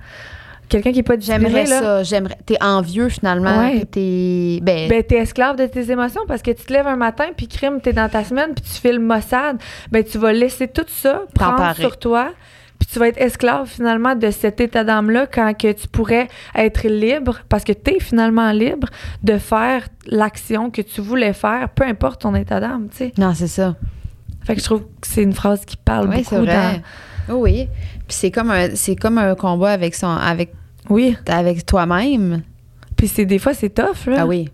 Quelqu'un 0.69 0.91
qui 0.91 0.99
n'est 0.99 1.03
pas 1.03 1.17
discipliné, 1.17 1.49
J'aimerais 1.49 1.65
ça. 1.65 2.03
J'aimerais. 2.03 2.37
T'es 2.45 2.63
envieux, 2.63 3.09
finalement. 3.09 3.59
Ouais. 3.59 3.87
T'es. 3.91 4.59
Ben, 4.61 4.87
ben, 4.91 5.03
t'es 5.03 5.17
esclave 5.17 5.57
de 5.57 5.65
tes 5.65 5.91
émotions 5.91 6.27
parce 6.29 6.43
que 6.43 6.51
tu 6.51 6.63
te 6.63 6.73
lèves 6.75 6.87
un 6.87 6.97
matin, 6.97 7.29
puis 7.35 7.49
crime, 7.49 7.81
t'es 7.81 7.95
dans 7.95 8.11
ta 8.11 8.23
semaine, 8.23 8.53
puis 8.55 8.63
tu 8.63 8.79
fais 8.83 8.93
le 8.93 9.01
Mossad. 9.01 9.57
Ben, 9.91 10.05
tu 10.05 10.19
vas 10.19 10.35
laisser 10.35 10.69
tout 10.69 10.85
ça 10.89 11.23
prendre 11.35 11.75
sur 11.75 11.99
toi, 11.99 12.33
puis 12.81 12.89
tu 12.91 12.99
vas 12.99 13.09
être 13.09 13.21
esclave 13.21 13.69
finalement 13.69 14.17
de 14.17 14.31
cet 14.31 14.61
état 14.61 14.83
d'âme-là 14.83 15.27
quand 15.27 15.57
que 15.57 15.71
tu 15.71 15.87
pourrais 15.87 16.29
être 16.57 16.89
libre, 16.89 17.41
parce 17.49 17.63
que 17.63 17.73
t'es 17.73 18.01
finalement 18.01 18.51
libre 18.53 18.89
de 19.23 19.37
faire 19.37 19.87
l'action 20.07 20.71
que 20.71 20.81
tu 20.81 21.03
voulais 21.03 21.35
faire, 21.35 21.69
peu 21.69 21.85
importe 21.85 22.23
ton 22.23 22.35
état 22.35 22.59
d'âme, 22.59 22.89
tu 22.91 22.97
sais. 22.97 23.13
non, 23.19 23.35
c'est 23.35 23.49
ça. 23.49 23.77
Fait 24.45 24.55
que 24.55 24.61
je 24.61 24.65
trouve 24.65 24.81
que 24.81 25.07
c'est 25.07 25.23
une 25.23 25.35
phrase 25.35 25.65
qui 25.67 25.77
parle 25.77 26.09
Oui, 26.09 26.25
c'est 26.25 26.37
beaucoup 26.37 26.51
vrai. 26.51 26.83
Oh 27.29 27.35
oui. 27.35 27.69
Puis 28.09 28.17
c'est 28.17 28.31
comme 28.31 28.51
un, 28.51 28.75
c'est 28.75 28.97
comme 28.97 29.19
un 29.19 29.35
combat 29.35 29.71
avec 29.73 29.95
son, 29.95 30.09
avec, 30.09 30.53
dans. 30.89 30.95
Oui. 30.95 31.17
avec 31.27 31.67
toi-même. 31.67 32.43
Puis 32.97 33.09
c'est 33.09 33.27
des 33.27 33.39
fois 33.39 33.53
c'est 33.53 33.69
tough, 33.71 34.07
là. 34.07 34.21
Ah 34.21 34.27
oui. 34.27 34.49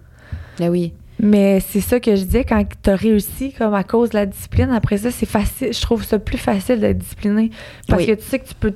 Ah 0.60 0.66
oui. 0.68 0.92
Mais 1.18 1.60
c'est 1.60 1.80
ça 1.80 1.98
que 1.98 2.14
je 2.14 2.24
disais, 2.24 2.44
quand 2.44 2.62
tu 2.82 2.90
as 2.90 2.96
réussi 2.96 3.52
comme 3.52 3.72
à 3.74 3.84
cause 3.84 4.10
de 4.10 4.16
la 4.16 4.26
discipline, 4.26 4.70
après 4.70 4.98
ça, 4.98 5.10
c'est 5.10 5.26
facile. 5.26 5.72
Je 5.72 5.80
trouve 5.80 6.04
ça 6.04 6.18
plus 6.18 6.36
facile 6.38 6.78
d'être 6.80 6.98
discipliné. 6.98 7.50
Parce 7.88 8.02
Oui. 8.02 8.08
que 8.08 8.12
tu 8.20 8.22
sais 8.22 8.38
que 8.38 8.48
tu 8.48 8.54
peux 8.54 8.74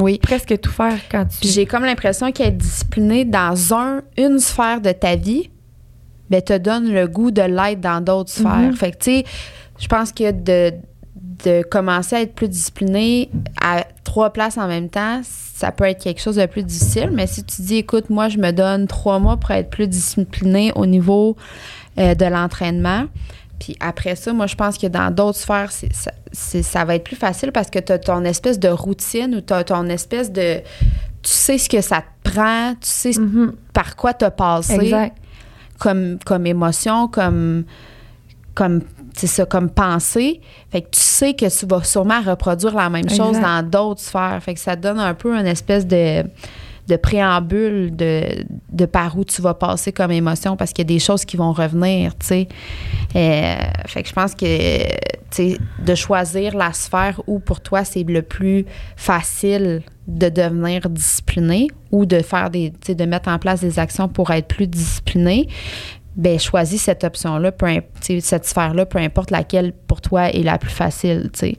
Oui. 0.00 0.18
presque 0.20 0.58
tout 0.60 0.70
faire 0.72 0.98
quand 1.10 1.24
tu. 1.26 1.46
J'ai 1.48 1.64
comme 1.66 1.84
l'impression 1.84 2.32
qu'être 2.32 2.56
discipliné 2.56 3.24
dans 3.24 3.74
un, 3.74 4.02
une 4.18 4.38
sphère 4.40 4.80
de 4.80 4.90
ta 4.92 5.14
vie, 5.16 5.50
ben, 6.30 6.42
te 6.42 6.58
donne 6.58 6.92
le 6.92 7.06
goût 7.06 7.30
de 7.30 7.42
l'être 7.42 7.80
dans 7.80 8.00
d'autres 8.02 8.30
sphères. 8.30 8.56
Mhm. 8.58 8.74
Fait 8.76 8.90
que, 8.90 8.96
tu 8.98 9.04
sais, 9.04 9.24
je 9.78 9.86
pense 9.86 10.10
que 10.12 10.32
de, 10.32 10.74
de 11.44 11.62
commencer 11.62 12.16
à 12.16 12.20
être 12.22 12.34
plus 12.34 12.48
discipliné 12.48 13.30
à 13.60 13.84
trois 14.04 14.30
places 14.32 14.58
en 14.58 14.66
même 14.68 14.88
temps, 14.88 15.20
ça 15.24 15.72
peut 15.72 15.84
être 15.84 16.02
quelque 16.02 16.20
chose 16.20 16.36
de 16.36 16.46
plus 16.46 16.62
difficile. 16.62 17.10
Mais 17.12 17.26
si 17.26 17.44
tu 17.44 17.62
dis, 17.62 17.76
écoute, 17.76 18.10
moi, 18.10 18.28
je 18.28 18.38
me 18.38 18.50
donne 18.52 18.86
trois 18.86 19.18
mois 19.18 19.36
pour 19.36 19.50
être 19.52 19.70
plus 19.70 19.88
discipliné 19.88 20.72
au 20.74 20.86
niveau 20.86 21.36
euh, 21.98 22.14
de 22.14 22.24
l'entraînement. 22.26 23.04
Puis 23.58 23.74
après 23.80 24.16
ça, 24.16 24.32
moi, 24.34 24.46
je 24.46 24.54
pense 24.54 24.76
que 24.76 24.86
dans 24.86 25.10
d'autres 25.10 25.38
sphères, 25.38 25.72
c'est, 25.72 25.92
ça, 25.94 26.12
ça 26.32 26.84
va 26.84 26.94
être 26.96 27.04
plus 27.04 27.16
facile 27.16 27.52
parce 27.52 27.70
que 27.70 27.78
tu 27.78 27.90
as 27.92 27.98
ton 27.98 28.22
espèce 28.24 28.58
de 28.58 28.68
routine 28.68 29.34
ou 29.34 29.40
tu 29.40 29.52
as 29.54 29.64
ton 29.64 29.88
espèce 29.88 30.30
de. 30.30 30.58
Tu 31.22 31.32
sais 31.32 31.56
ce 31.58 31.68
que 31.68 31.80
ça 31.80 32.02
te 32.22 32.30
prend, 32.30 32.72
tu 32.74 32.78
sais 32.82 33.12
Mhm. 33.18 33.54
par 33.72 33.96
quoi 33.96 34.12
tu 34.14 34.24
as 34.26 34.30
passé 34.30 34.74
Exact. 34.74 35.16
comme, 35.78 36.18
comme 36.24 36.46
émotion, 36.46 37.08
comme, 37.08 37.64
comme, 38.54 38.82
c'est 39.16 39.26
ça, 39.26 39.46
comme 39.46 39.70
pensée. 39.70 40.40
Fait 40.70 40.82
que 40.82 40.90
tu 40.90 41.00
sais 41.00 41.34
que 41.34 41.46
tu 41.58 41.66
vas 41.66 41.82
sûrement 41.82 42.20
reproduire 42.20 42.74
la 42.74 42.90
même 42.90 43.08
chose 43.08 43.40
dans 43.40 43.66
d'autres 43.66 44.00
sphères. 44.00 44.38
Fait 44.42 44.54
que 44.54 44.60
ça 44.60 44.76
donne 44.76 44.98
un 44.98 45.14
peu 45.14 45.34
une 45.34 45.46
espèce 45.46 45.86
de, 45.86 46.22
de 46.88 46.96
préambule 46.96 47.94
de, 47.96 48.44
de 48.70 48.86
par 48.86 49.16
où 49.18 49.24
tu 49.24 49.42
vas 49.42 49.54
passer 49.54 49.92
comme 49.92 50.12
émotion 50.12 50.56
parce 50.56 50.72
qu'il 50.72 50.84
y 50.84 50.92
a 50.92 50.94
des 50.94 50.98
choses 50.98 51.24
qui 51.24 51.36
vont 51.36 51.52
revenir, 51.52 52.16
tu 52.18 52.26
sais. 52.26 52.48
Euh, 53.16 53.56
fait 53.86 54.02
que 54.02 54.08
je 54.08 54.12
pense 54.12 54.34
que, 54.34 54.82
tu 55.30 55.56
de 55.84 55.94
choisir 55.94 56.56
la 56.56 56.72
sphère 56.72 57.20
où 57.26 57.40
pour 57.40 57.60
toi 57.60 57.84
c'est 57.84 58.04
le 58.04 58.22
plus 58.22 58.64
facile 58.96 59.82
de 60.06 60.28
devenir 60.28 60.88
discipliné 60.88 61.68
ou 61.90 62.06
de 62.06 62.20
faire 62.20 62.50
des, 62.50 62.70
de 62.70 63.04
mettre 63.04 63.28
en 63.28 63.38
place 63.38 63.60
des 63.60 63.78
actions 63.78 64.08
pour 64.08 64.30
être 64.30 64.46
plus 64.46 64.68
discipliné, 64.68 65.48
ben 66.16 66.38
choisis 66.38 66.82
cette 66.82 67.04
option-là, 67.04 67.52
cette 68.20 68.46
sphère-là, 68.46 68.86
peu 68.86 68.98
importe 68.98 69.30
laquelle 69.30 69.72
pour 69.86 70.00
toi 70.00 70.30
est 70.30 70.42
la 70.42 70.58
plus 70.58 70.70
facile. 70.70 71.30
tu 71.32 71.38
sais. 71.40 71.56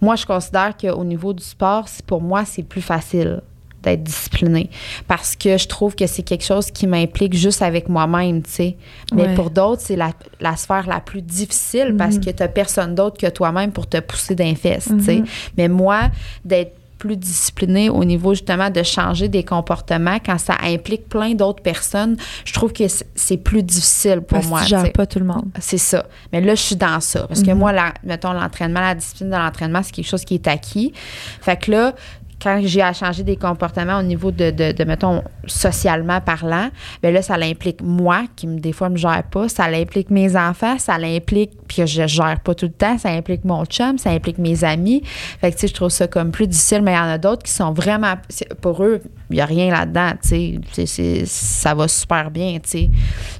Moi, 0.00 0.16
je 0.16 0.26
considère 0.26 0.76
qu'au 0.76 1.04
niveau 1.04 1.32
du 1.32 1.44
sport, 1.44 1.86
pour 2.06 2.20
moi, 2.20 2.44
c'est 2.44 2.62
plus 2.64 2.82
facile 2.82 3.40
d'être 3.82 4.02
discipliné 4.02 4.68
parce 5.08 5.34
que 5.36 5.56
je 5.56 5.66
trouve 5.66 5.94
que 5.94 6.06
c'est 6.06 6.22
quelque 6.22 6.44
chose 6.44 6.70
qui 6.70 6.86
m'implique 6.86 7.32
juste 7.34 7.62
avec 7.62 7.88
moi-même, 7.88 8.42
tu 8.42 8.50
sais. 8.50 8.76
Mais 9.14 9.28
Ouais. 9.28 9.34
pour 9.34 9.50
d'autres, 9.50 9.80
c'est 9.80 9.96
la, 9.96 10.10
la 10.40 10.56
sphère 10.56 10.86
la 10.86 11.00
plus 11.00 11.22
difficile 11.22 11.94
parce 11.96 12.18
que 12.18 12.30
tu 12.30 12.44
personne 12.52 12.94
d'autre 12.94 13.16
que 13.18 13.28
toi-même 13.28 13.72
pour 13.72 13.86
te 13.88 13.98
pousser 14.00 14.34
d'un 14.34 14.54
fesse, 14.54 14.88
tu 14.98 15.02
sais. 15.04 15.22
Mais 15.56 15.68
moi, 15.68 16.10
d'être 16.44 16.74
plus 17.00 17.16
discipliné 17.16 17.88
au 17.90 18.04
niveau 18.04 18.34
justement 18.34 18.70
de 18.70 18.82
changer 18.84 19.28
des 19.28 19.42
comportements 19.42 20.18
quand 20.24 20.38
ça 20.38 20.54
implique 20.62 21.08
plein 21.08 21.34
d'autres 21.34 21.62
personnes, 21.62 22.16
je 22.44 22.52
trouve 22.52 22.72
que 22.72 22.84
c'est- 22.88 23.36
plus 23.38 23.62
difficile 23.62 24.20
pour 24.20 24.36
Parce 24.38 24.46
moi. 24.46 24.60
sais. 24.60 24.66
gères 24.68 24.92
pas 24.92 25.06
tout 25.06 25.18
le 25.18 25.24
monde. 25.24 25.46
C'est 25.60 25.78
ça. 25.78 26.04
Mais 26.32 26.40
là, 26.42 26.54
je 26.54 26.60
suis 26.60 26.76
dans 26.76 27.00
ça. 27.00 27.26
Parce 27.26 27.42
que 27.42 27.50
moi, 27.52 27.72
la- 27.72 27.94
mettons, 28.04 28.32
l'entraînement, 28.32 28.80
la 28.80 28.94
discipline 28.94 29.30
de 29.30 29.34
l'entraînement, 29.36 29.82
c'est 29.82 29.92
quelque 29.92 30.08
chose 30.08 30.24
qui 30.26 30.34
est 30.34 30.46
acquis. 30.46 30.92
Fait 31.40 31.56
que 31.56 31.70
là, 31.70 31.94
quand 32.42 32.60
j'ai 32.64 32.82
à 32.82 32.92
changer 32.92 33.22
des 33.22 33.36
comportements 33.36 33.98
au 33.98 34.02
niveau 34.02 34.30
de, 34.30 34.50
de, 34.50 34.72
de, 34.72 34.84
mettons, 34.84 35.22
socialement 35.46 36.20
parlant, 36.20 36.70
bien 37.02 37.12
là, 37.12 37.22
ça 37.22 37.36
l'implique 37.36 37.82
moi, 37.82 38.24
qui 38.36 38.46
des 38.46 38.72
fois 38.72 38.88
me 38.88 38.96
gère 38.96 39.22
pas, 39.30 39.48
ça 39.48 39.68
l'implique 39.70 40.10
mes 40.10 40.36
enfants, 40.36 40.78
ça 40.78 40.96
l'implique, 40.98 41.52
puis 41.68 41.86
je 41.86 42.06
gère 42.06 42.40
pas 42.40 42.54
tout 42.54 42.66
le 42.66 42.72
temps, 42.72 42.98
ça 42.98 43.10
implique 43.10 43.44
mon 43.44 43.64
chum, 43.66 43.98
ça 43.98 44.10
implique 44.10 44.38
mes 44.38 44.64
amis. 44.64 45.02
Fait 45.40 45.50
que, 45.50 45.56
tu 45.56 45.60
sais, 45.62 45.68
je 45.68 45.74
trouve 45.74 45.90
ça 45.90 46.06
comme 46.06 46.30
plus 46.30 46.46
difficile, 46.46 46.82
mais 46.82 46.92
il 46.92 46.96
y 46.96 46.98
en 46.98 47.10
a 47.10 47.18
d'autres 47.18 47.42
qui 47.42 47.52
sont 47.52 47.72
vraiment, 47.72 48.14
pour 48.60 48.82
eux, 48.82 49.00
il 49.30 49.36
y 49.36 49.40
a 49.40 49.46
rien 49.46 49.70
là-dedans, 49.70 50.12
tu 50.22 50.60
sais. 50.86 51.24
Ça 51.26 51.74
va 51.74 51.88
super 51.88 52.30
bien, 52.30 52.58
tu 52.62 52.70
sais. 52.70 52.90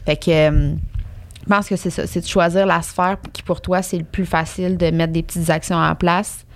Fait 0.05 0.17
que... 0.17 0.75
je 1.51 1.57
pense 1.57 1.69
que 1.69 1.75
c'est 1.75 1.91
ça, 1.91 2.07
c'est 2.07 2.21
de 2.21 2.27
choisir 2.27 2.65
la 2.65 2.81
sphère 2.81 3.17
qui 3.33 3.43
pour 3.43 3.61
toi 3.61 3.83
c'est 3.83 3.99
le 3.99 4.05
plus 4.05 4.25
facile 4.25 4.77
de 4.77 4.91
mettre 4.91 5.13
des 5.13 5.25
petites 5.25 5.51
actions 5.51 5.77
en 5.77 5.97
place 5.97 6.47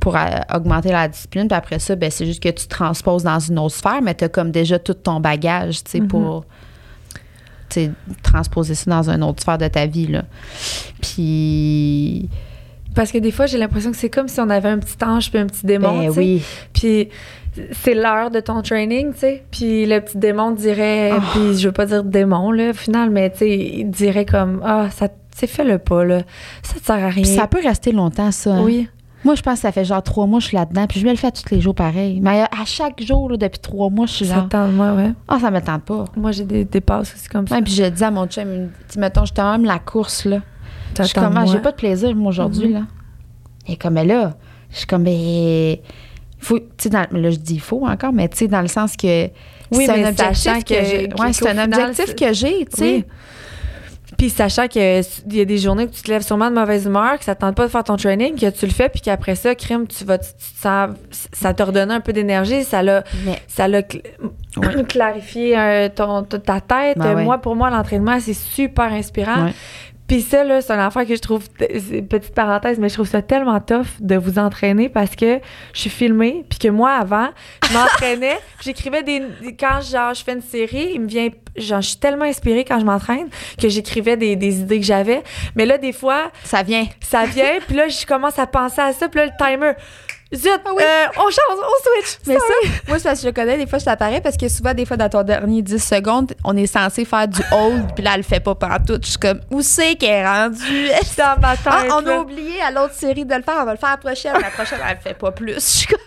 pour 0.00 0.16
euh, 0.16 0.20
augmenter 0.52 0.90
la 0.90 1.08
discipline. 1.08 1.46
Puis 1.46 1.56
après 1.56 1.78
ça, 1.78 1.94
ben, 1.94 2.10
c'est 2.10 2.26
juste 2.26 2.42
que 2.42 2.50
tu 2.50 2.66
transposes 2.66 3.22
dans 3.22 3.38
une 3.38 3.58
autre 3.58 3.74
sphère, 3.74 4.02
mais 4.02 4.14
tu 4.14 4.24
as 4.24 4.28
comme 4.28 4.50
déjà 4.50 4.78
tout 4.78 4.94
ton 4.94 5.20
bagage, 5.20 5.84
tu 5.84 5.92
sais, 5.92 6.00
pour 6.00 6.44
tu 7.70 7.84
sais, 7.84 7.90
transposer 8.22 8.74
ça 8.74 8.90
dans 8.90 9.08
une 9.08 9.22
autre 9.22 9.40
sphère 9.40 9.56
de 9.56 9.68
ta 9.68 9.86
vie. 9.86 10.08
Là. 10.08 10.24
Puis, 11.00 12.28
Parce 12.94 13.10
que 13.12 13.18
des 13.18 13.30
fois, 13.30 13.46
j'ai 13.46 13.58
l'impression 13.58 13.90
que 13.90 13.96
c'est 13.96 14.10
comme 14.10 14.28
si 14.28 14.40
on 14.40 14.48
avait 14.50 14.68
un 14.68 14.78
petit 14.78 14.96
ange 15.04 15.30
puis 15.30 15.38
un 15.40 15.46
petit 15.46 15.66
démon, 15.66 15.98
ben 15.98 16.12
tu 16.12 16.18
oui, 16.18 16.42
Puis 16.72 17.08
c'est 17.72 17.94
l'heure 17.94 18.30
de 18.30 18.40
ton 18.40 18.62
training, 18.62 19.12
tu 19.12 19.20
sais. 19.20 19.44
Puis 19.50 19.86
le 19.86 20.00
petit 20.00 20.18
démon 20.18 20.50
dirait, 20.52 21.12
Oh. 21.16 21.20
puis 21.32 21.58
je 21.58 21.68
veux 21.68 21.72
pas 21.72 21.86
dire 21.86 22.04
démon, 22.04 22.50
là, 22.50 22.70
au 22.70 22.74
final, 22.74 23.10
mais 23.10 23.30
tu 23.30 23.38
sais, 23.38 23.56
il 23.78 23.90
dirait 23.90 24.24
comme, 24.24 24.60
ah, 24.64 24.88
ça, 24.90 25.08
c'est 25.34 25.46
fait 25.46 25.64
le 25.64 25.78
pas, 25.78 26.04
là. 26.04 26.22
Ça 26.62 26.78
te 26.80 26.84
sert 26.84 26.96
à 26.96 27.08
rien. 27.08 27.22
Puis 27.22 27.34
ça 27.34 27.46
peut 27.46 27.60
rester 27.62 27.92
longtemps, 27.92 28.30
ça. 28.30 28.54
hein. 28.54 28.62
Oui. 28.64 28.88
Moi, 29.24 29.34
je 29.36 29.40
pense 29.42 29.54
que 29.54 29.60
ça 29.60 29.72
fait 29.72 29.86
genre 29.86 30.02
trois 30.02 30.26
mois 30.26 30.38
que 30.38 30.42
je 30.42 30.48
suis 30.48 30.56
là-dedans, 30.56 30.86
puis 30.86 31.00
je 31.00 31.06
me 31.06 31.10
le 31.10 31.16
fais 31.16 31.30
tous 31.30 31.50
les 31.54 31.60
jours 31.62 31.74
pareil. 31.74 32.20
Mais 32.20 32.42
à 32.42 32.44
à 32.60 32.64
chaque 32.66 33.02
jour, 33.02 33.30
là, 33.30 33.38
depuis 33.38 33.58
trois 33.58 33.88
mois, 33.88 34.04
je 34.06 34.12
suis 34.12 34.26
Ça 34.26 34.34
genre, 34.34 34.48
tente, 34.50 34.72
moi, 34.72 34.92
ouais. 34.92 35.12
ah, 35.28 35.38
ça 35.40 35.50
me 35.50 35.60
tente 35.62 35.82
pas. 35.84 36.04
Moi, 36.14 36.30
j'ai 36.32 36.44
des, 36.44 36.64
des 36.66 36.80
passes 36.82 37.14
aussi 37.14 37.28
comme 37.28 37.48
ça. 37.48 37.54
Ouais, 37.54 37.62
puis 37.62 37.72
je 37.72 37.84
dis 37.84 38.04
à 38.04 38.10
mon 38.10 38.26
chum, 38.26 38.68
mettons, 38.98 39.24
je 39.24 39.32
t'aime 39.32 39.64
la 39.64 39.78
course, 39.78 40.26
là. 40.26 40.40
Je 41.02 41.08
suis 41.08 41.14
comme, 41.14 41.36
ah, 41.36 41.44
j'ai 41.46 41.58
pas 41.58 41.70
de 41.72 41.76
plaisir, 41.76 42.14
moi, 42.14 42.30
aujourd'hui, 42.30 42.72
là. 42.72 42.82
Et 43.66 43.76
comme, 43.76 43.94
mais 43.94 44.04
là, 44.04 44.34
je 44.70 44.76
suis 44.78 44.86
comme, 44.86 45.04
ben, 45.04 45.76
faut, 46.38 46.58
tu 46.58 46.64
sais, 46.78 46.88
dans- 46.90 47.06
là, 47.10 47.30
je 47.30 47.36
dis 47.38 47.58
faut 47.58 47.86
encore, 47.86 48.12
mais 48.12 48.28
tu 48.28 48.36
sais, 48.38 48.48
dans 48.48 48.60
le 48.60 48.68
sens 48.68 48.96
que 48.96 49.26
Oui, 49.72 49.86
c'est 49.86 49.90
un 49.90 49.96
mais 49.96 50.08
objectif 50.08 50.64
que, 50.64 50.74
que- 50.74 50.84
j'ai. 50.84 51.08
Ouais, 51.18 51.32
c'est 51.32 51.48
un 51.48 51.62
final, 51.64 51.80
objectif 51.90 52.14
que 52.14 52.32
j'ai, 52.32 52.64
tu 52.66 52.76
sais. 52.76 52.84
Oui. 52.96 53.04
Puis 54.18 54.30
sachant 54.30 54.68
que 54.68 55.00
il 55.26 55.34
y 55.36 55.40
a 55.40 55.44
des 55.44 55.58
journées 55.58 55.86
que 55.88 55.92
tu 55.92 56.02
te 56.02 56.08
lèves 56.10 56.22
sûrement 56.22 56.48
de 56.48 56.54
mauvaise 56.54 56.84
humeur, 56.84 57.18
que 57.18 57.24
ça 57.24 57.34
te 57.34 57.40
tente 57.40 57.56
pas 57.56 57.64
de 57.66 57.70
faire 57.70 57.82
ton 57.82 57.96
training, 57.96 58.38
que 58.38 58.48
tu 58.50 58.66
le 58.66 58.70
fais, 58.72 58.88
puis 58.88 59.00
qu'après 59.00 59.34
ça, 59.34 59.56
crime, 59.56 59.88
tu 59.88 60.04
vas, 60.04 60.18
tu, 60.18 60.28
tu 60.28 60.52
te 60.54 60.60
sens- 60.60 60.90
ça 61.32 61.52
te 61.52 61.62
redonne 61.64 61.90
un 61.90 61.98
peu 62.00 62.12
d'énergie, 62.12 62.62
ça 62.62 62.82
l'a, 62.82 63.02
Mais 63.24 63.40
ça 63.48 63.66
l'a 63.66 63.80
cl- 63.80 64.02
clarifié 64.86 65.58
euh, 65.58 65.88
ton, 65.88 66.22
ta 66.22 66.38
ta 66.38 66.60
tête. 66.60 66.96
Ben 66.98 67.14
ouais. 67.16 67.24
Moi, 67.24 67.38
pour 67.38 67.56
moi, 67.56 67.70
l'entraînement, 67.70 68.20
c'est 68.20 68.34
super 68.34 68.92
inspirant. 68.92 69.46
Ouais. 69.46 69.54
Puis 70.06 70.20
ça, 70.20 70.44
là, 70.44 70.60
c'est 70.60 70.72
un 70.72 70.86
affaire 70.86 71.06
que 71.06 71.14
je 71.16 71.20
trouve, 71.20 71.44
une 71.92 72.06
petite 72.06 72.34
parenthèse, 72.34 72.78
mais 72.78 72.88
je 72.90 72.94
trouve 72.94 73.08
ça 73.08 73.22
tellement 73.22 73.58
tough 73.60 73.86
de 74.00 74.16
vous 74.16 74.38
entraîner 74.38 74.88
parce 74.90 75.16
que 75.16 75.40
je 75.72 75.80
suis 75.80 75.90
filmée, 75.90 76.44
puis 76.48 76.58
que 76.58 76.68
moi, 76.68 76.92
avant, 76.92 77.30
je 77.66 77.72
m'entraînais, 77.72 78.38
j'écrivais 78.62 79.02
des, 79.02 79.20
des- 79.40 79.56
Quand, 79.56 79.80
genre, 79.80 80.12
je 80.12 80.22
fais 80.22 80.34
une 80.34 80.42
série, 80.42 80.90
il 80.94 81.00
me 81.00 81.06
vient... 81.08 81.28
Genre, 81.56 81.80
je 81.80 81.88
suis 81.90 81.98
tellement 81.98 82.24
inspirée 82.24 82.64
quand 82.64 82.80
je 82.80 82.84
m'entraîne 82.84 83.28
que 83.60 83.68
j'écrivais 83.68 84.16
des, 84.16 84.34
des 84.36 84.58
idées 84.60 84.80
que 84.80 84.86
j'avais. 84.86 85.22
Mais 85.54 85.64
là, 85.66 85.78
des 85.78 85.92
fois, 85.92 86.30
ça 86.42 86.62
vient. 86.62 86.84
ça 87.00 87.24
vient, 87.26 87.58
puis 87.66 87.76
là, 87.76 87.88
je 87.88 88.04
commence 88.04 88.38
à 88.38 88.46
penser 88.46 88.80
à 88.80 88.92
ça, 88.92 89.08
puis 89.08 89.20
là, 89.20 89.26
le 89.26 89.32
timer... 89.38 89.72
Zut, 90.34 90.50
Ah 90.64 90.70
oui. 90.74 90.82
euh, 90.82 91.06
on 91.16 91.22
change, 91.30 91.58
on 91.58 92.02
switch. 92.02 92.18
Mais 92.26 92.34
ça, 92.34 92.40
moi, 92.88 92.98
c'est 92.98 93.04
parce 93.04 93.18
que 93.20 93.22
je 93.22 93.26
le 93.28 93.32
connais, 93.32 93.56
des 93.56 93.66
fois, 93.66 93.78
je 93.78 93.84
t'apparais 93.84 94.20
parce 94.20 94.36
que 94.36 94.48
souvent, 94.48 94.74
des 94.74 94.84
fois, 94.84 94.96
dans 94.96 95.08
ton 95.08 95.22
dernier 95.22 95.62
10 95.62 95.78
secondes, 95.78 96.32
on 96.44 96.56
est 96.56 96.66
censé 96.66 97.04
faire 97.04 97.28
du 97.28 97.40
hold, 97.52 97.94
puis 97.94 98.04
là, 98.04 98.12
elle 98.14 98.18
le 98.20 98.22
fait 98.24 98.40
pas 98.40 98.54
partout. 98.54 98.98
Je 99.02 99.08
suis 99.10 99.18
comme, 99.18 99.40
où 99.50 99.60
c'est 99.62 99.94
qu'elle 99.96 100.10
est 100.10 100.26
rendue? 100.26 100.88
dans 101.16 101.40
ma 101.40 101.56
tête. 101.56 101.66
Ah, 101.66 101.82
on 101.90 102.06
a 102.06 102.18
oublié 102.18 102.60
à 102.62 102.70
l'autre 102.70 102.94
série 102.94 103.24
de 103.24 103.34
le 103.34 103.42
faire, 103.42 103.54
on 103.60 103.64
va 103.64 103.72
le 103.72 103.78
faire 103.78 103.90
la 103.90 103.96
prochaine. 103.96 104.32
La 104.40 104.50
prochaine, 104.50 104.78
elle 104.88 104.96
le 104.96 105.00
fait 105.02 105.14
pas 105.14 105.30
plus. 105.32 105.54
Je 105.54 105.58
suis 105.60 105.86
comme, 105.86 105.98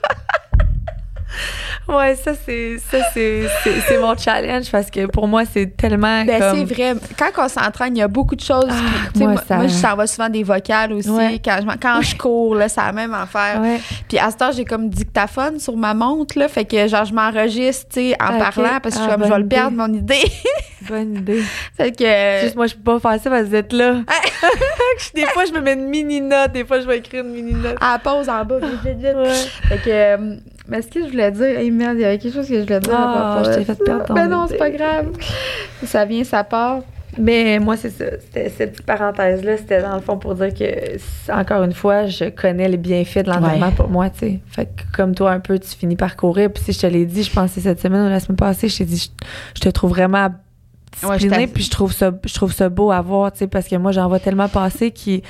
Ouais, 1.88 2.16
ça, 2.16 2.32
c'est 2.46 2.78
ça 2.92 2.98
c'est 3.14 3.44
c'est- 3.64 3.80
c'est 3.88 3.98
mon 4.00 4.16
challenge 4.18 4.70
parce 4.72 4.90
que 4.92 5.06
pour 5.06 5.28
moi, 5.28 5.44
c'est 5.52 5.68
tellement 5.78 6.24
Ben, 6.26 6.40
comme... 6.40 6.58
c'est 6.68 6.74
vrai. 6.74 6.94
Quand 7.18 7.46
on 7.46 7.48
s'entraîne, 7.48 7.96
il 7.96 8.00
y 8.00 8.04
a 8.04 8.08
beaucoup 8.10 8.36
de 8.36 8.42
choses. 8.42 8.66
qui- 8.66 9.12
tu 9.14 9.20
sais, 9.20 9.26
moi, 9.28 9.42
ça- 9.48 9.56
moi, 9.56 9.68
je 9.68 9.74
s'en 9.74 9.96
vais 9.96 10.08
souvent 10.08 10.28
des 10.30 10.44
vocales 10.44 10.92
aussi. 10.94 11.10
Ouais. 11.10 11.40
Quand, 11.44 11.60
je, 11.62 11.78
quand 11.78 12.02
je 12.02 12.16
cours, 12.18 12.56
là, 12.56 12.68
c'est 12.68 12.82
la 12.82 12.92
même 12.92 13.14
affaire. 13.14 13.62
Ouais. 13.62 13.80
Puis 14.10 14.18
à 14.20 14.30
ce 14.32 14.36
temps, 14.38 14.52
j'ai 14.52 14.66
comme 14.66 14.90
dictaphone 14.90 15.60
sur 15.60 15.78
ma 15.78 15.94
montre, 15.94 16.38
là. 16.38 16.48
Fait 16.50 16.66
que, 16.66 16.88
genre, 16.88 17.06
je 17.06 17.14
m'enregistre, 17.14 17.86
tu 17.94 18.00
sais, 18.10 18.16
en 18.22 18.38
parlant 18.38 18.80
parce 18.84 18.96
que 18.96 19.02
je 19.02 19.06
suis 19.06 19.12
Ah, 19.12 19.16
comme, 19.16 19.24
je 19.26 19.30
vais 19.34 19.40
le 19.40 19.48
perdre, 19.48 19.78
mon 19.78 19.94
idée. 19.94 20.32
Bonne 20.88 21.16
idée. 21.18 21.42
fait 21.76 21.92
que. 21.92 22.42
Juste 22.44 22.56
moi, 22.56 22.68
je 22.68 22.76
peux 22.76 23.00
pas 23.00 23.00
faire 23.00 23.22
ça 23.22 23.30
parce 23.30 23.44
que 23.44 23.48
vous 23.50 23.56
êtes 23.56 23.74
là. 23.74 24.02
des 25.16 25.26
fois, 25.28 25.46
je 25.46 25.52
me 25.54 25.62
mets 25.62 25.74
une 25.74 25.88
mini-note. 25.90 26.52
Des 26.52 26.66
fois, 26.66 26.80
je 26.80 26.88
vais 26.88 26.98
écrire 27.00 27.24
une 27.24 27.32
mini-note. 27.32 27.78
à 27.82 27.94
la 27.94 28.00
pause 28.00 28.30
en 28.30 28.46
bas, 28.46 28.60
vite, 28.60 28.80
vite, 28.86 28.98
vite. 28.98 29.16
Ouais. 29.16 29.34
Fait 29.70 29.78
que. 29.78 29.90
euh, 29.90 30.36
mais 30.68 30.82
ce 30.82 30.88
que 30.88 31.02
je 31.06 31.10
voulais 31.12 31.32
dire, 31.32 31.46
hey, 31.60 31.72
merde, 31.72 31.96
il 31.98 32.02
y 32.02 32.06
avait 32.06 32.18
quelque 32.18 32.34
chose 32.34 32.48
que 32.48 32.56
je 32.56 32.62
voulais 32.62 32.80
dire. 32.80 32.94
Ah, 32.96 33.42
je 33.46 33.52
t'ai 33.52 33.64
fait 33.64 33.84
perdre 33.84 34.06
ton 34.06 34.14
Ben 34.14 34.28
non, 34.28 34.46
c'est 34.50 34.58
pas 34.58 34.70
grave. 34.70 35.08
Ça 35.86 36.04
vient, 36.06 36.24
ça 36.24 36.44
part. 36.44 36.82
Mais 37.20 37.58
moi, 37.58 37.78
c'est 37.78 37.90
ça. 37.90 38.06
C'était 38.20 38.50
cette 38.50 38.72
petite 38.74 38.86
parenthèse-là. 38.86 39.58
C'était 39.58 39.82
dans 39.82 39.96
le 39.96 40.02
fond 40.02 40.18
pour 40.18 40.36
dire 40.36 40.54
que, 40.54 41.32
encore 41.32 41.64
une 41.64 41.74
fois, 41.74 42.06
je 42.06 42.26
connais 42.26 42.68
les 42.70 42.78
bienfaits 42.78 43.24
de 43.26 43.32
l'entraînement 43.32 43.68
Ouais. 43.70 43.74
pour 43.76 43.90
moi, 43.90 44.10
tu 44.12 44.20
sais. 44.20 44.40
Fait 44.52 44.66
que 44.66 44.84
comme 44.96 45.16
toi, 45.16 45.32
un 45.32 45.40
peu, 45.40 45.58
tu 45.58 45.70
finis 45.70 45.96
par 45.96 46.16
courir. 46.16 46.52
Puis 46.52 46.64
si 46.66 46.74
je 46.74 46.80
te 46.82 46.86
l'ai 46.88 47.06
dit, 47.06 47.24
je 47.24 47.32
pensais 47.32 47.62
cette 47.62 47.80
semaine 47.80 48.06
ou 48.06 48.10
la 48.10 48.20
semaine 48.20 48.36
passée, 48.36 48.68
je 48.70 48.78
t'ai 48.78 48.86
dit, 48.86 48.98
je, 48.98 49.26
je 49.56 49.62
te 49.62 49.70
trouve 49.70 49.92
vraiment 49.92 50.28
Ouais, 51.04 51.18
t'av- 51.30 51.40
puis 51.54 51.64
je 51.64 51.70
trouve 51.70 51.94
ça 51.94 52.12
je 52.26 52.34
trouve 52.34 52.52
ça 52.54 52.70
beau 52.70 52.92
à 52.92 53.02
voir 53.02 53.32
tu 53.32 53.40
sais 53.40 53.48
parce 53.48 53.68
que 53.68 53.76
moi 53.76 53.92
j'en 53.92 54.08
vois 54.08 54.20
tellement 54.20 54.48
passer 54.50 54.92
qui 54.92 55.22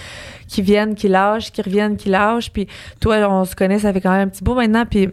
qui 0.47 0.61
viennent 0.61 0.95
qui 0.95 1.07
lâchent 1.09 1.51
qui 1.51 1.61
reviennent 1.61 1.97
qui 1.97 2.09
lâchent 2.09 2.51
puis 2.51 2.67
toi 3.01 3.17
on 3.29 3.43
se 3.43 3.55
connaît 3.55 3.79
ça 3.79 3.91
fait 3.91 3.99
quand 4.01 4.11
même 4.11 4.27
un 4.27 4.29
petit 4.29 4.43
bout 4.43 4.53
maintenant 4.55 4.85
puis 4.85 5.09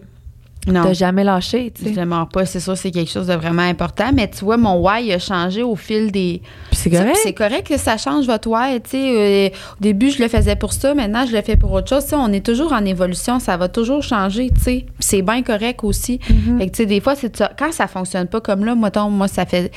Non. 0.66 0.82
t'as 0.82 0.92
jamais 0.94 1.24
lâché 1.24 1.72
tu 1.74 1.84
sais? 1.84 1.92
Vraiment 1.92 2.26
pas, 2.26 2.46
c'est 2.46 2.60
sûr, 2.60 2.76
c'est 2.76 2.90
quelque 2.90 3.10
chose 3.10 3.26
de 3.26 3.34
vraiment 3.34 3.62
important. 3.62 4.10
Mais 4.14 4.28
tu 4.28 4.44
vois, 4.44 4.56
mon 4.56 4.80
why 4.80 5.12
a 5.12 5.18
changé 5.18 5.62
au 5.62 5.76
fil 5.76 6.10
des. 6.10 6.40
c'est 6.72 6.90
correct 6.90 7.16
C'est 7.22 7.32
correct 7.34 7.66
que 7.66 7.76
ça 7.76 7.96
change 7.96 8.26
votre 8.26 8.48
why. 8.48 8.80
Tu 8.80 8.90
sais, 8.90 9.50
euh, 9.50 9.56
au 9.78 9.82
début, 9.82 10.10
je 10.10 10.22
le 10.22 10.28
faisais 10.28 10.56
pour 10.56 10.72
ça. 10.72 10.94
Maintenant, 10.94 11.26
je 11.26 11.32
le 11.32 11.42
fais 11.42 11.56
pour 11.56 11.72
autre 11.72 11.88
chose. 11.88 12.04
Tu 12.04 12.10
sais, 12.10 12.16
on 12.16 12.32
est 12.32 12.44
toujours 12.44 12.72
en 12.72 12.84
évolution. 12.84 13.38
Ça 13.40 13.56
va 13.56 13.68
toujours 13.68 14.02
changer. 14.02 14.50
Tu 14.54 14.60
sais, 14.60 14.86
c'est 14.98 15.22
bien 15.22 15.42
correct 15.42 15.84
aussi. 15.84 16.20
Mhm. 16.30 16.58
Fait 16.58 16.66
que, 16.66 16.70
tu 16.72 16.76
sais, 16.78 16.86
des 16.86 17.00
fois, 17.00 17.14
c'est 17.14 17.36
ça. 17.36 17.50
Quand 17.58 17.72
ça 17.72 17.86
fonctionne 17.86 18.28
pas 18.28 18.40
comme 18.40 18.64
là, 18.64 18.74
mettons, 18.74 19.10
moi, 19.10 19.28
ça 19.28 19.44
fait 19.44 19.70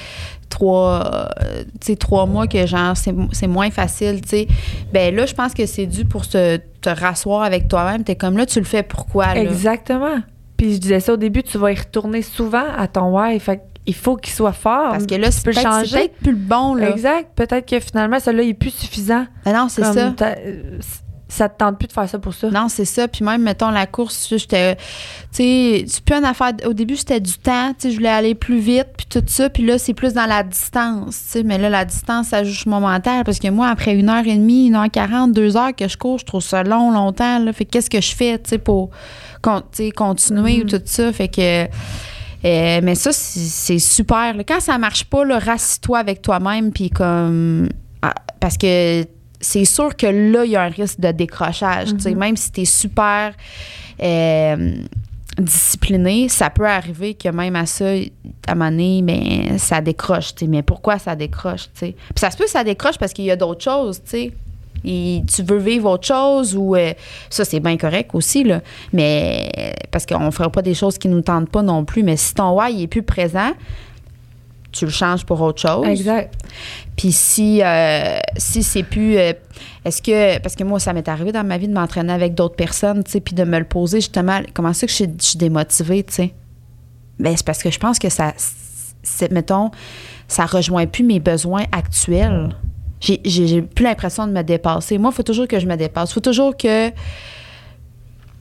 trois, 0.49 1.29
euh, 1.41 1.95
trois 1.99 2.25
mois 2.25 2.47
que 2.47 2.65
genre 2.65 2.95
c'est, 2.95 3.13
c'est 3.33 3.47
moins 3.47 3.69
facile. 3.69 4.21
Tu 4.21 4.29
sais, 4.29 4.47
ben 4.93 5.13
là, 5.13 5.25
je 5.25 5.33
pense 5.33 5.53
que 5.53 5.65
c'est 5.65 5.85
dû 5.85 6.05
pour 6.05 6.25
se, 6.25 6.57
te 6.81 6.89
rasseoir 6.89 7.43
avec 7.43 7.67
toi-même. 7.67 8.03
T'es 8.03 8.15
comme 8.15 8.37
là, 8.37 8.45
tu 8.45 8.59
le 8.59 8.65
fais 8.65 8.83
pourquoi 8.83 9.33
là? 9.33 9.41
exactement 9.41 10.19
puis 10.57 10.73
je 10.73 10.77
disais 10.79 10.99
ça 10.99 11.13
au 11.13 11.17
début 11.17 11.43
tu 11.43 11.57
vas 11.57 11.71
y 11.71 11.75
retourner 11.75 12.21
souvent 12.21 12.65
à 12.77 12.87
ton 12.87 13.15
why 13.17 13.39
fait 13.39 13.61
il 13.85 13.95
faut 13.95 14.17
qu'il 14.17 14.33
soit 14.33 14.51
fort 14.51 14.91
Parce 14.91 15.05
que 15.05 15.15
là, 15.15 15.31
c'est 15.31 15.45
peux 15.45 15.51
peut-être, 15.51 16.13
plus 16.21 16.31
le 16.33 16.37
bon 16.37 16.75
là. 16.75 16.89
exact 16.89 17.29
peut-être 17.35 17.65
que 17.65 17.79
finalement 17.79 18.19
celui-là 18.19 18.43
il 18.43 18.49
est 18.49 18.53
plus 18.53 18.71
suffisant 18.73 19.25
Ben 19.45 19.53
non, 19.53 19.69
c'est 19.69 19.83
ça. 19.83 20.13
euh, 20.21 20.79
ça 21.29 21.49
te 21.49 21.57
tente 21.57 21.77
plus 21.77 21.87
de 21.87 21.93
faire 21.93 22.07
ça 22.07 22.19
pour 22.19 22.33
ça. 22.33 22.49
Non, 22.49 22.69
c'est 22.69 22.85
ça. 22.85 23.07
Puis 23.07 23.23
même, 23.25 23.41
mettons, 23.41 23.69
la 23.69 23.85
course, 23.85 24.27
j'étais. 24.29 24.75
Tu 24.75 24.81
sais, 25.31 25.83
c'est 25.87 26.03
plus 26.03 26.15
une 26.15 26.25
affaire. 26.25 26.53
Au 26.65 26.73
début, 26.73 26.95
c'était 26.95 27.19
du 27.19 27.33
temps. 27.33 27.73
Tu 27.73 27.75
sais, 27.79 27.91
je 27.91 27.97
voulais 27.97 28.09
aller 28.09 28.33
plus 28.33 28.59
vite, 28.59 28.87
puis 28.95 29.05
tout 29.09 29.23
ça. 29.27 29.49
Puis 29.49 29.65
là, 29.65 29.77
c'est 29.77 29.93
plus 29.93 30.13
dans 30.13 30.25
la 30.25 30.43
distance. 30.43 31.21
Tu 31.25 31.31
sais, 31.31 31.43
mais 31.43 31.57
là, 31.57 31.69
la 31.69 31.85
distance, 31.85 32.27
ça 32.29 32.43
joue 32.43 32.69
mon 32.69 32.79
mental. 32.79 33.23
Parce 33.25 33.39
que 33.39 33.49
moi, 33.49 33.67
après 33.67 33.93
une 33.93 34.09
heure 34.09 34.25
et 34.25 34.35
demie, 34.35 34.67
une 34.67 34.75
heure 34.75 34.89
quarante, 34.89 35.33
deux 35.33 35.57
heures 35.57 35.75
que 35.75 35.87
je 35.87 35.97
cours, 35.97 36.17
je 36.17 36.25
trouve 36.25 36.41
ça 36.41 36.63
long, 36.63 36.91
longtemps. 36.91 37.39
Là. 37.39 37.51
Fait 37.51 37.65
qu'est-ce 37.65 37.89
que 37.89 37.99
je 38.01 38.15
fais, 38.15 38.39
tu 38.39 38.51
sais, 38.51 38.57
pour 38.57 38.89
continuer 39.41 40.61
ou 40.61 40.63
Mhm. 40.63 40.69
tout 40.69 40.81
ça. 40.85 41.11
Fait 41.13 41.27
que. 41.27 41.63
euh, 42.45 42.79
mais 42.83 42.95
ça, 42.95 43.11
c'est 43.13 43.79
super. 43.79 44.33
là. 44.35 44.43
Quand 44.43 44.59
ça 44.59 44.77
marche 44.77 45.05
pas, 45.05 45.23
rassis-toi 45.39 45.99
avec 45.99 46.21
toi-même, 46.21 46.71
puis 46.71 46.89
comme. 46.89 47.69
ah, 48.01 48.13
Parce 48.39 48.57
que 48.57 49.05
c'est 49.39 49.65
sûr 49.65 49.95
que 49.95 50.07
là, 50.07 50.45
il 50.45 50.51
y 50.51 50.55
a 50.55 50.63
un 50.63 50.69
risque 50.69 50.99
de 50.99 51.11
décrochage. 51.11 51.93
Mhm. 51.93 52.15
Même 52.17 52.37
si 52.37 52.51
tu 52.51 52.61
es 52.61 52.65
super 52.65 53.33
euh, 54.03 54.75
discipliné, 55.39 56.29
ça 56.29 56.49
peut 56.49 56.67
arriver 56.67 57.13
que 57.13 57.29
même 57.29 57.55
à 57.55 57.65
ça, 57.65 57.85
à 58.47 58.51
un 58.51 58.55
moment 58.55 58.71
donné, 58.71 59.01
ben, 59.03 59.57
ça 59.59 59.81
décroche. 59.81 60.33
Mais 60.47 60.63
pourquoi 60.63 60.97
ça 60.99 61.15
décroche? 61.15 61.67
Puis 61.79 61.93
ça 62.15 62.31
se 62.31 62.37
peut 62.37 62.45
que 62.45 62.49
ça 62.49 62.63
décroche 62.63 62.97
parce 62.97 63.13
qu'il 63.13 63.25
y 63.25 63.31
a 63.31 63.35
d'autres 63.35 63.63
choses. 63.63 64.01
tu 64.03 64.09
sais. 64.09 64.33
Et 64.89 65.21
tu 65.33 65.43
veux 65.43 65.57
vivre 65.57 65.89
autre 65.89 66.07
chose 66.07 66.55
ou 66.55 66.75
euh, 66.75 66.93
ça 67.29 67.43
c'est 67.43 67.59
bien 67.59 67.75
correct 67.77 68.11
aussi 68.13 68.43
là 68.45 68.61
mais 68.93 69.49
parce 69.91 70.05
qu'on 70.05 70.19
ne 70.25 70.31
fera 70.31 70.49
pas 70.49 70.61
des 70.61 70.73
choses 70.73 70.97
qui 70.97 71.09
nous 71.09 71.21
tentent 71.21 71.49
pas 71.49 71.61
non 71.61 71.83
plus 71.83 72.03
mais 72.03 72.15
si 72.15 72.33
ton 72.33 72.51
why 72.57 72.71
il 72.73 72.83
est 72.83 72.87
plus 72.87 73.03
présent 73.03 73.51
tu 74.71 74.85
le 74.85 74.91
changes 74.91 75.25
pour 75.25 75.41
autre 75.41 75.61
chose 75.61 75.87
Exact. 75.87 76.33
puis 76.95 77.11
si, 77.11 77.61
euh, 77.63 78.19
si 78.37 78.63
c'est 78.63 78.83
plus. 78.83 79.17
euh, 79.17 79.33
est-ce 79.85 80.01
que. 80.01 80.39
Parce 80.39 80.55
que 80.55 80.63
moi, 80.63 80.79
ça 80.79 80.93
m'est 80.93 81.07
arrivé 81.07 81.31
dans 81.31 81.43
ma 81.43 81.57
vie 81.57 81.67
de 81.67 81.73
m'entraîner 81.73 82.13
avec 82.13 82.35
d'autres 82.35 82.55
personnes, 82.55 83.03
tu 83.03 83.11
sais, 83.11 83.19
puis 83.21 83.33
de 83.33 83.43
me 83.43 83.57
le 83.57 83.65
poser 83.65 83.99
justement. 84.01 84.39
Comment 84.53 84.73
ça 84.73 84.85
que 84.85 84.91
je 84.91 84.95
suis, 84.97 85.09
je 85.19 85.25
suis 85.25 85.37
démotivée, 85.37 86.03
tu 86.03 86.13
sais? 86.13 86.33
Ben, 87.17 87.35
c'est 87.35 87.45
parce 87.45 87.63
que 87.63 87.71
je 87.71 87.79
pense 87.79 87.97
que 87.97 88.09
ça. 88.09 88.33
Mettons, 89.31 89.71
ça 90.27 90.45
rejoint 90.45 90.85
plus 90.85 91.05
mes 91.05 91.19
besoins 91.21 91.63
actuels. 91.71 92.49
J'ai, 92.99 93.21
j'ai 93.23 93.61
plus 93.61 93.83
l'impression 93.83 94.27
de 94.27 94.31
me 94.31 94.41
dépasser. 94.41 94.97
Moi, 94.97 95.11
il 95.13 95.15
faut 95.15 95.23
toujours 95.23 95.47
que 95.47 95.59
je 95.59 95.67
me 95.67 95.75
dépasse. 95.75 96.11
Il 96.11 96.13
faut 96.13 96.19
toujours 96.19 96.55
que 96.55 96.91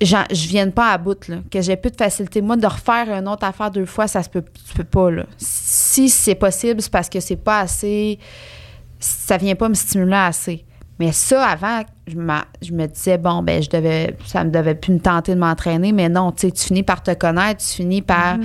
je 0.01 0.49
vienne 0.49 0.73
pas 0.73 0.93
à 0.93 0.99
bout, 0.99 1.29
là, 1.29 1.37
que 1.51 1.61
j'ai 1.61 1.77
plus 1.77 1.91
de 1.91 1.97
facilité. 1.97 2.43
Moi, 2.43 2.57
de 2.57 2.67
refaire 2.67 3.09
une 3.11 3.29
autre 3.29 3.45
affaire 3.45 3.71
deux 3.71 3.87
fois, 3.87 4.07
ça 4.07 4.23
se 4.23 4.29
peut, 4.29 4.43
tu 4.43 4.75
peux 4.75 4.85
pas. 4.85 5.11
Là. 5.11 5.25
Si 5.39 6.09
c'est 6.09 6.35
possible, 6.35 6.83
c'est 6.83 6.93
parce 6.93 7.09
que 7.09 7.21
c'est 7.21 7.37
pas 7.37 7.61
assez. 7.61 8.19
Ça 8.99 9.37
vient 9.37 9.55
pas 9.55 9.69
me 9.69 9.75
stimuler 9.75 10.15
assez. 10.17 10.65
Mais 10.99 11.13
ça, 11.13 11.47
avant, 11.47 11.83
je, 12.07 12.15
je 12.63 12.73
me 12.73 12.87
disais, 12.87 13.19
bon, 13.19 13.43
ben, 13.43 13.63
je 13.63 13.69
devais, 13.69 14.17
ça 14.25 14.45
me 14.45 14.51
devait 14.51 14.75
plus 14.75 14.95
me 14.95 14.99
tenter 14.99 15.35
de 15.35 15.41
m'entraîner, 15.41 15.93
mais 15.93 16.09
non, 16.09 16.33
tu 16.33 16.51
finis 16.55 16.83
par 16.83 17.03
te 17.03 17.13
connaître, 17.13 17.63
tu 17.63 17.77
finis 17.77 18.01
par. 18.01 18.39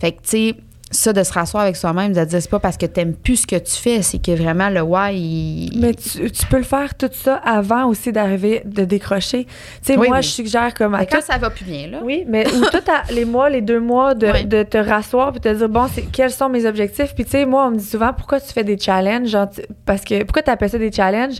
Fait 0.00 0.12
que, 0.12 0.22
tu 0.22 0.28
sais, 0.28 0.56
ça, 0.92 1.12
de 1.12 1.22
se 1.24 1.32
rasseoir 1.32 1.64
avec 1.64 1.74
soi-même, 1.76 2.12
de 2.12 2.24
dire, 2.24 2.40
c'est 2.40 2.50
pas 2.50 2.60
parce 2.60 2.76
que 2.76 2.86
t'aimes 2.86 3.14
plus 3.14 3.36
ce 3.38 3.46
que 3.46 3.56
tu 3.56 3.72
fais, 3.72 4.02
c'est 4.02 4.22
que 4.22 4.30
vraiment 4.32 4.68
le 4.68 4.82
why, 4.82 5.14
il. 5.16 5.80
Mais 5.80 5.94
tu, 5.94 6.30
tu 6.30 6.46
peux 6.46 6.58
le 6.58 6.62
faire 6.62 6.94
tout 6.94 7.10
ça 7.12 7.36
avant 7.36 7.86
aussi 7.86 8.12
d'arriver, 8.12 8.62
de 8.64 8.84
décrocher. 8.84 9.44
Tu 9.46 9.50
sais, 9.82 9.96
Oui, 9.96 10.08
moi, 10.08 10.18
oui. 10.18 10.22
je 10.22 10.28
suggère 10.28 10.72
comme 10.74 10.94
à 10.94 11.04
quand 11.06 11.22
ça 11.22 11.38
va 11.38 11.50
plus 11.50 11.64
bien, 11.64 11.88
là. 11.88 11.98
Oui, 12.04 12.24
mais 12.28 12.46
ou 12.46 12.60
tout 12.66 12.76
à- 12.90 13.10
les 13.12 13.24
mois, 13.24 13.48
les 13.50 13.62
deux 13.62 13.80
mois 13.80 14.14
de, 14.14 14.26
Oui. 14.30 14.44
de 14.44 14.62
te 14.62 14.78
rasseoir 14.78 15.32
puis 15.32 15.40
te 15.40 15.48
dire 15.52 15.68
bon, 15.68 15.88
c'est 15.92 16.02
quels 16.12 16.30
sont 16.30 16.48
mes 16.48 16.66
objectifs? 16.66 17.14
Puis 17.14 17.24
tu 17.24 17.30
sais, 17.32 17.46
moi, 17.46 17.66
on 17.66 17.70
me 17.72 17.76
dit 17.78 17.84
souvent 17.84 18.12
pourquoi 18.12 18.40
tu 18.40 18.52
fais 18.52 18.64
des 18.64 18.78
challenges, 18.78 19.28
genre, 19.28 19.48
parce 19.86 20.02
que 20.04 20.22
pourquoi 20.24 20.42
tu 20.42 20.50
appelles 20.50 20.70
ça 20.70 20.78
des 20.78 20.92
challenges? 20.92 21.38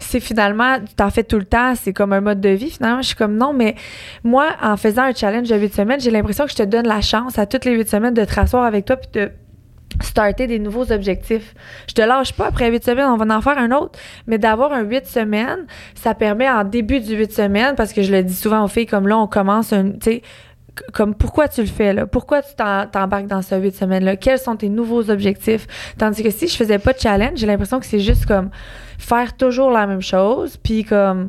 C'est 0.00 0.20
finalement, 0.20 0.78
tu 0.80 0.94
t'en 0.94 1.10
fais 1.10 1.22
tout 1.22 1.38
le 1.38 1.44
temps, 1.44 1.74
c'est 1.74 1.92
comme 1.92 2.12
un 2.12 2.20
mode 2.20 2.40
de 2.40 2.48
vie. 2.48 2.70
Finalement, 2.70 3.02
je 3.02 3.08
suis 3.08 3.16
comme 3.16 3.36
non, 3.36 3.52
mais 3.52 3.76
moi, 4.24 4.48
en 4.62 4.76
faisant 4.76 5.02
un 5.02 5.14
challenge 5.14 5.48
de 5.48 5.56
huit 5.56 5.72
semaines, 5.74 6.00
j'ai 6.00 6.10
l'impression 6.10 6.44
que 6.46 6.50
je 6.50 6.56
te 6.56 6.62
donne 6.62 6.86
la 6.86 7.00
chance 7.00 7.38
à 7.38 7.46
toutes 7.46 7.64
les 7.64 7.72
huit 7.72 7.88
semaines 7.88 8.14
de 8.14 8.24
te 8.24 8.34
rasseoir 8.34 8.64
avec 8.64 8.86
toi 8.86 8.96
puis 8.96 9.10
de 9.12 9.30
starter 10.02 10.46
des 10.46 10.58
nouveaux 10.58 10.90
objectifs. 10.92 11.54
Je 11.88 11.94
te 11.94 12.02
lâche 12.02 12.32
pas 12.32 12.46
après 12.46 12.70
huit 12.70 12.82
semaines, 12.82 13.06
on 13.06 13.16
va 13.16 13.36
en 13.36 13.40
faire 13.40 13.58
un 13.58 13.70
autre. 13.72 13.98
Mais 14.26 14.38
d'avoir 14.38 14.72
un 14.72 14.82
huit 14.82 15.06
semaines, 15.06 15.66
ça 15.94 16.14
permet 16.14 16.48
en 16.48 16.64
début 16.64 17.00
du 17.00 17.16
huit 17.16 17.32
semaines, 17.32 17.74
parce 17.76 17.92
que 17.92 18.02
je 18.02 18.10
le 18.10 18.22
dis 18.22 18.34
souvent 18.34 18.64
aux 18.64 18.68
filles, 18.68 18.86
comme 18.86 19.06
là, 19.06 19.18
on 19.18 19.26
commence 19.26 19.72
un, 19.72 19.90
tu 19.90 19.98
sais, 20.02 20.22
comme 20.92 21.14
pourquoi 21.14 21.48
tu 21.48 21.60
le 21.60 21.66
fais 21.66 21.92
là? 21.92 22.06
Pourquoi 22.06 22.40
tu 22.42 22.54
t'embarques 22.54 23.26
dans 23.26 23.42
ce 23.42 23.54
huit 23.56 23.74
semaines-là? 23.74 24.16
Quels 24.16 24.38
sont 24.38 24.56
tes 24.56 24.68
nouveaux 24.68 25.10
objectifs? 25.10 25.66
Tandis 25.98 26.22
que 26.22 26.30
si 26.30 26.48
je 26.48 26.56
faisais 26.56 26.78
pas 26.78 26.92
de 26.92 26.98
challenge, 26.98 27.38
j'ai 27.38 27.46
l'impression 27.46 27.80
que 27.80 27.86
c'est 27.86 28.00
juste 28.00 28.24
comme 28.24 28.50
faire 29.00 29.36
toujours 29.36 29.70
la 29.70 29.86
même 29.86 30.02
chose, 30.02 30.56
puis 30.56 30.84
comme 30.84 31.28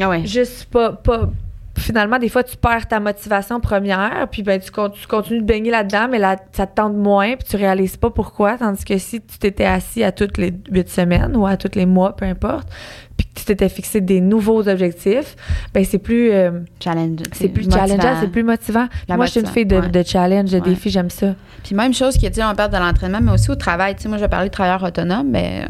Ah 0.00 0.08
ouais. 0.08 0.26
juste 0.26 0.66
pas, 0.70 0.92
pas 0.92 1.30
finalement 1.78 2.18
des 2.18 2.28
fois 2.28 2.42
tu 2.42 2.56
perds 2.56 2.88
ta 2.88 3.00
motivation 3.00 3.60
première 3.60 4.26
puis 4.30 4.42
ben 4.42 4.60
tu, 4.60 4.70
con- 4.70 4.88
tu 4.90 5.06
continues 5.06 5.40
de 5.40 5.44
baigner 5.46 5.70
là-dedans 5.70 6.08
mais 6.10 6.18
là 6.18 6.36
ça 6.52 6.66
te 6.66 6.74
tente 6.74 6.94
moins 6.94 7.36
puis 7.36 7.46
tu 7.48 7.56
réalises 7.56 7.96
pas 7.96 8.10
pourquoi 8.10 8.56
tandis 8.58 8.84
que 8.84 8.96
si 8.98 9.20
tu 9.20 9.38
t'étais 9.38 9.64
assis 9.66 10.02
à 10.02 10.12
toutes 10.12 10.38
les 10.38 10.52
huit 10.70 10.88
semaines 10.88 11.36
ou 11.36 11.46
à 11.46 11.56
tous 11.56 11.74
les 11.76 11.86
mois 11.86 12.14
peu 12.16 12.24
importe 12.24 12.68
puis 13.16 13.26
que 13.26 13.40
tu 13.40 13.44
t'étais 13.46 13.68
fixé 13.68 14.00
des 14.00 14.20
nouveaux 14.20 14.68
objectifs 14.68 15.36
ben 15.74 15.84
c'est 15.84 15.98
plus 15.98 16.30
euh, 16.32 16.60
Challenge. 16.82 17.20
c'est 17.32 17.48
plus 17.48 17.64
challengeant 17.70 18.16
c'est 18.20 18.28
plus 18.30 18.42
motivant 18.42 18.86
La 19.08 19.16
moi 19.16 19.26
je 19.26 19.32
suis 19.32 19.40
une 19.40 19.46
fille 19.46 19.66
de, 19.66 19.76
ouais. 19.78 19.88
de 19.88 20.02
challenge 20.02 20.50
de 20.50 20.56
Ouais. 20.56 20.62
défi 20.62 20.90
j'aime 20.90 21.10
ça 21.10 21.34
Puis 21.64 21.74
même 21.74 21.92
chose 21.94 22.16
qui 22.16 22.26
est 22.26 22.42
on 22.42 22.54
parle 22.54 22.70
de 22.70 22.76
l'entraînement, 22.76 23.18
mais 23.22 23.32
aussi 23.32 23.50
au 23.50 23.54
travail. 23.56 23.96
Tu 23.96 24.02
sais, 24.02 24.08
moi, 24.08 24.18
je 24.18 24.22
vais 24.22 24.28
parler 24.28 24.48
de 24.48 24.52
travailleur 24.52 24.82
autonome, 24.84 25.28
mais, 25.30 25.64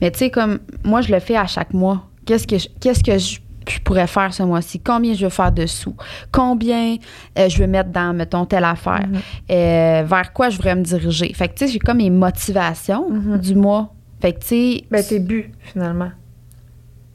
mais 0.00 0.10
tu 0.10 0.18
sais, 0.20 0.30
comme 0.30 0.58
moi, 0.84 1.00
je 1.02 1.12
le 1.12 1.18
fais 1.20 1.36
à 1.36 1.46
chaque 1.46 1.74
mois. 1.74 2.04
Qu'est-ce 2.24 2.46
que 2.46 2.56
je, 2.56 2.68
qu'est-ce 2.80 3.02
que 3.04 3.18
je, 3.18 3.38
je 3.70 3.80
pourrais 3.80 4.06
faire 4.06 4.32
ce 4.34 4.42
mois-ci? 4.42 4.80
Combien 4.80 5.14
je 5.14 5.24
veux 5.24 5.30
faire 5.30 5.52
de 5.52 5.66
sous? 5.66 5.94
Combien 6.32 6.96
euh, 7.38 7.48
je 7.48 7.58
veux 7.58 7.66
mettre 7.66 7.90
dans, 7.90 8.14
mettons, 8.14 8.44
telle 8.44 8.64
affaire? 8.64 9.06
Mhm. 9.08 9.20
Euh, 9.50 10.02
vers 10.06 10.32
quoi 10.32 10.50
je 10.50 10.56
voudrais 10.56 10.74
me 10.74 10.82
diriger? 10.82 11.32
Fait 11.34 11.48
que, 11.48 11.54
tu 11.54 11.66
sais, 11.66 11.72
j'ai 11.72 11.78
comme 11.78 11.98
mes 11.98 12.10
motivations 12.10 13.08
Mhm. 13.10 13.38
du 13.38 13.54
mois. 13.54 13.92
Fait 14.20 14.32
que, 14.32 14.40
tu 14.40 14.46
sais, 14.48 14.84
ben 14.90 15.04
tes 15.04 15.20
buts 15.20 15.52
finalement 15.60 16.10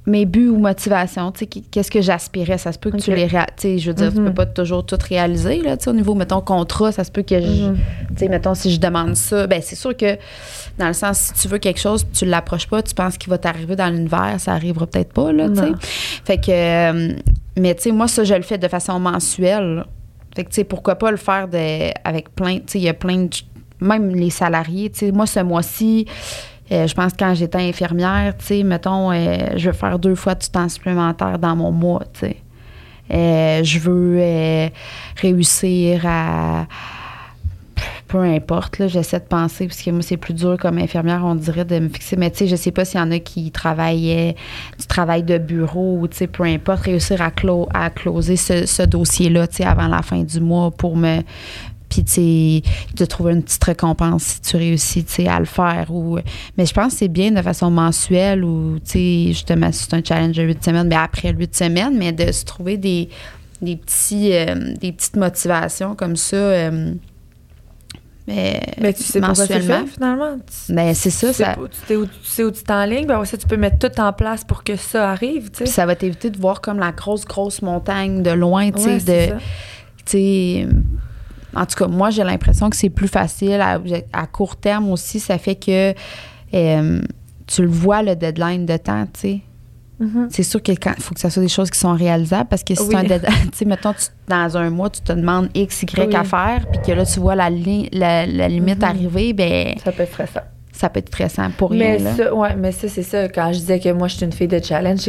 mes 0.06 0.26
buts 0.26 0.50
ou 0.50 0.58
motivations, 0.58 1.32
tu 1.32 1.46
qu'est-ce 1.48 1.90
que 1.90 2.02
j'aspirais? 2.02 2.58
Ça 2.58 2.74
se 2.74 2.78
peut 2.80 2.92
que 2.92 2.98
tu 2.98 3.14
les 3.16 3.26
réalises. 3.26 3.54
Tu 3.58 3.80
je 3.80 3.88
veux 3.90 3.94
dire, 3.94 4.12
tu 4.12 4.20
Mhm. 4.20 4.26
peux 4.26 4.34
pas 4.34 4.46
toujours 4.46 4.86
tout 4.86 4.98
réaliser, 5.08 5.62
là, 5.62 5.78
tu 5.78 5.88
au 5.88 5.94
niveau, 5.94 6.14
mettons, 6.14 6.42
contrat, 6.42 6.92
ça 6.92 7.04
se 7.06 7.12
peut 7.12 7.22
que 7.22 7.40
je, 7.40 7.48
Mhm. 7.70 7.78
tu 8.10 8.16
sais, 8.18 8.28
mettons, 8.28 8.54
si 8.54 8.70
je 8.74 8.80
demande 8.82 9.16
ça, 9.16 9.48
ben 9.48 9.62
c'est 9.64 9.76
sûr 9.78 9.96
que 9.96 10.18
dans 10.78 10.88
le 10.88 10.94
sens, 10.94 11.32
si 11.34 11.42
tu 11.42 11.48
veux 11.48 11.58
quelque 11.58 11.80
chose, 11.80 12.06
tu 12.14 12.26
l'approches 12.26 12.68
pas, 12.68 12.82
tu 12.82 12.94
penses 12.94 13.18
qu'il 13.18 13.30
va 13.30 13.38
t'arriver 13.38 13.76
dans 13.78 13.88
l'univers, 13.90 14.36
ça 14.40 14.52
arrivera 14.54 14.88
peut-être 14.88 15.14
pas, 15.14 15.32
là, 15.32 15.48
tu 15.50 15.56
sais. 15.56 15.72
Fait 16.26 16.38
que, 16.38 16.52
euh, 16.52 17.14
mais 17.58 17.74
tu 17.76 17.84
sais, 17.84 17.92
moi, 17.92 18.10
ça, 18.10 18.24
je 18.26 18.34
le 18.34 18.42
fais 18.42 18.58
de 18.58 18.68
façon 18.68 19.00
mensuelle. 19.00 19.86
Fait 20.36 20.44
que, 20.44 20.50
tu 20.50 20.56
sais, 20.56 20.64
pourquoi 20.66 20.96
pas 20.96 21.12
le 21.12 21.18
faire 21.18 21.48
de, 21.48 21.92
avec 22.04 22.34
plein, 22.36 22.58
tu 22.58 22.64
sais, 22.68 22.80
il 22.80 22.84
y 22.84 22.90
a 22.90 22.94
plein 22.94 23.18
de, 23.20 23.30
même 23.80 24.14
les 24.16 24.30
salariés, 24.32 24.90
tu 24.90 25.00
sais, 25.00 25.12
moi, 25.12 25.28
ce 25.28 25.40
mois-ci, 25.42 26.08
euh, 26.74 26.88
je 26.88 26.94
pense 26.94 27.14
que 27.14 27.18
quand 27.20 27.34
j'étais 27.36 27.60
infirmière, 27.60 28.36
tu 28.38 28.46
sais, 28.46 28.64
mettons, 28.64 29.12
euh, 29.12 29.38
je 29.56 29.70
veux 29.70 29.76
faire 29.76 30.00
deux 30.00 30.16
fois 30.16 30.36
du 30.36 30.48
temps 30.48 30.70
supplémentaire 30.70 31.40
dans 31.40 31.56
mon 31.56 31.72
mois, 31.72 32.04
tu 32.14 32.22
sais. 32.22 32.38
Euh, 33.14 33.64
je 33.64 33.80
veux 33.80 34.72
réussir 35.22 36.06
à 36.06 36.66
peu 38.14 38.20
importe, 38.20 38.78
là, 38.78 38.88
j'essaie 38.88 39.20
de 39.20 39.26
penser, 39.26 39.66
parce 39.66 39.82
que 39.82 39.90
moi, 39.90 40.04
c'est 40.04 40.18
plus 40.18 40.36
dur 40.36 40.56
comme 40.60 40.78
infirmière, 40.78 41.24
on 41.26 41.34
dirait, 41.34 41.66
de 41.66 41.80
me 41.80 41.90
fixer. 41.90 42.16
Mais 42.16 42.30
tu 42.30 42.38
sais, 42.38 42.48
je 42.48 42.56
sais 42.56 42.70
pas 42.70 42.86
s'il 42.86 43.00
y 43.00 43.04
en 43.04 43.10
a 43.10 43.18
qui 43.18 43.50
travaillaient 43.50 44.36
du 44.80 44.86
travail 44.86 45.24
de 45.24 45.40
bureau 45.40 45.98
ou, 46.00 46.08
tu 46.08 46.18
sais, 46.18 46.28
peu 46.28 46.44
importe, 46.44 46.82
réussir 46.82 47.24
à, 47.24 47.32
à 47.74 47.90
closer 47.90 48.36
ce, 48.36 48.68
ce 48.68 48.84
dossier-là, 48.84 49.48
tu 49.48 49.56
sais, 49.56 49.66
avant 49.66 49.88
la 49.88 50.04
fin 50.04 50.22
du 50.22 50.40
mois 50.40 50.70
pour 50.70 50.96
me. 50.96 51.22
Puis, 51.94 52.04
tu 52.04 52.12
sais, 52.14 52.64
de 52.96 53.06
trouver 53.06 53.34
une 53.34 53.44
petite 53.44 53.64
récompense 53.64 54.24
si 54.24 54.42
tu 54.42 54.58
réussis, 54.58 55.04
tu 55.04 55.14
sais, 55.14 55.28
à 55.28 55.38
le 55.40 55.46
faire. 55.46 55.88
Ou, 55.92 56.18
mais 56.58 56.66
je 56.66 56.74
pense 56.74 56.94
que 56.94 57.00
c'est 57.00 57.08
bien 57.08 57.30
de 57.32 57.42
façon 57.42 57.70
mensuelle 57.70 58.44
ou, 58.44 58.80
tu 58.84 58.92
sais, 58.92 59.26
justement, 59.28 59.72
si 59.72 59.84
c'est 59.84 59.94
un 59.96 60.04
challenge 60.04 60.36
de 60.36 60.42
huit 60.44 60.64
semaines, 60.64 60.88
mais 60.88 60.96
après 60.96 61.32
huit 61.34 61.56
semaines, 61.56 61.96
mais 61.96 62.12
de 62.12 62.32
se 62.32 62.46
trouver 62.46 62.78
des, 62.78 63.10
des, 63.62 63.76
petits, 63.76 64.34
euh, 64.34 64.74
des 64.82 64.92
petites 64.92 65.18
motivations 65.18 65.94
comme 65.94 66.16
ça. 66.16 66.36
euh, 66.36 66.94
mais, 68.26 68.62
mais 68.80 68.94
tu 68.94 69.04
sais 69.04 69.20
pourquoi 69.20 69.46
tu 69.46 69.52
le 69.54 69.60
mensuellement. 69.60 69.86
fais 69.86 69.92
finalement 69.94 70.38
Tu- 70.38 70.74
Ben, 70.74 70.94
c'est 70.96 71.10
ça, 71.10 71.28
tu 71.28 71.34
sais 71.34 71.44
ça, 71.44 71.54
pas- 71.56 71.68
tu 71.68 71.78
sais 71.88 71.96
où 71.98 72.06
tu 72.06 72.12
sais 72.24 72.44
où 72.46 72.52
tu 72.52 72.64
t'enlignes, 72.64 73.06
ben 73.06 73.24
ça, 73.26 73.38
tu 73.38 73.46
peux 73.46 73.58
mettre 73.58 73.78
tout 73.80 74.00
en 74.00 74.14
place 74.14 74.46
pour 74.46 74.64
que 74.64 74.78
ça 74.78 75.12
arrive, 75.12 75.46
tu 75.52 75.58
puis 75.64 75.68
sais. 75.68 75.74
ça 75.74 75.86
va 75.86 75.94
t'éviter 75.96 76.30
de 76.30 76.40
voir 76.40 76.62
comme 76.62 76.80
la 76.80 76.94
grosse, 76.94 77.26
grosse 77.26 77.62
montagne 77.62 78.24
de 78.24 78.32
loin, 78.32 78.72
tu 78.72 78.82
sais, 78.82 78.88
Ouais, 78.94 79.00
c'est 79.00 79.28
de, 79.28 79.32
ça. 79.34 79.38
tu 80.06 80.12
sais, 80.12 80.68
en 81.56 81.66
tout 81.66 81.76
cas, 81.76 81.88
moi, 81.88 82.10
j'ai 82.10 82.24
l'impression 82.24 82.70
que 82.70 82.76
c'est 82.76 82.90
plus 82.90 83.08
facile 83.08 83.60
à, 83.62 83.80
à 84.14 84.28
court 84.28 84.56
terme 84.56 84.90
aussi. 84.92 85.20
Ça 85.20 85.38
fait 85.38 85.56
que 85.56 85.94
euh, 86.54 87.02
tu 87.48 87.62
le 87.62 87.68
vois, 87.68 88.02
le 88.04 88.16
deadline 88.16 88.66
de 88.66 88.78
temps, 88.78 89.06
tu 89.14 89.20
sais. 89.20 89.40
Mhm. 90.00 90.28
C'est 90.32 90.44
sûr 90.44 90.62
qu'il 90.62 90.78
faut 91.00 91.14
que 91.14 91.20
ça 91.20 91.30
soit 91.30 91.44
des 91.44 91.48
choses 91.50 91.70
qui 91.70 91.78
sont 91.80 91.94
réalisables 91.94 92.50
parce 92.50 92.64
que 92.64 92.74
si 92.76 92.82
Oui. 92.84 92.96
un 92.96 93.04
deadline, 93.04 93.32
tu 93.52 93.58
sais, 93.60 93.66
mettons, 93.66 93.94
tu- 93.94 94.08
dans 94.28 94.58
un 94.58 94.70
mois, 94.70 94.90
tu 94.90 95.02
te 95.02 95.14
demandes 95.14 95.50
X, 95.54 95.84
Y 95.84 96.08
Oui. 96.08 96.16
à 96.16 96.24
faire, 96.24 96.66
puis 96.72 96.82
que 96.86 96.92
là, 96.92 97.06
tu 97.06 97.20
vois 97.20 97.36
la, 97.36 97.50
li- 97.50 97.90
la, 97.94 98.26
la 98.26 98.48
limite 98.50 98.80
Mhm. 98.80 98.84
arriver, 98.84 99.34
ben 99.34 99.76
Ça 99.84 99.92
peut 99.92 100.04
être 100.04 100.12
stressant. 100.12 100.40
ça 100.72 100.90
peut 100.90 101.00
être 101.00 101.10
stressant 101.10 101.50
pour 101.58 101.70
rien. 101.72 101.80
Mais 101.80 102.00
là. 102.00 102.16
ça, 102.16 102.34
ouais, 102.34 102.56
mais 102.56 102.72
ça, 102.72 102.88
c'est 102.90 103.04
ça. 103.04 103.30
Quand 103.30 103.54
je 103.54 103.60
disais 103.60 103.80
que 103.80 103.90
moi, 103.90 104.08
je 104.08 104.16
suis 104.16 104.26
une 104.26 104.32
fille 104.34 104.48
de 104.48 104.60
challenge, 104.62 105.00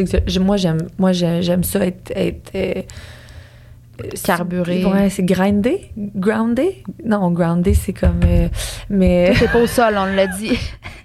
moi, 0.40 0.57
j'aime, 0.59 0.86
moi, 0.99 1.12
j'ai- 1.12 1.42
j'aime 1.42 1.64
ça 1.64 1.86
être. 1.86 2.12
être 2.14 2.51
euh, 2.55 2.82
Carburé. 4.24 4.84
Ouais, 4.84 5.11
c'est 5.11 5.24
grindé? 5.24 5.90
Groundé? 5.97 6.82
Non, 7.05 7.30
groundé, 7.30 7.74
c'est 7.74 7.92
comme. 7.92 8.20
euh, 8.24 8.49
mais. 8.90 9.34
C'est 9.34 9.51
pas 9.51 9.61
au 9.61 9.66
sol, 9.66 9.95
on 9.97 10.07
l'a 10.07 10.26
dit. 10.26 10.59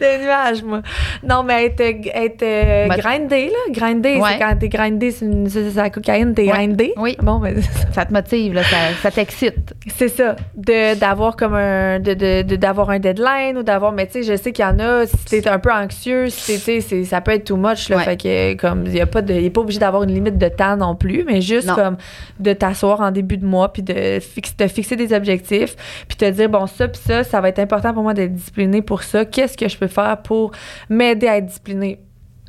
Des 0.00 0.18
nuages, 0.18 0.62
moi. 0.62 0.82
Non, 1.22 1.42
mais 1.42 1.66
être, 1.66 1.80
être 1.80 2.40
Ben- 2.40 2.96
grindé, 2.96 3.46
là. 3.46 3.72
Grindé, 3.72 4.16
Ouais. 4.16 4.30
c'est 4.32 4.38
quand 4.38 4.56
t'es 4.58 4.68
grindé, 4.68 5.10
c'est, 5.10 5.26
la 5.74 5.90
cocaïne, 5.90 6.34
t'es 6.34 6.42
Ouais. 6.42 6.48
grindé. 6.48 6.92
Oui. 6.96 7.16
Bon, 7.22 7.38
ben, 7.38 7.56
Ça 7.92 8.04
te 8.04 8.12
motive, 8.12 8.54
là, 8.54 8.62
ça, 8.64 8.76
ça 9.02 9.10
t'excite. 9.10 9.74
c'est 9.96 10.08
ça. 10.08 10.36
De, 10.56 10.94
d'avoir 10.98 11.36
comme 11.36 11.54
un. 11.54 11.98
De, 12.00 12.14
de, 12.14 12.42
de- 12.42 12.56
d'avoir 12.56 12.90
un 12.90 12.98
deadline 12.98 13.56
ou 13.58 13.62
d'avoir. 13.62 13.92
Mais 13.92 14.06
tu 14.06 14.12
sais, 14.14 14.22
je 14.22 14.36
sais 14.40 14.52
qu'il 14.52 14.64
y 14.64 14.68
en 14.68 14.78
a, 14.78 15.06
si 15.06 15.24
t'es 15.26 15.48
un 15.48 15.58
peu 15.58 15.72
anxieux, 15.72 16.28
si 16.28 16.58
t'es, 16.60 16.80
tu 16.80 17.04
ça 17.04 17.20
peut 17.20 17.32
être 17.32 17.44
too 17.44 17.56
much, 17.56 17.88
là. 17.88 17.96
Ouais. 17.98 18.02
Fait 18.04 18.16
que, 18.16 18.54
comme, 18.54 18.84
il 18.86 18.94
y 18.96 19.00
a 19.00 19.06
pas 19.06 19.22
de. 19.22 19.32
Il 19.34 19.44
est 19.44 19.50
pas 19.50 19.60
obligé 19.60 19.78
d'avoir 19.78 20.02
une 20.02 20.12
limite 20.12 20.38
de 20.38 20.48
temps 20.48 20.76
non 20.76 20.94
plus, 20.94 21.24
mais 21.26 21.40
juste 21.40 21.68
Non. 21.68 21.74
comme 21.74 21.96
de 22.40 22.52
t'asseoir 22.52 23.00
en 23.00 23.10
début 23.10 23.36
de 23.36 23.46
mois 23.46 23.72
puis 23.72 23.82
de 23.82 24.18
fix- 24.20 24.56
te 24.56 24.66
fixer 24.68 24.96
des 24.96 25.12
objectifs 25.12 25.76
puis 26.08 26.16
te 26.16 26.28
dire, 26.30 26.48
bon, 26.48 26.66
ça 26.66 26.88
puis 26.88 27.00
ça, 27.04 27.22
ça 27.24 27.40
va 27.40 27.48
être 27.48 27.58
important 27.58 27.92
pour 27.94 28.02
moi 28.02 28.14
d'être 28.14 28.34
discipliné 28.34 28.82
pour 28.82 29.02
ça. 29.02 29.24
Qu'est-ce 29.24 29.56
que 29.56 29.63
je 29.68 29.76
peux 29.78 29.86
faire 29.88 30.18
pour 30.22 30.52
m'aider 30.88 31.26
à 31.28 31.36
être 31.38 31.46
discipliné? 31.46 32.00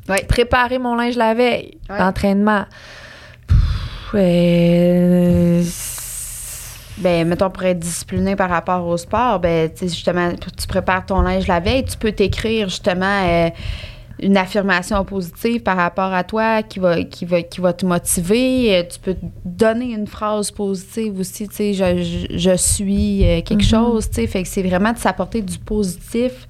Ouais. 0.08 0.24
Préparer 0.28 0.78
mon 0.78 0.94
linge 0.94 1.16
la 1.16 1.34
veille, 1.34 1.78
Ouais. 1.90 1.98
l'entraînement. 1.98 2.64
Euh, 4.14 5.62
Ben, 6.98 7.28
mettons, 7.28 7.50
pour 7.50 7.62
être 7.64 7.78
discipliné 7.78 8.36
par 8.36 8.48
rapport 8.48 8.86
au 8.86 8.96
sport, 8.96 9.38
ben, 9.38 9.68
tu 9.70 9.84
justement, 9.86 10.30
tu 10.34 10.66
prépares 10.66 11.04
ton 11.04 11.20
linge 11.20 11.46
la 11.46 11.60
veille, 11.60 11.84
tu 11.84 11.94
peux 11.98 12.10
t'écrire, 12.12 12.70
justement, 12.70 13.22
euh, 13.26 13.50
une 14.18 14.38
affirmation 14.38 15.04
positive 15.04 15.60
par 15.62 15.76
rapport 15.76 16.14
à 16.14 16.24
toi 16.24 16.62
qui 16.62 16.78
va, 16.78 17.02
qui 17.02 17.26
va, 17.26 17.42
qui 17.42 17.60
va 17.60 17.74
te 17.74 17.84
motiver. 17.84 18.76
Euh, 18.78 18.82
Tu 18.90 18.98
peux 18.98 19.12
te 19.12 19.20
donner 19.44 19.92
une 19.92 20.06
phrase 20.06 20.50
positive 20.50 21.20
aussi, 21.20 21.46
tu 21.48 21.54
sais, 21.56 21.74
je, 21.74 22.02
je, 22.32 22.38
je 22.38 22.56
suis 22.56 23.18
quelque 23.44 23.56
Mhm. 23.56 23.60
chose, 23.68 24.08
tu 24.08 24.14
sais. 24.22 24.26
Fait 24.26 24.42
que 24.42 24.48
c'est 24.48 24.62
vraiment 24.62 24.94
de 24.94 24.98
s'apporter 24.98 25.42
du 25.42 25.58
positif, 25.58 26.48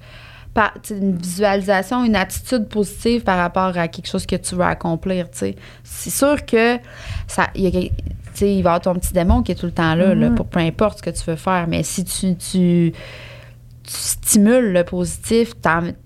par, 0.57 0.73
une 0.89 1.15
visualisation, 1.17 2.03
une 2.03 2.15
attitude 2.15 2.67
positive 2.67 3.21
par 3.21 3.37
rapport 3.37 3.77
à 3.77 3.87
quelque 3.87 4.07
chose 4.07 4.25
que 4.25 4.35
tu 4.35 4.55
veux 4.55 4.63
accomplir. 4.63 5.27
C'est 5.31 5.55
sûr 6.09 6.43
que 6.47 6.77
ça, 7.27 7.47
il 7.53 7.61
y 7.63 7.67
a 7.67 7.89
va 8.39 8.45
y 8.47 8.59
avoir 8.59 8.81
ton 8.81 8.95
petit 8.95 9.13
démon 9.13 9.43
qui 9.43 9.51
est 9.51 9.55
tout 9.55 9.67
le 9.67 9.71
temps 9.71 9.93
là, 9.93 10.15
là, 10.15 10.29
Mhm. 10.29 10.35
pour 10.35 10.47
peu 10.47 10.59
importe 10.59 10.97
ce 10.97 11.03
que 11.03 11.09
tu 11.11 11.23
veux 11.29 11.35
faire. 11.37 11.65
Mais 11.67 11.83
si 11.83 12.03
tu, 12.05 12.35
tu, 12.35 12.91
tu 13.83 13.93
stimules 13.93 14.73
le 14.73 14.83
positif, 14.83 15.53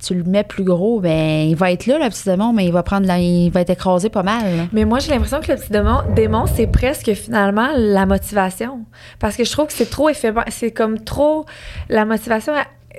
tu 0.06 0.16
le 0.16 0.24
mets 0.24 0.43
plus 0.43 0.64
gros, 0.64 0.99
ben 0.99 1.47
il 1.49 1.56
va 1.56 1.72
être 1.72 1.86
là, 1.88 1.97
le 1.97 2.10
petit 2.10 2.24
démon, 2.26 2.52
mais 2.54 2.66
il 2.66 2.72
va 2.74 2.84
prendre 2.84 3.08
la- 3.08 3.20
il 3.20 3.49
va 3.52 3.62
être 3.62 3.70
écrasé 3.72 4.10
pas 4.10 4.24
mal. 4.24 4.43
là. 4.58 4.64
Mais 4.74 4.86
moi, 4.86 4.99
j'ai 4.99 5.12
l'impression 5.12 5.39
que 5.41 5.52
le 5.52 5.58
petit 5.58 5.72
démon, 5.72 5.99
démon, 6.16 6.45
c'est 6.45 6.68
presque 6.68 7.14
finalement 7.14 7.70
la 7.76 8.06
motivation. 8.06 8.82
Parce 9.20 9.36
que 9.38 9.43
je 9.45 9.52
trouve 9.52 9.68
que 9.68 9.74
c'est 9.74 9.89
trop 9.89 10.10
éphémère. 10.10 10.45
C'est 10.49 10.72
comme 10.72 10.99
trop. 10.99 11.45
La 11.89 12.06
motivation, 12.06 12.54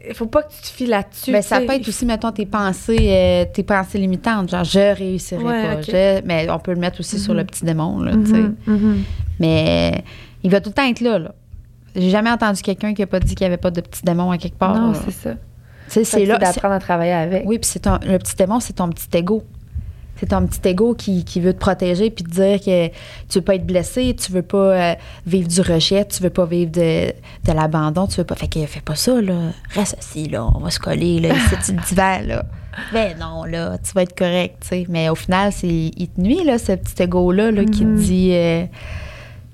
il 0.08 0.14
faut 0.14 0.26
pas 0.26 0.42
que 0.42 0.52
tu 0.52 0.60
te 0.62 0.66
fies 0.68 0.86
là-dessus. 0.86 1.32
Ben, 1.32 1.40
tu 1.42 1.48
ça 1.48 1.60
peut 1.60 1.72
être 1.72 1.86
aussi, 1.88 2.04
mettons, 2.06 2.32
tes 2.32 2.46
pensées, 2.46 2.96
euh, 3.00 3.44
tes 3.52 3.62
pensées 3.62 3.98
limitantes, 3.98 4.50
genre 4.50 4.64
je 4.64 4.94
réussirai 4.96 5.42
Ouais, 5.44 5.74
pas. 5.76 5.82
je- 5.82 6.22
mais 6.24 6.48
on 6.50 6.58
peut 6.58 6.72
le 6.72 6.80
mettre 6.80 7.00
aussi 7.00 7.18
sur 7.18 7.32
Mhm. 7.34 7.38
le 7.40 7.44
petit 7.44 7.64
démon, 7.64 8.00
là, 8.00 8.12
tu 8.12 8.26
sais. 8.26 8.38
Mhm, 8.38 8.54
mhm. 8.66 9.02
Mais 9.40 10.02
il 10.42 10.50
va 10.50 10.60
tout 10.60 10.70
le 10.70 10.74
temps 10.74 10.86
être 10.88 11.00
là, 11.00 11.18
là. 11.18 11.34
J'ai 11.94 12.10
jamais 12.10 12.30
entendu 12.30 12.62
quelqu'un 12.62 12.94
qui 12.94 13.02
a 13.02 13.06
pas 13.06 13.20
dit 13.20 13.34
qu'il 13.34 13.44
n'y 13.44 13.52
avait 13.52 13.60
pas 13.60 13.70
de 13.70 13.80
petit 13.80 14.02
démon 14.02 14.30
à 14.30 14.38
quelque 14.38 14.56
part. 14.58 14.74
Non, 14.74 14.94
c'est 14.94 15.10
ça. 15.10 15.32
Tu 15.32 15.38
sais, 15.88 16.04
C'est 16.04 16.24
là. 16.24 16.38
d'apprendre 16.38 16.74
à 16.74 16.78
travailler 16.78 17.12
avec. 17.12 17.42
Oui, 17.46 17.58
puis 17.58 17.68
c'est 17.70 17.84
le 17.86 18.18
petit 18.18 18.34
démon, 18.34 18.60
c'est 18.60 18.72
ton 18.72 18.88
petit 18.88 19.06
ego. 19.14 19.42
C'est 20.22 20.28
ton 20.28 20.46
petit 20.46 20.60
ego 20.68 20.94
qui, 20.94 21.24
qui 21.24 21.40
veut 21.40 21.52
te 21.52 21.58
protéger 21.58 22.08
puis 22.10 22.22
te 22.22 22.30
dire 22.30 22.60
que 22.60 22.86
tu 23.28 23.38
veux 23.38 23.40
pas 23.40 23.56
être 23.56 23.66
blessé, 23.66 24.14
tu 24.14 24.30
veux 24.30 24.42
pas 24.42 24.56
euh, 24.56 24.94
vivre 25.26 25.48
du 25.48 25.60
rejet, 25.62 26.04
tu 26.04 26.22
veux 26.22 26.30
pas 26.30 26.44
vivre 26.44 26.70
de, 26.70 27.08
de 27.08 27.52
l'abandon, 27.52 28.06
tu 28.06 28.18
veux 28.18 28.24
pas. 28.24 28.36
Fait 28.36 28.46
que 28.46 28.64
fais 28.66 28.80
pas 28.80 28.94
ça, 28.94 29.20
là. 29.20 29.34
Reste 29.70 29.96
assis, 29.98 30.28
là. 30.28 30.46
On 30.54 30.60
va 30.60 30.70
se 30.70 30.78
coller, 30.78 31.18
là, 31.18 31.34
sur 31.48 31.74
le 31.74 31.80
divan, 31.88 32.20
là. 32.24 32.44
Ben 32.92 33.18
non, 33.18 33.42
là, 33.42 33.78
tu 33.78 33.90
vas 33.94 34.02
être 34.02 34.16
correct, 34.16 34.58
tu 34.60 34.68
sais. 34.68 34.86
Mais 34.88 35.08
au 35.08 35.16
final, 35.16 35.50
c'est, 35.52 35.66
il 35.68 36.06
te 36.08 36.20
nuit, 36.20 36.44
là, 36.44 36.56
ce 36.56 36.70
petit 36.70 37.02
ego-là, 37.02 37.50
là, 37.50 37.64
qui 37.64 37.80
te 37.80 37.84
Mhm. 37.84 37.96
dit. 37.96 38.30
euh, 38.32 38.64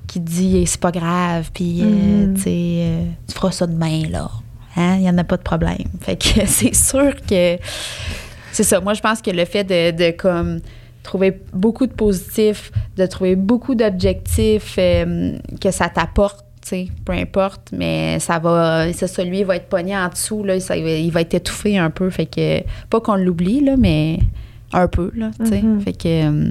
qui 0.07 0.21
te 0.21 0.29
dit, 0.31 0.67
c'est 0.67 0.81
pas 0.81 0.93
grave, 0.93 1.51
puis, 1.55 1.81
euh, 1.81 2.27
Mhm. 2.27 2.35
tu 2.35 2.43
sais, 2.43 2.51
euh, 2.51 3.05
tu 3.27 3.35
feras 3.35 3.53
ça 3.53 3.67
demain, 3.67 4.03
là. 4.11 4.31
Hein? 4.77 4.97
Il 4.97 5.03
y 5.05 5.09
en 5.09 5.17
a 5.17 5.25
pas 5.25 5.39
de 5.39 5.43
problème. 5.43 5.79
Fait 6.03 6.17
que 6.17 6.41
c'est 6.47 6.75
sûr 6.75 7.15
que 7.27 7.57
c'est 8.53 8.63
ça. 8.65 8.81
Moi, 8.81 8.95
je 8.95 9.01
pense 9.01 9.21
que 9.23 9.31
le 9.31 9.45
fait 9.45 9.65
de, 9.65 9.91
de 9.97 10.11
comme 10.17 10.61
trouver 11.03 11.41
beaucoup 11.53 11.87
de 11.87 11.93
positifs, 11.93 12.71
de 12.97 13.07
trouver 13.07 13.35
beaucoup 13.37 13.75
d'objectifs 13.75 14.77
euh, 14.79 15.37
que 15.61 15.71
ça 15.71 15.89
t'apporte, 15.89 16.45
peu 17.07 17.13
importe, 17.15 17.71
mais 17.73 18.19
ça 18.19 18.39
va, 18.39 18.93
c'est 18.93 19.07
ça, 19.07 19.25
lui, 19.25 19.39
il 19.41 19.47
va 19.47 19.57
être 19.57 19.71
pogné 19.71 19.97
en 19.97 20.09
dessous, 20.11 20.45
là, 20.45 20.61
ça, 20.61 20.77
il, 20.77 21.11
va, 21.11 21.23
être 21.23 21.33
étouffé 21.33 21.79
un 21.79 21.89
peu, 21.89 22.11
fait 22.11 22.27
que, 22.27 22.61
pas 22.91 23.01
qu'on 23.01 23.15
l'oublie, 23.17 23.65
là, 23.65 23.77
mais 23.79 24.19
un 24.75 24.87
peu, 24.87 25.11
là, 25.15 25.31
tu 25.41 25.47
sais, 25.47 25.63
Mhm. 25.63 25.81
fait 25.81 25.93
que... 25.95 26.09
euh, 26.29 26.51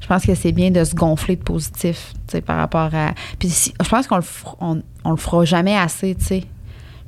je 0.00 0.06
pense 0.08 0.24
que 0.26 0.34
c'est 0.36 0.52
bien 0.52 0.70
de 0.72 0.82
se 0.84 0.94
gonfler 0.94 1.34
de 1.36 1.42
positif, 1.42 2.12
tu 2.28 2.32
sais, 2.32 2.40
par 2.40 2.56
rapport 2.56 2.90
à... 2.94 3.14
Puis 3.40 3.48
si- 3.50 3.74
je 3.82 3.88
pense 3.88 4.06
qu'on 4.08 4.16
le, 4.18 4.22
on, 4.60 4.82
on 5.04 5.10
le 5.12 5.16
fera 5.16 5.44
jamais 5.44 5.76
assez, 5.76 6.14
tu 6.16 6.24
sais. 6.24 6.42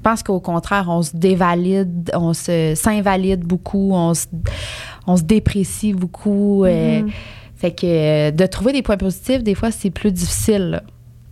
Je 0.04 0.10
pense 0.10 0.22
qu'au 0.22 0.38
contraire, 0.38 0.84
on 0.90 1.00
se 1.00 1.16
dévalide, 1.16 2.10
on 2.14 2.34
se 2.34 2.74
s'invalide 2.76 3.40
beaucoup, 3.40 3.92
on 3.94 4.12
se, 4.12 4.26
on 5.06 5.16
se 5.16 5.22
déprécie 5.22 5.94
beaucoup. 5.94 6.66
euh, 6.66 7.00
Mhm. 7.00 7.10
fait 7.56 7.70
que 7.70 7.86
euh, 7.86 8.30
de 8.30 8.44
trouver 8.44 8.74
des 8.74 8.82
points 8.82 8.98
positifs, 8.98 9.42
des 9.42 9.54
fois, 9.54 9.70
c'est 9.70 9.88
plus 9.88 10.12
difficile. 10.12 10.82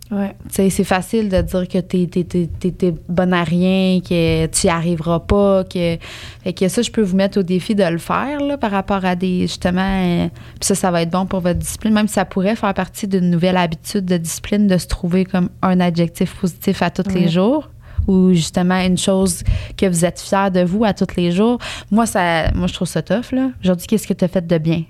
Ouais. 0.09 0.35
Tu 0.51 0.71
c'est 0.71 0.83
facile 0.83 1.29
de 1.29 1.41
dire 1.41 1.67
que 1.67 1.77
t'es 1.79 2.93
bonne 3.07 3.33
à 3.33 3.43
rien, 3.43 3.99
que 4.01 4.47
tu 4.47 4.65
y 4.67 4.69
arriveras 4.71 5.19
pas, 5.19 5.63
que... 5.65 5.97
Fait 6.43 6.53
que 6.53 6.67
ça, 6.67 6.81
je 6.81 6.89
peux 6.89 7.01
vous 7.03 7.15
mettre 7.15 7.39
au 7.39 7.43
défi 7.43 7.75
de 7.75 7.83
le 7.83 7.99
faire, 7.99 8.39
là, 8.41 8.57
par 8.57 8.71
rapport 8.71 9.05
à 9.05 9.15
des, 9.15 9.41
justement... 9.41 9.81
euh, 9.81 10.27
puis 10.59 10.65
ça, 10.67 10.73
ça 10.73 10.89
va 10.89 11.03
être 11.03 11.11
bon 11.11 11.27
pour 11.27 11.41
votre 11.41 11.59
discipline, 11.59 11.93
même 11.93 12.07
si 12.07 12.15
ça 12.15 12.25
pourrait 12.25 12.55
faire 12.55 12.73
partie 12.73 13.07
d'une 13.07 13.29
nouvelle 13.29 13.57
habitude 13.57 14.05
de 14.05 14.17
discipline, 14.17 14.65
de 14.67 14.77
se 14.79 14.87
trouver 14.87 15.25
comme 15.25 15.49
un 15.61 15.79
adjectif 15.79 16.33
positif 16.39 16.81
à 16.81 16.89
tous 16.89 17.13
les 17.13 17.27
jours 17.27 17.69
ou 18.07 18.33
justement 18.33 18.79
une 18.79 18.97
chose 18.97 19.43
que 19.77 19.85
vous 19.85 20.05
êtes 20.05 20.19
fier 20.19 20.51
de 20.51 20.61
vous 20.63 20.83
à 20.85 20.93
tous 20.93 21.15
les 21.15 21.31
jours. 21.31 21.59
Moi, 21.91 22.05
ça, 22.05 22.51
moi 22.53 22.67
je 22.67 22.73
trouve 22.73 22.87
ça 22.87 23.01
tough, 23.01 23.31
là. 23.31 23.49
Aujourd'hui, 23.63 23.87
qu'est-ce 23.87 24.07
que 24.07 24.13
tu 24.13 24.25
as 24.25 24.27
fait 24.27 24.45
de 24.45 24.57
bien? 24.57 24.83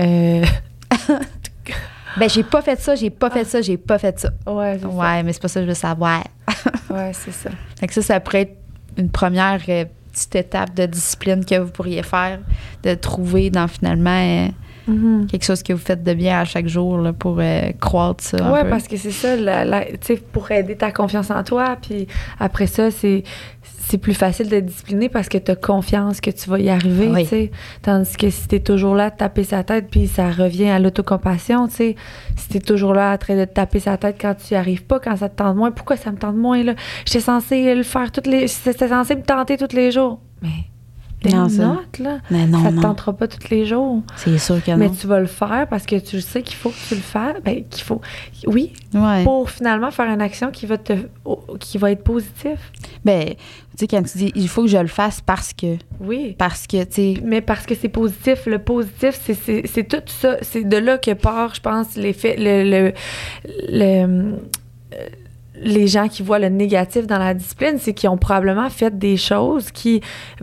Euh, 0.00 0.44
Ben, 2.16 2.30
j'ai 2.30 2.44
pas 2.44 2.62
fait 2.62 2.80
ça, 2.80 2.94
j'ai 2.94 3.10
pas 3.10 3.28
fait 3.28 3.44
ça, 3.44 3.60
j'ai 3.60 3.76
pas 3.76 3.98
fait 3.98 4.18
ça. 4.20 4.30
ouais, 4.46 4.78
c'est 4.80 4.86
Ouais, 4.86 5.22
mais 5.24 5.32
c'est 5.32 5.42
pas 5.42 5.48
ça 5.48 5.60
que 5.60 5.64
je 5.66 5.70
veux 5.70 5.74
savoir. 5.74 6.22
Ouais, 6.90 7.10
c'est 7.12 7.32
ça. 7.32 7.50
Fait 7.80 7.88
que 7.88 7.94
ça, 7.94 8.02
ça 8.02 8.20
pourrait 8.20 8.42
être 8.42 8.56
une 8.96 9.10
première 9.10 9.60
euh, 9.68 9.84
petite 10.12 10.34
étape 10.36 10.74
de 10.74 10.86
discipline 10.86 11.44
que 11.44 11.58
vous 11.58 11.72
pourriez 11.72 12.04
faire, 12.04 12.38
de 12.84 12.94
trouver 12.94 13.50
dans 13.50 13.66
finalement 13.66 14.10
euh, 14.10 14.48
Mhm. 14.86 15.26
quelque 15.26 15.44
chose 15.44 15.62
que 15.62 15.72
vous 15.72 15.78
faites 15.78 16.02
de 16.02 16.14
bien 16.14 16.40
à 16.40 16.44
chaque 16.44 16.68
jour 16.68 16.98
là, 16.98 17.12
pour 17.12 17.38
euh, 17.40 17.72
croître 17.80 18.22
ça. 18.22 18.36
peu. 18.36 18.68
parce 18.68 18.86
que 18.88 18.96
c'est 18.96 19.10
ça, 19.10 19.34
la- 19.36 19.64
la- 19.64 19.84
tu 19.84 19.96
sais, 20.02 20.16
pour 20.16 20.50
aider 20.50 20.76
ta 20.76 20.92
confiance 20.92 21.30
en 21.30 21.42
toi. 21.42 21.76
Puis 21.80 22.06
après 22.38 22.66
ça, 22.66 22.90
c'est 22.90 23.22
c'est 23.86 23.98
plus 23.98 24.14
facile 24.14 24.48
de 24.48 24.60
discipliner 24.60 25.10
parce 25.10 25.28
que 25.28 25.36
tu 25.36 25.50
as 25.50 25.56
confiance 25.56 26.22
que 26.22 26.30
tu 26.30 26.48
vas 26.48 26.58
y 26.58 26.70
arriver, 26.70 27.08
Oui. 27.12 27.22
tu 27.24 27.28
sais. 27.28 27.50
Tandis 27.82 28.16
que 28.16 28.30
si 28.30 28.48
tu 28.48 28.56
es 28.56 28.60
toujours 28.60 28.94
là 28.94 29.06
à 29.06 29.10
te 29.10 29.18
taper 29.18 29.44
sa 29.44 29.62
tête, 29.62 29.88
puis 29.90 30.06
ça 30.06 30.30
revient 30.30 30.70
à 30.70 30.78
l'autocompassion, 30.78 31.68
tu 31.68 31.74
sais. 31.74 31.96
Si 32.36 32.48
tu 32.48 32.56
es 32.56 32.60
toujours 32.60 32.94
là 32.94 33.12
en 33.12 33.18
train 33.18 33.36
de 33.36 33.44
te 33.44 33.52
taper 33.52 33.80
sa 33.80 33.96
tête 33.98 34.16
quand 34.18 34.34
tu 34.34 34.54
y 34.54 34.56
arrives 34.56 34.84
pas, 34.84 35.00
quand 35.00 35.16
ça 35.16 35.28
te 35.28 35.36
tente 35.36 35.56
moins, 35.56 35.70
pourquoi 35.70 35.96
ça 35.96 36.10
me 36.10 36.16
tente 36.16 36.36
moins, 36.36 36.62
là? 36.62 36.74
J'étais 37.04 37.20
censée 37.20 37.74
le 37.74 37.82
faire 37.82 38.10
toutes 38.10 38.26
les. 38.26 38.46
J'étais 38.48 38.88
censée 38.88 39.16
me 39.16 39.22
tenter 39.22 39.56
tous 39.58 39.74
les 39.76 39.90
jours. 39.90 40.18
Mais. 40.42 40.48
Non, 41.30 41.48
ça- 41.48 41.66
note, 41.66 41.98
là. 41.98 42.18
Mais 42.30 42.46
non, 42.46 42.62
ça 42.62 42.70
te 42.70 42.74
non. 42.74 42.82
tentera 42.82 43.12
pas 43.12 43.28
tous 43.28 43.50
les 43.50 43.64
jours. 43.66 44.02
C'est 44.16 44.38
sûr 44.38 44.62
que 44.62 44.70
Mais 44.72 44.88
non. 44.88 44.94
tu 44.98 45.06
vas 45.06 45.20
le 45.20 45.26
faire 45.26 45.66
parce 45.68 45.86
que 45.86 45.96
tu 45.96 46.20
sais 46.20 46.42
qu'il 46.42 46.56
faut 46.56 46.70
que 46.70 46.88
tu 46.88 46.94
le 46.94 47.00
fasses. 47.00 47.36
Ben, 47.44 47.64
qu'il 47.68 47.82
faut. 47.84 48.00
Oui, 48.46 48.72
Ouais. 48.94 49.24
pour 49.24 49.50
finalement 49.50 49.90
faire 49.90 50.06
une 50.12 50.22
action 50.22 50.50
qui 50.50 50.66
va 50.66 50.78
te 50.78 50.92
qui 51.60 51.78
va 51.78 51.90
être 51.92 52.02
positive. 52.04 52.58
Ben, 53.04 53.28
tu 53.30 53.36
sais, 53.78 53.86
quand 53.88 54.02
tu 54.02 54.18
dis 54.18 54.32
il 54.34 54.48
faut 54.48 54.62
que 54.62 54.68
je 54.68 54.78
le 54.78 54.86
fasse 54.86 55.20
parce 55.20 55.52
que. 55.52 55.76
Oui. 56.00 56.34
Parce 56.38 56.66
que, 56.66 56.84
tu 56.84 56.92
sais. 56.92 57.14
Mais 57.24 57.40
parce 57.40 57.66
que 57.66 57.74
c'est 57.74 57.88
positif. 57.88 58.46
Le 58.46 58.58
positif, 58.58 59.20
c'est- 59.24 59.88
tout 59.88 60.02
ça. 60.06 60.36
C'est 60.42 60.64
de 60.64 60.76
là 60.76 60.98
que 60.98 61.12
part, 61.12 61.54
je 61.54 61.60
pense, 61.60 61.96
l'effet, 61.96 62.36
le, 62.38 62.62
le, 62.64 62.92
le, 63.68 63.84
euh, 64.94 65.08
les 65.56 65.86
gens 65.86 66.08
qui 66.08 66.22
voient 66.22 66.38
le 66.38 66.48
négatif 66.48 67.06
dans 67.06 67.18
la 67.18 67.32
discipline, 67.32 67.76
c'est 67.78 67.94
qu'ils 67.94 68.08
ont 68.08 68.16
probablement 68.16 68.68
fait 68.70 68.98
des 68.98 69.16
choses 69.16 69.70
qui, 69.70 70.00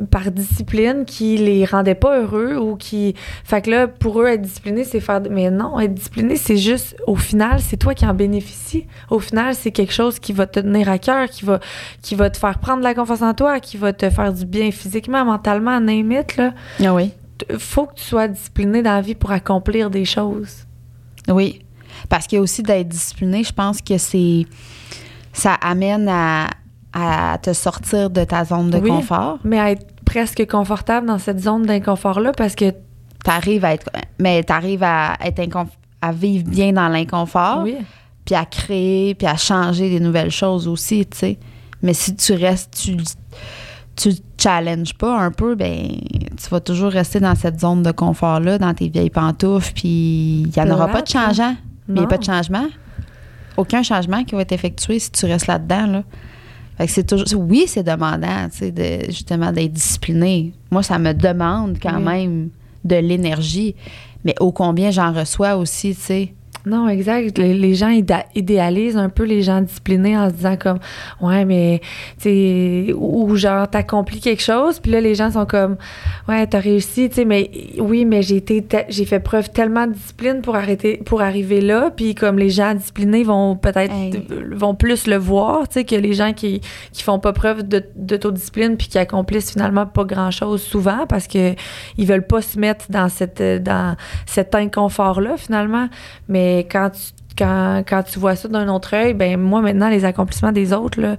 par 0.09 0.31
discipline, 0.31 1.03
qui 1.05 1.37
les 1.37 1.65
rendaient 1.65 1.95
pas 1.95 2.21
heureux 2.21 2.55
ou 2.55 2.77
qui. 2.77 3.15
Fait 3.43 3.61
que 3.61 3.71
là, 3.71 3.87
pour 3.87 4.21
eux, 4.21 4.27
être 4.27 4.41
discipliné, 4.41 4.83
c'est 4.83 5.01
faire. 5.01 5.21
Mais 5.29 5.51
non, 5.51 5.79
être 5.79 5.93
discipliné, 5.93 6.37
c'est 6.37 6.57
juste, 6.57 6.95
au 7.07 7.15
final, 7.15 7.59
c'est 7.59 7.77
toi 7.77 7.93
qui 7.93 8.05
en 8.05 8.13
bénéficies. 8.13 8.87
Au 9.09 9.19
final, 9.19 9.53
c'est 9.53 9.71
quelque 9.71 9.93
chose 9.93 10.17
qui 10.19 10.31
va 10.31 10.47
te 10.47 10.59
tenir 10.59 10.89
à 10.89 10.97
cœur, 10.97 11.29
qui 11.29 11.43
va, 11.43 11.59
qui 12.01 12.15
va 12.15 12.29
te 12.29 12.37
faire 12.37 12.59
prendre 12.59 12.81
la 12.81 12.93
confiance 12.93 13.21
en 13.21 13.33
toi, 13.33 13.59
qui 13.59 13.77
va 13.77 13.91
te 13.91 14.09
faire 14.09 14.31
du 14.31 14.45
bien 14.45 14.71
physiquement, 14.71 15.25
mentalement, 15.25 15.79
name 15.79 16.11
it, 16.13 16.37
là. 16.37 16.53
Ah 16.83 16.93
oui. 16.93 17.11
Faut 17.57 17.87
que 17.87 17.95
tu 17.95 18.03
sois 18.03 18.27
discipliné 18.27 18.81
dans 18.81 18.93
la 18.93 19.01
vie 19.01 19.15
pour 19.15 19.31
accomplir 19.31 19.89
des 19.89 20.05
choses. 20.05 20.65
Oui. 21.27 21.63
Parce 22.07 22.27
qu'il 22.27 22.37
y 22.37 22.39
a 22.39 22.41
aussi 22.41 22.63
d'être 22.63 22.87
discipliné, 22.87 23.43
je 23.43 23.51
pense 23.51 23.81
que 23.81 23.97
c'est 23.97 24.45
ça 25.33 25.53
amène 25.55 26.07
à, 26.09 26.47
à 26.93 27.37
te 27.37 27.53
sortir 27.53 28.09
de 28.09 28.23
ta 28.23 28.43
zone 28.45 28.69
de 28.69 28.77
Oui, 28.77 28.89
confort. 28.89 29.39
Mais 29.43 29.59
à 29.59 29.71
être 29.71 29.85
presque 30.05 30.45
confortable 30.49 31.07
dans 31.07 31.19
cette 31.19 31.39
zone 31.39 31.63
d'inconfort-là 31.65 32.31
parce 32.35 32.55
que. 32.55 32.73
T'arrives 33.23 33.63
à 33.63 33.73
être, 33.75 33.87
mais 34.17 34.41
t'arrives 34.41 34.81
à 34.81 35.15
être 35.23 35.37
inconf- 35.37 35.67
à 36.01 36.11
vivre 36.11 36.43
bien 36.49 36.73
dans 36.73 36.87
l'inconfort, 36.87 37.61
Oui. 37.63 37.75
puis 38.25 38.33
à 38.33 38.45
créer, 38.45 39.13
puis 39.13 39.27
à 39.27 39.35
changer 39.37 39.91
des 39.91 39.99
nouvelles 39.99 40.31
choses 40.31 40.67
aussi, 40.67 41.05
tu 41.05 41.15
sais. 41.19 41.39
Mais 41.83 41.93
si 41.93 42.15
tu 42.15 42.33
restes, 42.33 42.73
tu 42.81 42.97
tu 43.95 44.15
te 44.15 44.21
challenges 44.41 44.95
pas 44.95 45.19
un 45.19 45.29
peu, 45.29 45.53
ben 45.53 45.87
tu 46.35 46.49
vas 46.49 46.59
toujours 46.61 46.89
rester 46.91 47.19
dans 47.19 47.35
cette 47.35 47.59
zone 47.59 47.83
de 47.83 47.91
confort 47.91 48.39
là, 48.39 48.57
dans 48.57 48.73
tes 48.73 48.89
vieilles 48.89 49.11
pantoufles, 49.11 49.73
puis 49.75 50.41
il 50.47 50.57
y 50.57 50.59
en 50.59 50.71
aura 50.71 50.87
pas 50.87 51.03
de 51.03 51.15
hein? 51.15 51.27
changeant. 51.27 51.55
Mais 51.87 51.95
il 51.97 51.99
n'y 51.99 52.05
a 52.05 52.07
pas 52.07 52.17
de 52.17 52.23
changement. 52.23 52.65
Aucun 53.57 53.83
changement 53.83 54.23
qui 54.23 54.35
va 54.35 54.41
être 54.41 54.51
effectué 54.51 54.99
si 54.99 55.11
tu 55.11 55.25
restes 55.25 55.47
là-dedans. 55.47 55.85
Là. 55.87 56.03
Fait 56.77 56.85
que 56.87 56.91
c'est 56.91 57.03
toujours. 57.03 57.41
Oui, 57.41 57.65
c'est 57.67 57.83
demandant, 57.83 58.47
tu 58.51 58.57
sais, 58.57 58.71
de, 58.71 59.05
justement, 59.11 59.51
d'être 59.51 59.73
discipliné. 59.73 60.53
Moi, 60.71 60.83
ça 60.83 60.97
me 60.99 61.13
demande 61.13 61.77
quand 61.81 61.97
Oui. 61.97 62.03
même 62.03 62.49
de 62.83 62.95
l'énergie. 62.95 63.75
Mais 64.23 64.35
ô 64.39 64.51
combien 64.51 64.91
j'en 64.91 65.11
reçois 65.13 65.55
aussi, 65.57 65.95
tu 65.95 66.01
sais. 66.01 66.33
Non, 66.65 66.87
exact. 66.87 67.37
Les, 67.37 67.53
les 67.53 67.73
gens 67.73 67.89
idéa- 67.89 68.25
idéalisent 68.35 68.97
un 68.97 69.09
peu 69.09 69.23
les 69.23 69.41
gens 69.41 69.61
disciplinés 69.61 70.17
en 70.17 70.29
se 70.29 70.33
disant 70.35 70.57
comme 70.57 70.79
ouais 71.21 71.43
mais 71.45 71.81
tu 72.17 72.23
sais 72.23 72.93
ou 72.95 73.29
ou 73.31 73.35
genre 73.35 73.67
t'accomplis 73.69 74.19
quelque 74.19 74.41
chose 74.43 74.79
puis 74.79 74.91
là 74.91 75.01
les 75.01 75.15
gens 75.15 75.31
sont 75.31 75.45
comme 75.45 75.77
ouais 76.27 76.45
t'as 76.47 76.59
réussi 76.59 77.09
tu 77.09 77.15
sais 77.15 77.25
mais 77.25 77.49
oui 77.79 78.05
mais 78.05 78.21
j'ai 78.21 78.37
été 78.37 78.63
j'ai 78.89 79.05
fait 79.05 79.19
preuve 79.19 79.49
tellement 79.49 79.87
de 79.87 79.93
discipline 79.93 80.41
pour 80.41 80.55
arrêter 80.55 80.97
pour 81.05 81.21
arriver 81.21 81.61
là 81.61 81.91
puis 81.95 82.13
comme 82.15 82.37
les 82.37 82.49
gens 82.49 82.73
disciplinés 82.75 83.23
vont 83.23 83.55
peut-être 83.55 83.91
Hey. 83.93 84.11
vont 84.51 84.75
plus 84.75 85.07
le 85.07 85.17
voir 85.17 85.67
tu 85.67 85.73
sais 85.79 85.83
que 85.85 85.95
les 85.95 86.13
gens 86.13 86.33
qui 86.33 86.61
qui 86.93 87.03
font 87.03 87.19
pas 87.19 87.33
preuve 87.33 87.67
de- 87.67 87.85
d'autodiscipline 87.95 88.77
puis 88.77 88.87
qui 88.87 88.97
accomplissent 88.97 89.51
finalement 89.53 89.85
pas 89.85 90.03
grand 90.03 90.31
chose 90.31 90.61
souvent 90.61 91.05
parce 91.07 91.27
que 91.27 91.53
ils 91.97 92.05
veulent 92.07 92.27
pas 92.27 92.41
se 92.41 92.59
mettre 92.59 92.85
dans 92.89 93.09
cette 93.09 93.41
dans 93.63 93.95
cet 94.25 94.53
inconfort 94.55 95.21
là 95.21 95.37
finalement 95.37 95.87
mais 96.27 96.50
quand 96.69 96.89
tu 96.91 96.99
quand, 97.37 97.83
quand 97.87 98.03
tu 98.03 98.19
vois 98.19 98.35
ça 98.35 98.49
d'un 98.49 98.67
autre 98.67 98.93
œil, 98.93 99.13
ben 99.13 99.39
moi 99.39 99.61
maintenant 99.61 99.87
les 99.89 100.03
accomplissements 100.03 100.51
des 100.51 100.73
autres 100.73 100.99
là, 100.99 101.15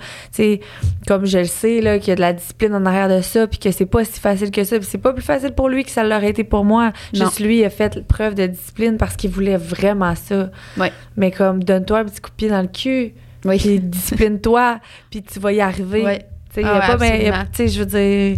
comme 1.08 1.24
je 1.24 1.38
le 1.38 1.44
sais 1.46 1.80
là 1.80 1.98
qu'il 1.98 2.08
y 2.08 2.12
a 2.12 2.16
de 2.16 2.20
la 2.20 2.34
discipline 2.34 2.74
en 2.74 2.84
arrière 2.84 3.08
de 3.08 3.22
ça 3.22 3.46
puis 3.46 3.58
que 3.58 3.70
c'est 3.70 3.86
pas 3.86 4.04
si 4.04 4.20
facile 4.20 4.50
que 4.50 4.62
ça, 4.62 4.78
puis 4.78 4.86
c'est 4.88 4.98
pas 4.98 5.14
plus 5.14 5.22
facile 5.22 5.52
pour 5.52 5.70
lui 5.70 5.84
que 5.84 5.90
ça 5.90 6.04
l'aurait 6.04 6.28
été 6.28 6.44
pour 6.44 6.66
moi. 6.66 6.92
Non. 7.14 7.24
Juste 7.24 7.40
lui 7.40 7.60
il 7.60 7.64
a 7.64 7.70
fait 7.70 8.06
preuve 8.06 8.34
de 8.34 8.46
discipline 8.46 8.98
parce 8.98 9.16
qu'il 9.16 9.30
voulait 9.30 9.56
vraiment 9.56 10.14
ça. 10.14 10.50
Ouais. 10.76 10.92
Mais 11.16 11.30
comme 11.30 11.64
donne-toi 11.64 12.00
un 12.00 12.04
petit 12.04 12.20
coup 12.20 12.30
de 12.30 12.36
pied 12.36 12.50
dans 12.50 12.60
le 12.62 12.68
cul, 12.68 13.14
Oui. 13.46 13.56
puis 13.58 13.80
discipline-toi, 13.80 14.80
puis 15.10 15.22
tu 15.22 15.40
vas 15.40 15.52
y 15.52 15.62
arriver. 15.62 16.04
Ouais. 16.04 16.18
Tu 16.18 16.56
sais, 16.56 16.60
il 16.60 16.66
y 16.66 16.68
a 16.68 16.74
Ah 16.74 16.80
ouais, 16.80 16.86
pas 16.88 16.96
mais, 16.98 17.12
absolument. 17.28 17.44
tu 17.50 17.56
sais 17.56 17.68
je 17.68 17.78
veux 17.80 17.86
dire 17.86 18.36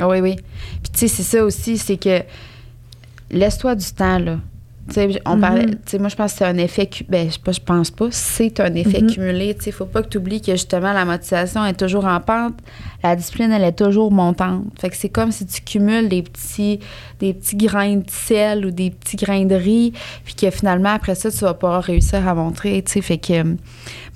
Ah 0.00 0.08
oui, 0.08 0.20
oui. 0.20 0.36
Puis 0.82 0.90
tu 0.92 0.98
sais, 1.00 1.08
c'est 1.08 1.22
ça 1.22 1.44
aussi, 1.44 1.76
c'est 1.76 1.98
que 1.98 2.22
laisse-toi 3.30 3.74
du 3.74 3.92
temps, 3.92 4.18
là. 4.18 4.38
On 5.24 5.36
Mhm. 5.36 5.40
parlait, 5.40 5.66
moi, 5.98 6.08
je 6.08 6.14
pense 6.16 6.32
que 6.32 6.38
c'est 6.38 6.44
un 6.44 6.56
effet, 6.58 6.88
ben, 7.08 7.28
je 7.30 7.58
pense 7.60 7.90
pas, 7.90 8.08
c'est 8.10 8.60
un 8.60 8.74
effet 8.74 9.00
Mhm. 9.02 9.10
cumulé, 9.10 9.56
sais, 9.58 9.72
faut 9.72 9.86
pas 9.86 10.02
que 10.02 10.08
tu 10.08 10.18
oublies 10.18 10.40
que 10.42 10.52
justement, 10.52 10.92
la 10.92 11.04
motivation 11.04 11.64
est 11.64 11.72
toujours 11.78 12.04
en 12.04 12.20
pente, 12.20 12.54
la 13.02 13.16
discipline, 13.16 13.50
elle 13.50 13.64
est 13.64 13.72
toujours 13.72 14.12
montante. 14.12 14.64
Fait 14.78 14.90
que 14.90 14.96
c'est 14.96 15.08
comme 15.08 15.32
si 15.32 15.46
tu 15.46 15.62
cumules 15.62 16.08
des 16.08 16.22
petits, 16.22 16.80
des 17.18 17.32
petits 17.34 17.56
grains 17.56 17.96
de 17.96 18.04
sel 18.10 18.66
ou 18.66 18.70
des 18.70 18.90
petits 18.90 19.16
grains 19.16 19.46
de 19.46 19.54
riz, 19.54 19.92
puis 20.24 20.34
que 20.34 20.50
finalement, 20.50 20.90
après 20.90 21.14
ça, 21.14 21.30
tu 21.30 21.38
vas 21.38 21.54
pas 21.54 21.80
réussir 21.80 22.26
à 22.28 22.34
montrer, 22.34 22.84
fait 22.86 23.18
que 23.18 23.56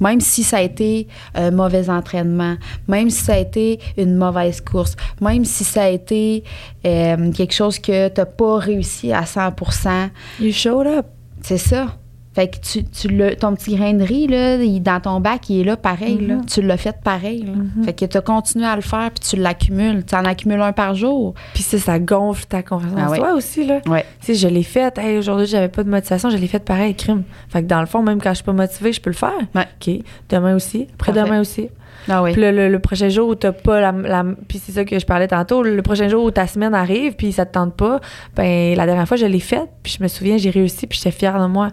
même 0.01 0.21
si 0.21 0.43
ça 0.43 0.59
a 0.59 0.63
été 0.63 1.09
un 1.35 1.51
mauvais 1.51 1.91
entraînement, 1.91 2.57
même 2.87 3.11
si 3.11 3.25
ça 3.25 3.35
a 3.35 3.39
été 3.39 3.81
une 3.97 4.17
mauvaise 4.17 4.61
course, 4.61 4.97
même 5.21 5.45
si 5.45 5.65
ça 5.65 5.85
a 5.85 5.89
été 5.89 6.45
euh, 6.87 7.33
quelque 7.33 7.55
chose 7.55 7.79
que 7.79 8.09
tu 8.09 8.21
n'as 8.21 8.27
pas 8.27 8.59
réussi 8.59 9.13
à 9.13 9.23
100% 9.23 10.11
you 10.41 10.53
showed 10.53 10.87
up. 10.87 11.07
c'est 11.43 11.59
ça. 11.59 11.97
Fait 12.39 12.47
que 12.47 12.59
tu, 12.59 12.85
tu 12.85 13.09
l'as- 13.09 13.35
ton 13.35 13.53
petit 13.57 13.75
grain 13.75 13.95
de 13.95 14.05
riz, 14.05 14.29
là, 14.29 14.55
il- 14.63 14.81
dans 14.81 15.01
ton 15.01 15.19
bac, 15.19 15.51
il 15.51 15.61
est 15.63 15.65
là 15.65 15.77
pareil. 15.77 16.25
là. 16.25 16.37
Mhm. 16.37 16.47
Tu 16.47 16.63
l'as 16.63 16.77
fait 16.77 16.95
pareil. 17.03 17.43
là. 17.43 17.51
Mhm. 17.53 17.83
Fait 17.85 17.93
que 17.95 18.05
tu 18.05 18.17
as 18.17 18.21
continué 18.21 18.65
à 18.65 18.77
le 18.77 18.83
faire, 18.83 19.11
puis 19.11 19.29
tu 19.29 19.35
l'accumules. 19.35 20.05
Tu 20.05 20.15
en 20.15 20.25
accumules 20.25 20.61
un 20.61 20.71
par 20.73 20.95
jour. 20.95 21.35
Puis 21.53 21.65
ça 21.65 21.79
ça 21.79 21.99
gonfle 21.99 22.45
ta 22.47 22.63
confiance 22.63 22.93
Ah 22.97 23.11
ouais. 23.11 23.19
toi 23.19 23.33
aussi 23.33 23.67
là. 23.67 23.81
Ouais. 23.87 24.05
Tu 24.21 24.27
sais, 24.27 24.35
je 24.35 24.47
l'ai 24.47 24.63
fait. 24.63 24.97
Hey, 24.99 25.19
aujourd'hui, 25.19 25.47
j'avais 25.47 25.69
pas 25.69 25.83
de 25.83 25.91
motivation. 25.91 26.31
Je 26.31 26.37
l'ai 26.37 26.47
fait 26.47 26.65
pareil, 26.65 26.95
crime. 26.95 27.25
Fait 27.49 27.63
que 27.63 27.67
dans 27.67 27.81
le 27.81 27.87
fond, 27.87 28.05
même 28.05 28.21
quand 28.23 28.31
je 28.31 28.37
suis 28.37 28.45
pas 28.45 28.53
motivée, 28.53 28.93
je 28.93 29.01
peux 29.01 29.11
le 29.11 29.17
faire. 29.17 29.33
Ouais. 29.57 29.67
OK. 29.81 29.95
Demain 30.29 30.55
aussi. 30.55 30.87
Après-demain 30.95 31.41
aussi. 31.41 31.71
Ah 32.09 32.23
oui. 32.23 32.33
Puis 32.33 32.41
le, 32.41 32.53
le- 32.53 32.69
le 32.69 32.79
prochain 32.79 33.09
jour 33.09 33.29
où 33.29 33.35
t'as 33.35 33.51
pas 33.53 33.81
la, 33.81 33.91
la- 33.93 34.25
Puis 34.47 34.61
c'est 34.65 34.71
ça 34.73 34.85
que 34.85 34.97
je 34.99 35.05
parlais 35.05 35.27
tantôt. 35.27 35.63
Le 35.65 35.83
prochain 35.83 36.09
jour 36.09 36.25
où 36.25 36.31
ta 36.31 36.47
semaine 36.47 36.73
arrive, 36.75 37.15
puis 37.17 37.33
ça 37.33 37.45
te 37.45 37.53
tente 37.55 37.75
pas, 37.75 38.01
ben 38.37 38.77
la 38.77 38.87
dernière 38.87 39.09
fois, 39.09 39.17
je 39.17 39.27
l'ai 39.27 39.41
fait. 39.41 39.69
Puis 39.83 39.97
je 39.99 40.03
me 40.05 40.09
souviens, 40.09 40.37
j'ai 40.39 40.51
réussi, 40.51 40.87
puis 40.87 40.97
j'étais 41.03 41.11
fière 41.11 41.41
de 41.43 41.47
moi. 41.49 41.71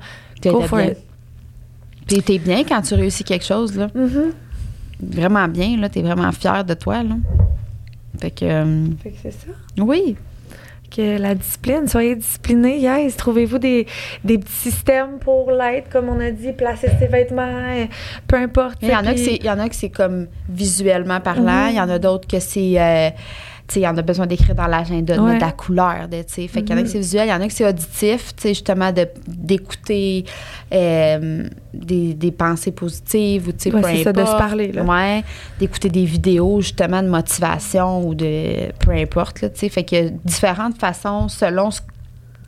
For 0.51 0.77
bien. 0.77 0.93
Puis 2.07 2.21
t'es 2.21 2.37
bien 2.37 2.63
quand 2.63 2.81
tu 2.81 2.93
réussis 2.93 3.23
quelque 3.23 3.45
chose, 3.45 3.75
là. 3.75 3.87
Mhm. 3.95 4.33
Vraiment 5.01 5.47
bien, 5.47 5.77
là. 5.77 5.89
T'es 5.89 6.01
vraiment 6.01 6.31
fier 6.31 6.63
de 6.63 6.73
toi, 6.73 7.03
là. 7.03 7.15
Fait 8.21 8.31
que, 8.31 8.45
euh, 8.45 8.85
Fait 9.03 9.09
que 9.11 9.17
c'est 9.21 9.31
ça. 9.31 9.47
oui. 9.79 10.15
Que 10.95 11.17
la 11.17 11.35
discipline, 11.35 11.87
soyez 11.87 12.15
disciplinés, 12.15 12.77
yes. 12.79 13.17
Trouvez-vous 13.17 13.57
des, 13.57 13.85
des 14.23 14.37
petits 14.37 14.53
systèmes 14.53 15.17
pour 15.19 15.51
l'être, 15.51 15.89
comme 15.89 16.07
on 16.07 16.19
a 16.21 16.31
dit, 16.31 16.53
placer 16.53 16.89
ses 16.99 17.07
vêtements, 17.07 17.41
euh, 17.41 17.85
peu 18.27 18.37
importe. 18.37 18.77
Il 18.81 18.89
y 18.89 18.95
en 18.95 19.05
a 19.05 19.13
que 19.13 19.19
c'est, 19.19 19.35
il 19.35 19.45
y 19.45 19.49
en 19.49 19.59
a 19.59 19.67
que 19.67 19.75
c'est 19.75 19.89
comme 19.89 20.27
visuellement 20.47 21.19
parlant. 21.19 21.65
Mhm. 21.65 21.69
Il 21.71 21.75
y 21.75 21.81
en 21.81 21.89
a 21.89 21.99
d'autres 21.99 22.27
que 22.27 22.39
c'est, 22.39 22.79
euh, 22.79 23.09
tu 23.67 23.73
sais, 23.75 23.79
il 23.79 23.83
y 23.83 23.87
en 23.87 23.97
a 23.97 24.01
besoin 24.03 24.27
d'écrire 24.27 24.53
dans 24.53 24.67
l'agenda, 24.67 25.15
de 25.15 25.19
Ouais. 25.21 25.25
mettre 25.33 25.39
de 25.41 25.45
la 25.45 25.51
couleur, 25.51 26.07
de, 26.07 26.17
tu 26.21 26.33
sais. 26.33 26.47
Fait 26.47 26.61
qu'il 26.61 26.69
y 26.71 26.73
en 26.73 26.77
a 26.77 26.81
que 26.83 26.87
Mhm. 26.87 26.91
c'est 26.91 26.99
visuel, 26.99 27.27
il 27.27 27.31
y 27.31 27.33
en 27.33 27.41
a 27.41 27.47
que 27.47 27.53
c'est 27.53 27.67
auditif, 27.67 28.35
tu 28.35 28.43
sais, 28.43 28.49
justement, 28.49 28.91
de, 28.91 29.07
d'écouter 29.27 30.25
euh, 30.73 31.47
des, 31.73 32.13
des 32.13 32.31
pensées 32.31 32.71
positives 32.71 33.47
ou, 33.47 33.51
tu 33.53 33.69
sais, 33.69 33.73
Ouais, 33.73 33.81
peu 33.81 33.87
c'est 33.87 34.03
ça, 34.03 34.13
de 34.13 34.17
se 34.17 34.21
importe. 34.23 34.37
parler, 34.37 34.71
là. 34.71 34.83
Ouais, 34.83 35.23
d'écouter 35.59 35.89
des 35.89 36.05
vidéos, 36.05 36.61
justement, 36.61 37.01
de 37.01 37.07
motivation 37.09 38.07
ou 38.07 38.13
de 38.13 38.71
peu 38.79 38.91
importe, 38.91 39.41
là, 39.41 39.49
tu 39.49 39.59
sais. 39.61 39.69
Fait 39.69 39.83
qu'il 39.83 39.97
y 39.97 40.07
a 40.07 40.09
différentes 40.23 40.77
façons 40.79 41.27
selon 41.27 41.71
ce- 41.71 41.81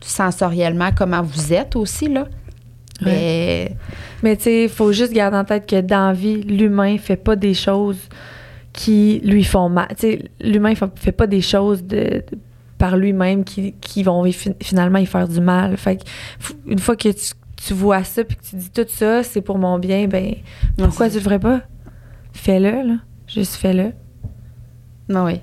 sensoriellement 0.02 0.90
comment 0.96 1.22
vous 1.24 1.52
êtes 1.54 1.76
aussi, 1.76 2.08
là. 2.08 2.28
Mais 3.02 3.72
Mais 4.24 4.36
tu 4.36 4.44
sais, 4.44 4.64
il 4.64 4.70
faut 4.70 4.92
juste 4.92 5.14
garder 5.14 5.38
en 5.38 5.46
tête 5.46 5.68
que 5.70 5.80
dans 5.82 6.08
la 6.08 6.14
vie, 6.14 6.42
l'humain 6.42 6.98
fait 6.98 7.16
pas 7.16 7.36
des 7.36 7.54
choses 7.54 7.98
qui 8.78 9.20
lui 9.24 9.44
font 9.44 9.70
mal. 9.70 9.88
Tu 9.90 9.96
sais, 10.02 10.32
l'humain 10.40 10.76
fait, 10.76 10.90
fait 11.00 11.12
pas 11.12 11.26
des 11.26 11.42
choses 11.42 11.82
de, 11.84 12.24
de- 12.30 12.38
par 12.78 12.96
lui-même 12.96 13.44
qui, 13.44 13.74
qui 13.82 14.04
vont 14.04 14.24
finalement 14.62 15.00
y 15.00 15.08
faire 15.08 15.28
du 15.28 15.42
mal. 15.42 15.76
Fait 15.78 15.98
que 15.98 16.04
une 16.68 16.78
fois 16.78 16.96
que 16.96 17.10
tu, 17.10 17.34
tu 17.56 17.74
vois 17.74 18.04
ça 18.04 18.24
puis 18.24 18.38
que 18.38 18.44
tu 18.44 18.56
dis 18.56 18.70
tout 18.70 18.86
ça, 18.88 19.24
c'est 19.24 19.42
pour 19.42 19.58
mon 19.58 19.80
bien, 19.80 20.08
ben 20.08 20.36
pourquoi 20.78 21.10
tu 21.10 21.16
le 21.16 21.22
ferais 21.22 21.40
pas? 21.40 21.62
Fais-le, 22.34 22.88
là. 22.88 22.94
Juste 23.28 23.56
fais-le. 23.56 23.94
Non, 25.10 25.26
oui. 25.26 25.42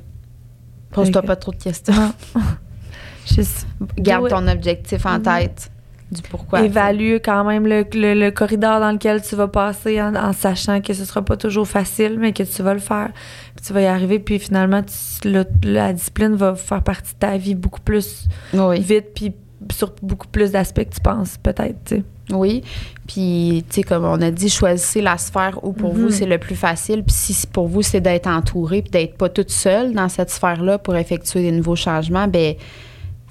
Pose-toi 0.92 1.22
pas 1.22 1.34
trop 1.34 1.50
de 1.50 1.56
questions. 1.56 1.92
Juste 3.34 3.66
Garde 3.98 4.28
ton 4.28 4.46
objectif 4.46 5.04
en 5.06 5.14
Mhm. 5.18 5.22
tête 5.22 5.70
du 6.14 6.22
pourquoi. 6.22 6.62
Évalue 6.62 7.16
quand 7.24 7.44
même 7.44 7.66
le, 7.66 7.84
le- 7.92 8.14
le 8.14 8.30
corridor 8.30 8.80
dans 8.80 8.92
lequel 8.92 9.20
tu 9.22 9.36
vas 9.36 9.48
passer 9.48 10.00
en, 10.00 10.14
en 10.14 10.32
sachant 10.32 10.80
que 10.80 10.94
ce 10.94 11.04
sera 11.04 11.20
pas 11.22 11.36
toujours 11.36 11.68
facile, 11.68 12.16
mais 12.18 12.32
que 12.32 12.42
tu 12.42 12.62
vas 12.62 12.72
le 12.72 12.80
faire. 12.80 13.10
Puis 13.56 13.66
tu 13.66 13.72
vas 13.74 13.82
y 13.82 13.86
arriver, 13.86 14.18
puis 14.18 14.38
finalement, 14.38 14.82
tu- 14.82 15.28
le- 15.28 15.44
la 15.64 15.92
discipline 15.92 16.34
va 16.34 16.54
faire 16.54 16.82
partie 16.82 17.12
de 17.14 17.18
ta 17.18 17.36
vie 17.36 17.54
beaucoup 17.54 17.80
plus 17.82 18.26
Oui. 18.54 18.80
vite, 18.80 19.08
puis 19.14 19.32
sur 19.72 19.92
beaucoup 20.02 20.28
plus 20.28 20.50
d'aspects 20.52 20.84
que 20.88 20.94
tu 20.94 21.00
penses, 21.00 21.36
peut-être. 21.42 21.94
Oui. 22.30 22.62
Puis, 23.06 23.64
tu 23.68 23.76
sais, 23.76 23.82
comme 23.82 24.04
on 24.04 24.20
a 24.22 24.30
dit, 24.30 24.48
choisissez 24.48 25.00
la 25.02 25.18
sphère 25.18 25.58
où 25.62 25.72
pour 25.72 25.94
Mhm. 25.94 26.00
vous 26.02 26.10
c'est 26.10 26.26
le 26.26 26.38
plus 26.38 26.54
facile. 26.56 27.02
Puis, 27.04 27.14
si 27.14 27.46
pour 27.46 27.68
vous 27.68 27.82
c'est 27.82 28.00
d'être 28.00 28.26
entouré 28.26 28.80
puis 28.82 28.90
d'être 28.90 29.16
pas 29.16 29.28
toute 29.28 29.50
seule 29.50 29.92
dans 29.92 30.08
cette 30.08 30.30
sphère-là 30.30 30.78
pour 30.78 30.96
effectuer 30.96 31.42
des 31.42 31.52
nouveaux 31.52 31.76
changements, 31.76 32.26
ben 32.28 32.54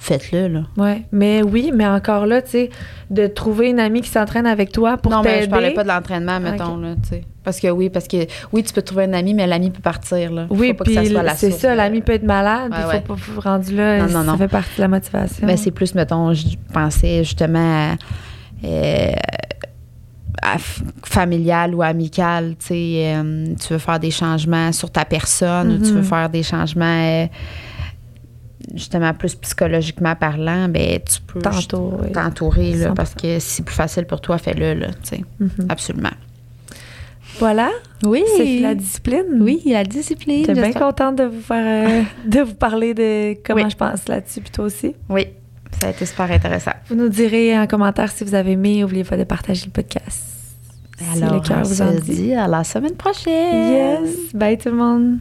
faites-le, 0.04 0.48
là. 0.50 0.62
Ouais, 0.78 1.04
mais 1.12 1.42
oui, 1.44 1.72
mais 1.74 1.88
encore 1.88 2.26
là, 2.26 2.42
tu 2.42 2.50
sais, 2.52 2.70
de 3.10 3.26
trouver 3.28 3.70
une 3.70 3.80
amie 3.80 4.02
qui 4.02 4.10
s'entraîne 4.10 4.46
avec 4.46 4.72
toi 4.72 4.98
pour 4.98 5.12
non, 5.12 5.22
mais 5.24 5.30
je 5.36 5.36
t'aider. 5.42 5.48
parlais 5.50 5.72
pas 5.72 5.84
de 5.84 5.88
l'entraînement, 5.88 6.40
mettons, 6.40 6.78
là, 6.78 6.96
tu 7.02 7.10
sais. 7.10 7.22
Parce 7.44 7.60
que 7.60 7.68
oui, 7.70 7.90
parce 7.90 8.08
que 8.08 8.18
oui, 8.54 8.64
tu 8.64 8.74
peux 8.74 8.82
trouver 8.82 9.04
un 9.06 9.14
ami, 9.14 9.34
mais 9.34 9.48
l'ami 9.48 9.70
peut 9.70 9.82
partir, 9.82 10.32
là. 10.32 10.48
Oui, 10.50 10.74
puis 10.74 10.94
ça 10.94 11.04
c'est 11.36 11.52
ça, 11.52 11.74
l'ami 11.76 12.02
peut 12.02 12.14
être 12.14 12.24
malade, 12.24 12.72
Ouais, 12.72 12.78
il 12.80 12.84
faut 13.06 13.14
ouais. 13.14 13.20
pas 13.42 13.50
rendu 13.52 13.76
là, 13.76 14.00
Non, 14.00 14.06
non, 14.06 14.12
ça 14.12 14.24
non. 14.24 14.38
fait 14.38 14.48
partie 14.48 14.76
de 14.78 14.82
la 14.82 14.88
motivation. 14.90 15.48
Ben, 15.48 15.58
c'est 15.58 15.72
plus, 15.72 15.96
mettons, 15.96 16.34
je 16.34 16.48
pensais 16.74 17.24
justement 17.24 17.92
à, 17.92 17.96
euh, 18.66 19.12
à 20.42 20.58
familial 21.04 21.76
ou 21.76 21.82
amical, 21.82 22.56
tu 22.60 22.68
sais, 22.68 23.14
euh, 23.16 23.54
tu 23.60 23.74
veux 23.74 23.80
faire 23.80 24.00
des 24.00 24.12
changements 24.12 24.72
sur 24.74 24.90
ta 24.92 25.06
personne 25.06 25.72
ou 25.72 25.78
tu 25.78 25.92
veux 25.92 25.98
Mhm. 26.00 26.04
faire 26.04 26.30
des 26.30 26.44
changements 26.44 26.86
euh, 26.86 27.26
justement 28.74 29.14
plus 29.14 29.36
psychologiquement 29.36 30.16
parlant, 30.16 30.68
ben 30.70 31.00
tu 31.00 31.22
peux 31.22 31.40
oui. 31.40 32.12
t'entourer, 32.12 32.74
là, 32.76 32.90
100%. 32.90 32.94
parce 32.96 33.14
que 33.14 33.40
si 33.40 33.50
c'est 33.56 33.64
plus 33.64 33.76
facile 33.76 34.06
pour 34.06 34.20
toi, 34.22 34.38
fais-le, 34.38 34.74
là, 34.74 34.88
tu 35.04 35.18
sais, 35.18 35.24
Mhm. 35.40 35.50
absolument. 35.70 36.10
Voilà, 37.40 37.70
Oui, 38.06 38.24
c'est 38.38 38.60
la 38.60 38.76
discipline. 38.76 39.24
oui, 39.42 39.62
la 39.66 39.84
discipline. 39.84 40.42
J'étais 40.42 40.54
bien 40.54 40.66
j'espère. 40.66 40.82
contente 40.88 41.16
de 41.16 41.24
vous 41.24 41.42
faire, 41.42 41.88
euh, 41.90 42.04
de 42.28 42.42
vous 42.42 42.54
parler 42.54 42.94
de 42.94 43.36
comment 43.44 43.64
Oui. 43.64 43.70
je 43.72 43.76
pense 43.76 44.08
là-dessus, 44.08 44.42
puis 44.42 44.52
toi 44.52 44.66
aussi. 44.66 44.94
Oui, 45.10 45.28
ça 45.82 45.88
a 45.88 45.90
été 45.90 46.06
super 46.06 46.30
intéressant. 46.32 46.74
Vous 46.90 46.96
nous 46.96 47.10
direz 47.10 47.58
en 47.58 47.66
commentaire 47.66 48.12
si 48.12 48.24
vous 48.24 48.36
avez 48.36 48.52
aimé. 48.52 48.82
N'oubliez 48.82 49.04
pas 49.04 49.18
de 49.18 49.24
partager 49.24 49.66
le 49.66 49.72
podcast. 49.72 50.22
Si 51.00 51.24
Alors, 51.24 51.36
le 51.36 51.40
cœur 51.42 51.64
vous 51.64 51.82
en 51.82 51.92
dit 51.92 52.36
à 52.36 52.48
la 52.48 52.64
semaine 52.64 52.94
prochaine. 52.96 54.04
Yes. 54.04 54.34
Bye 54.36 54.58
tout 54.60 54.70
le 54.70 54.76
monde. 54.76 55.18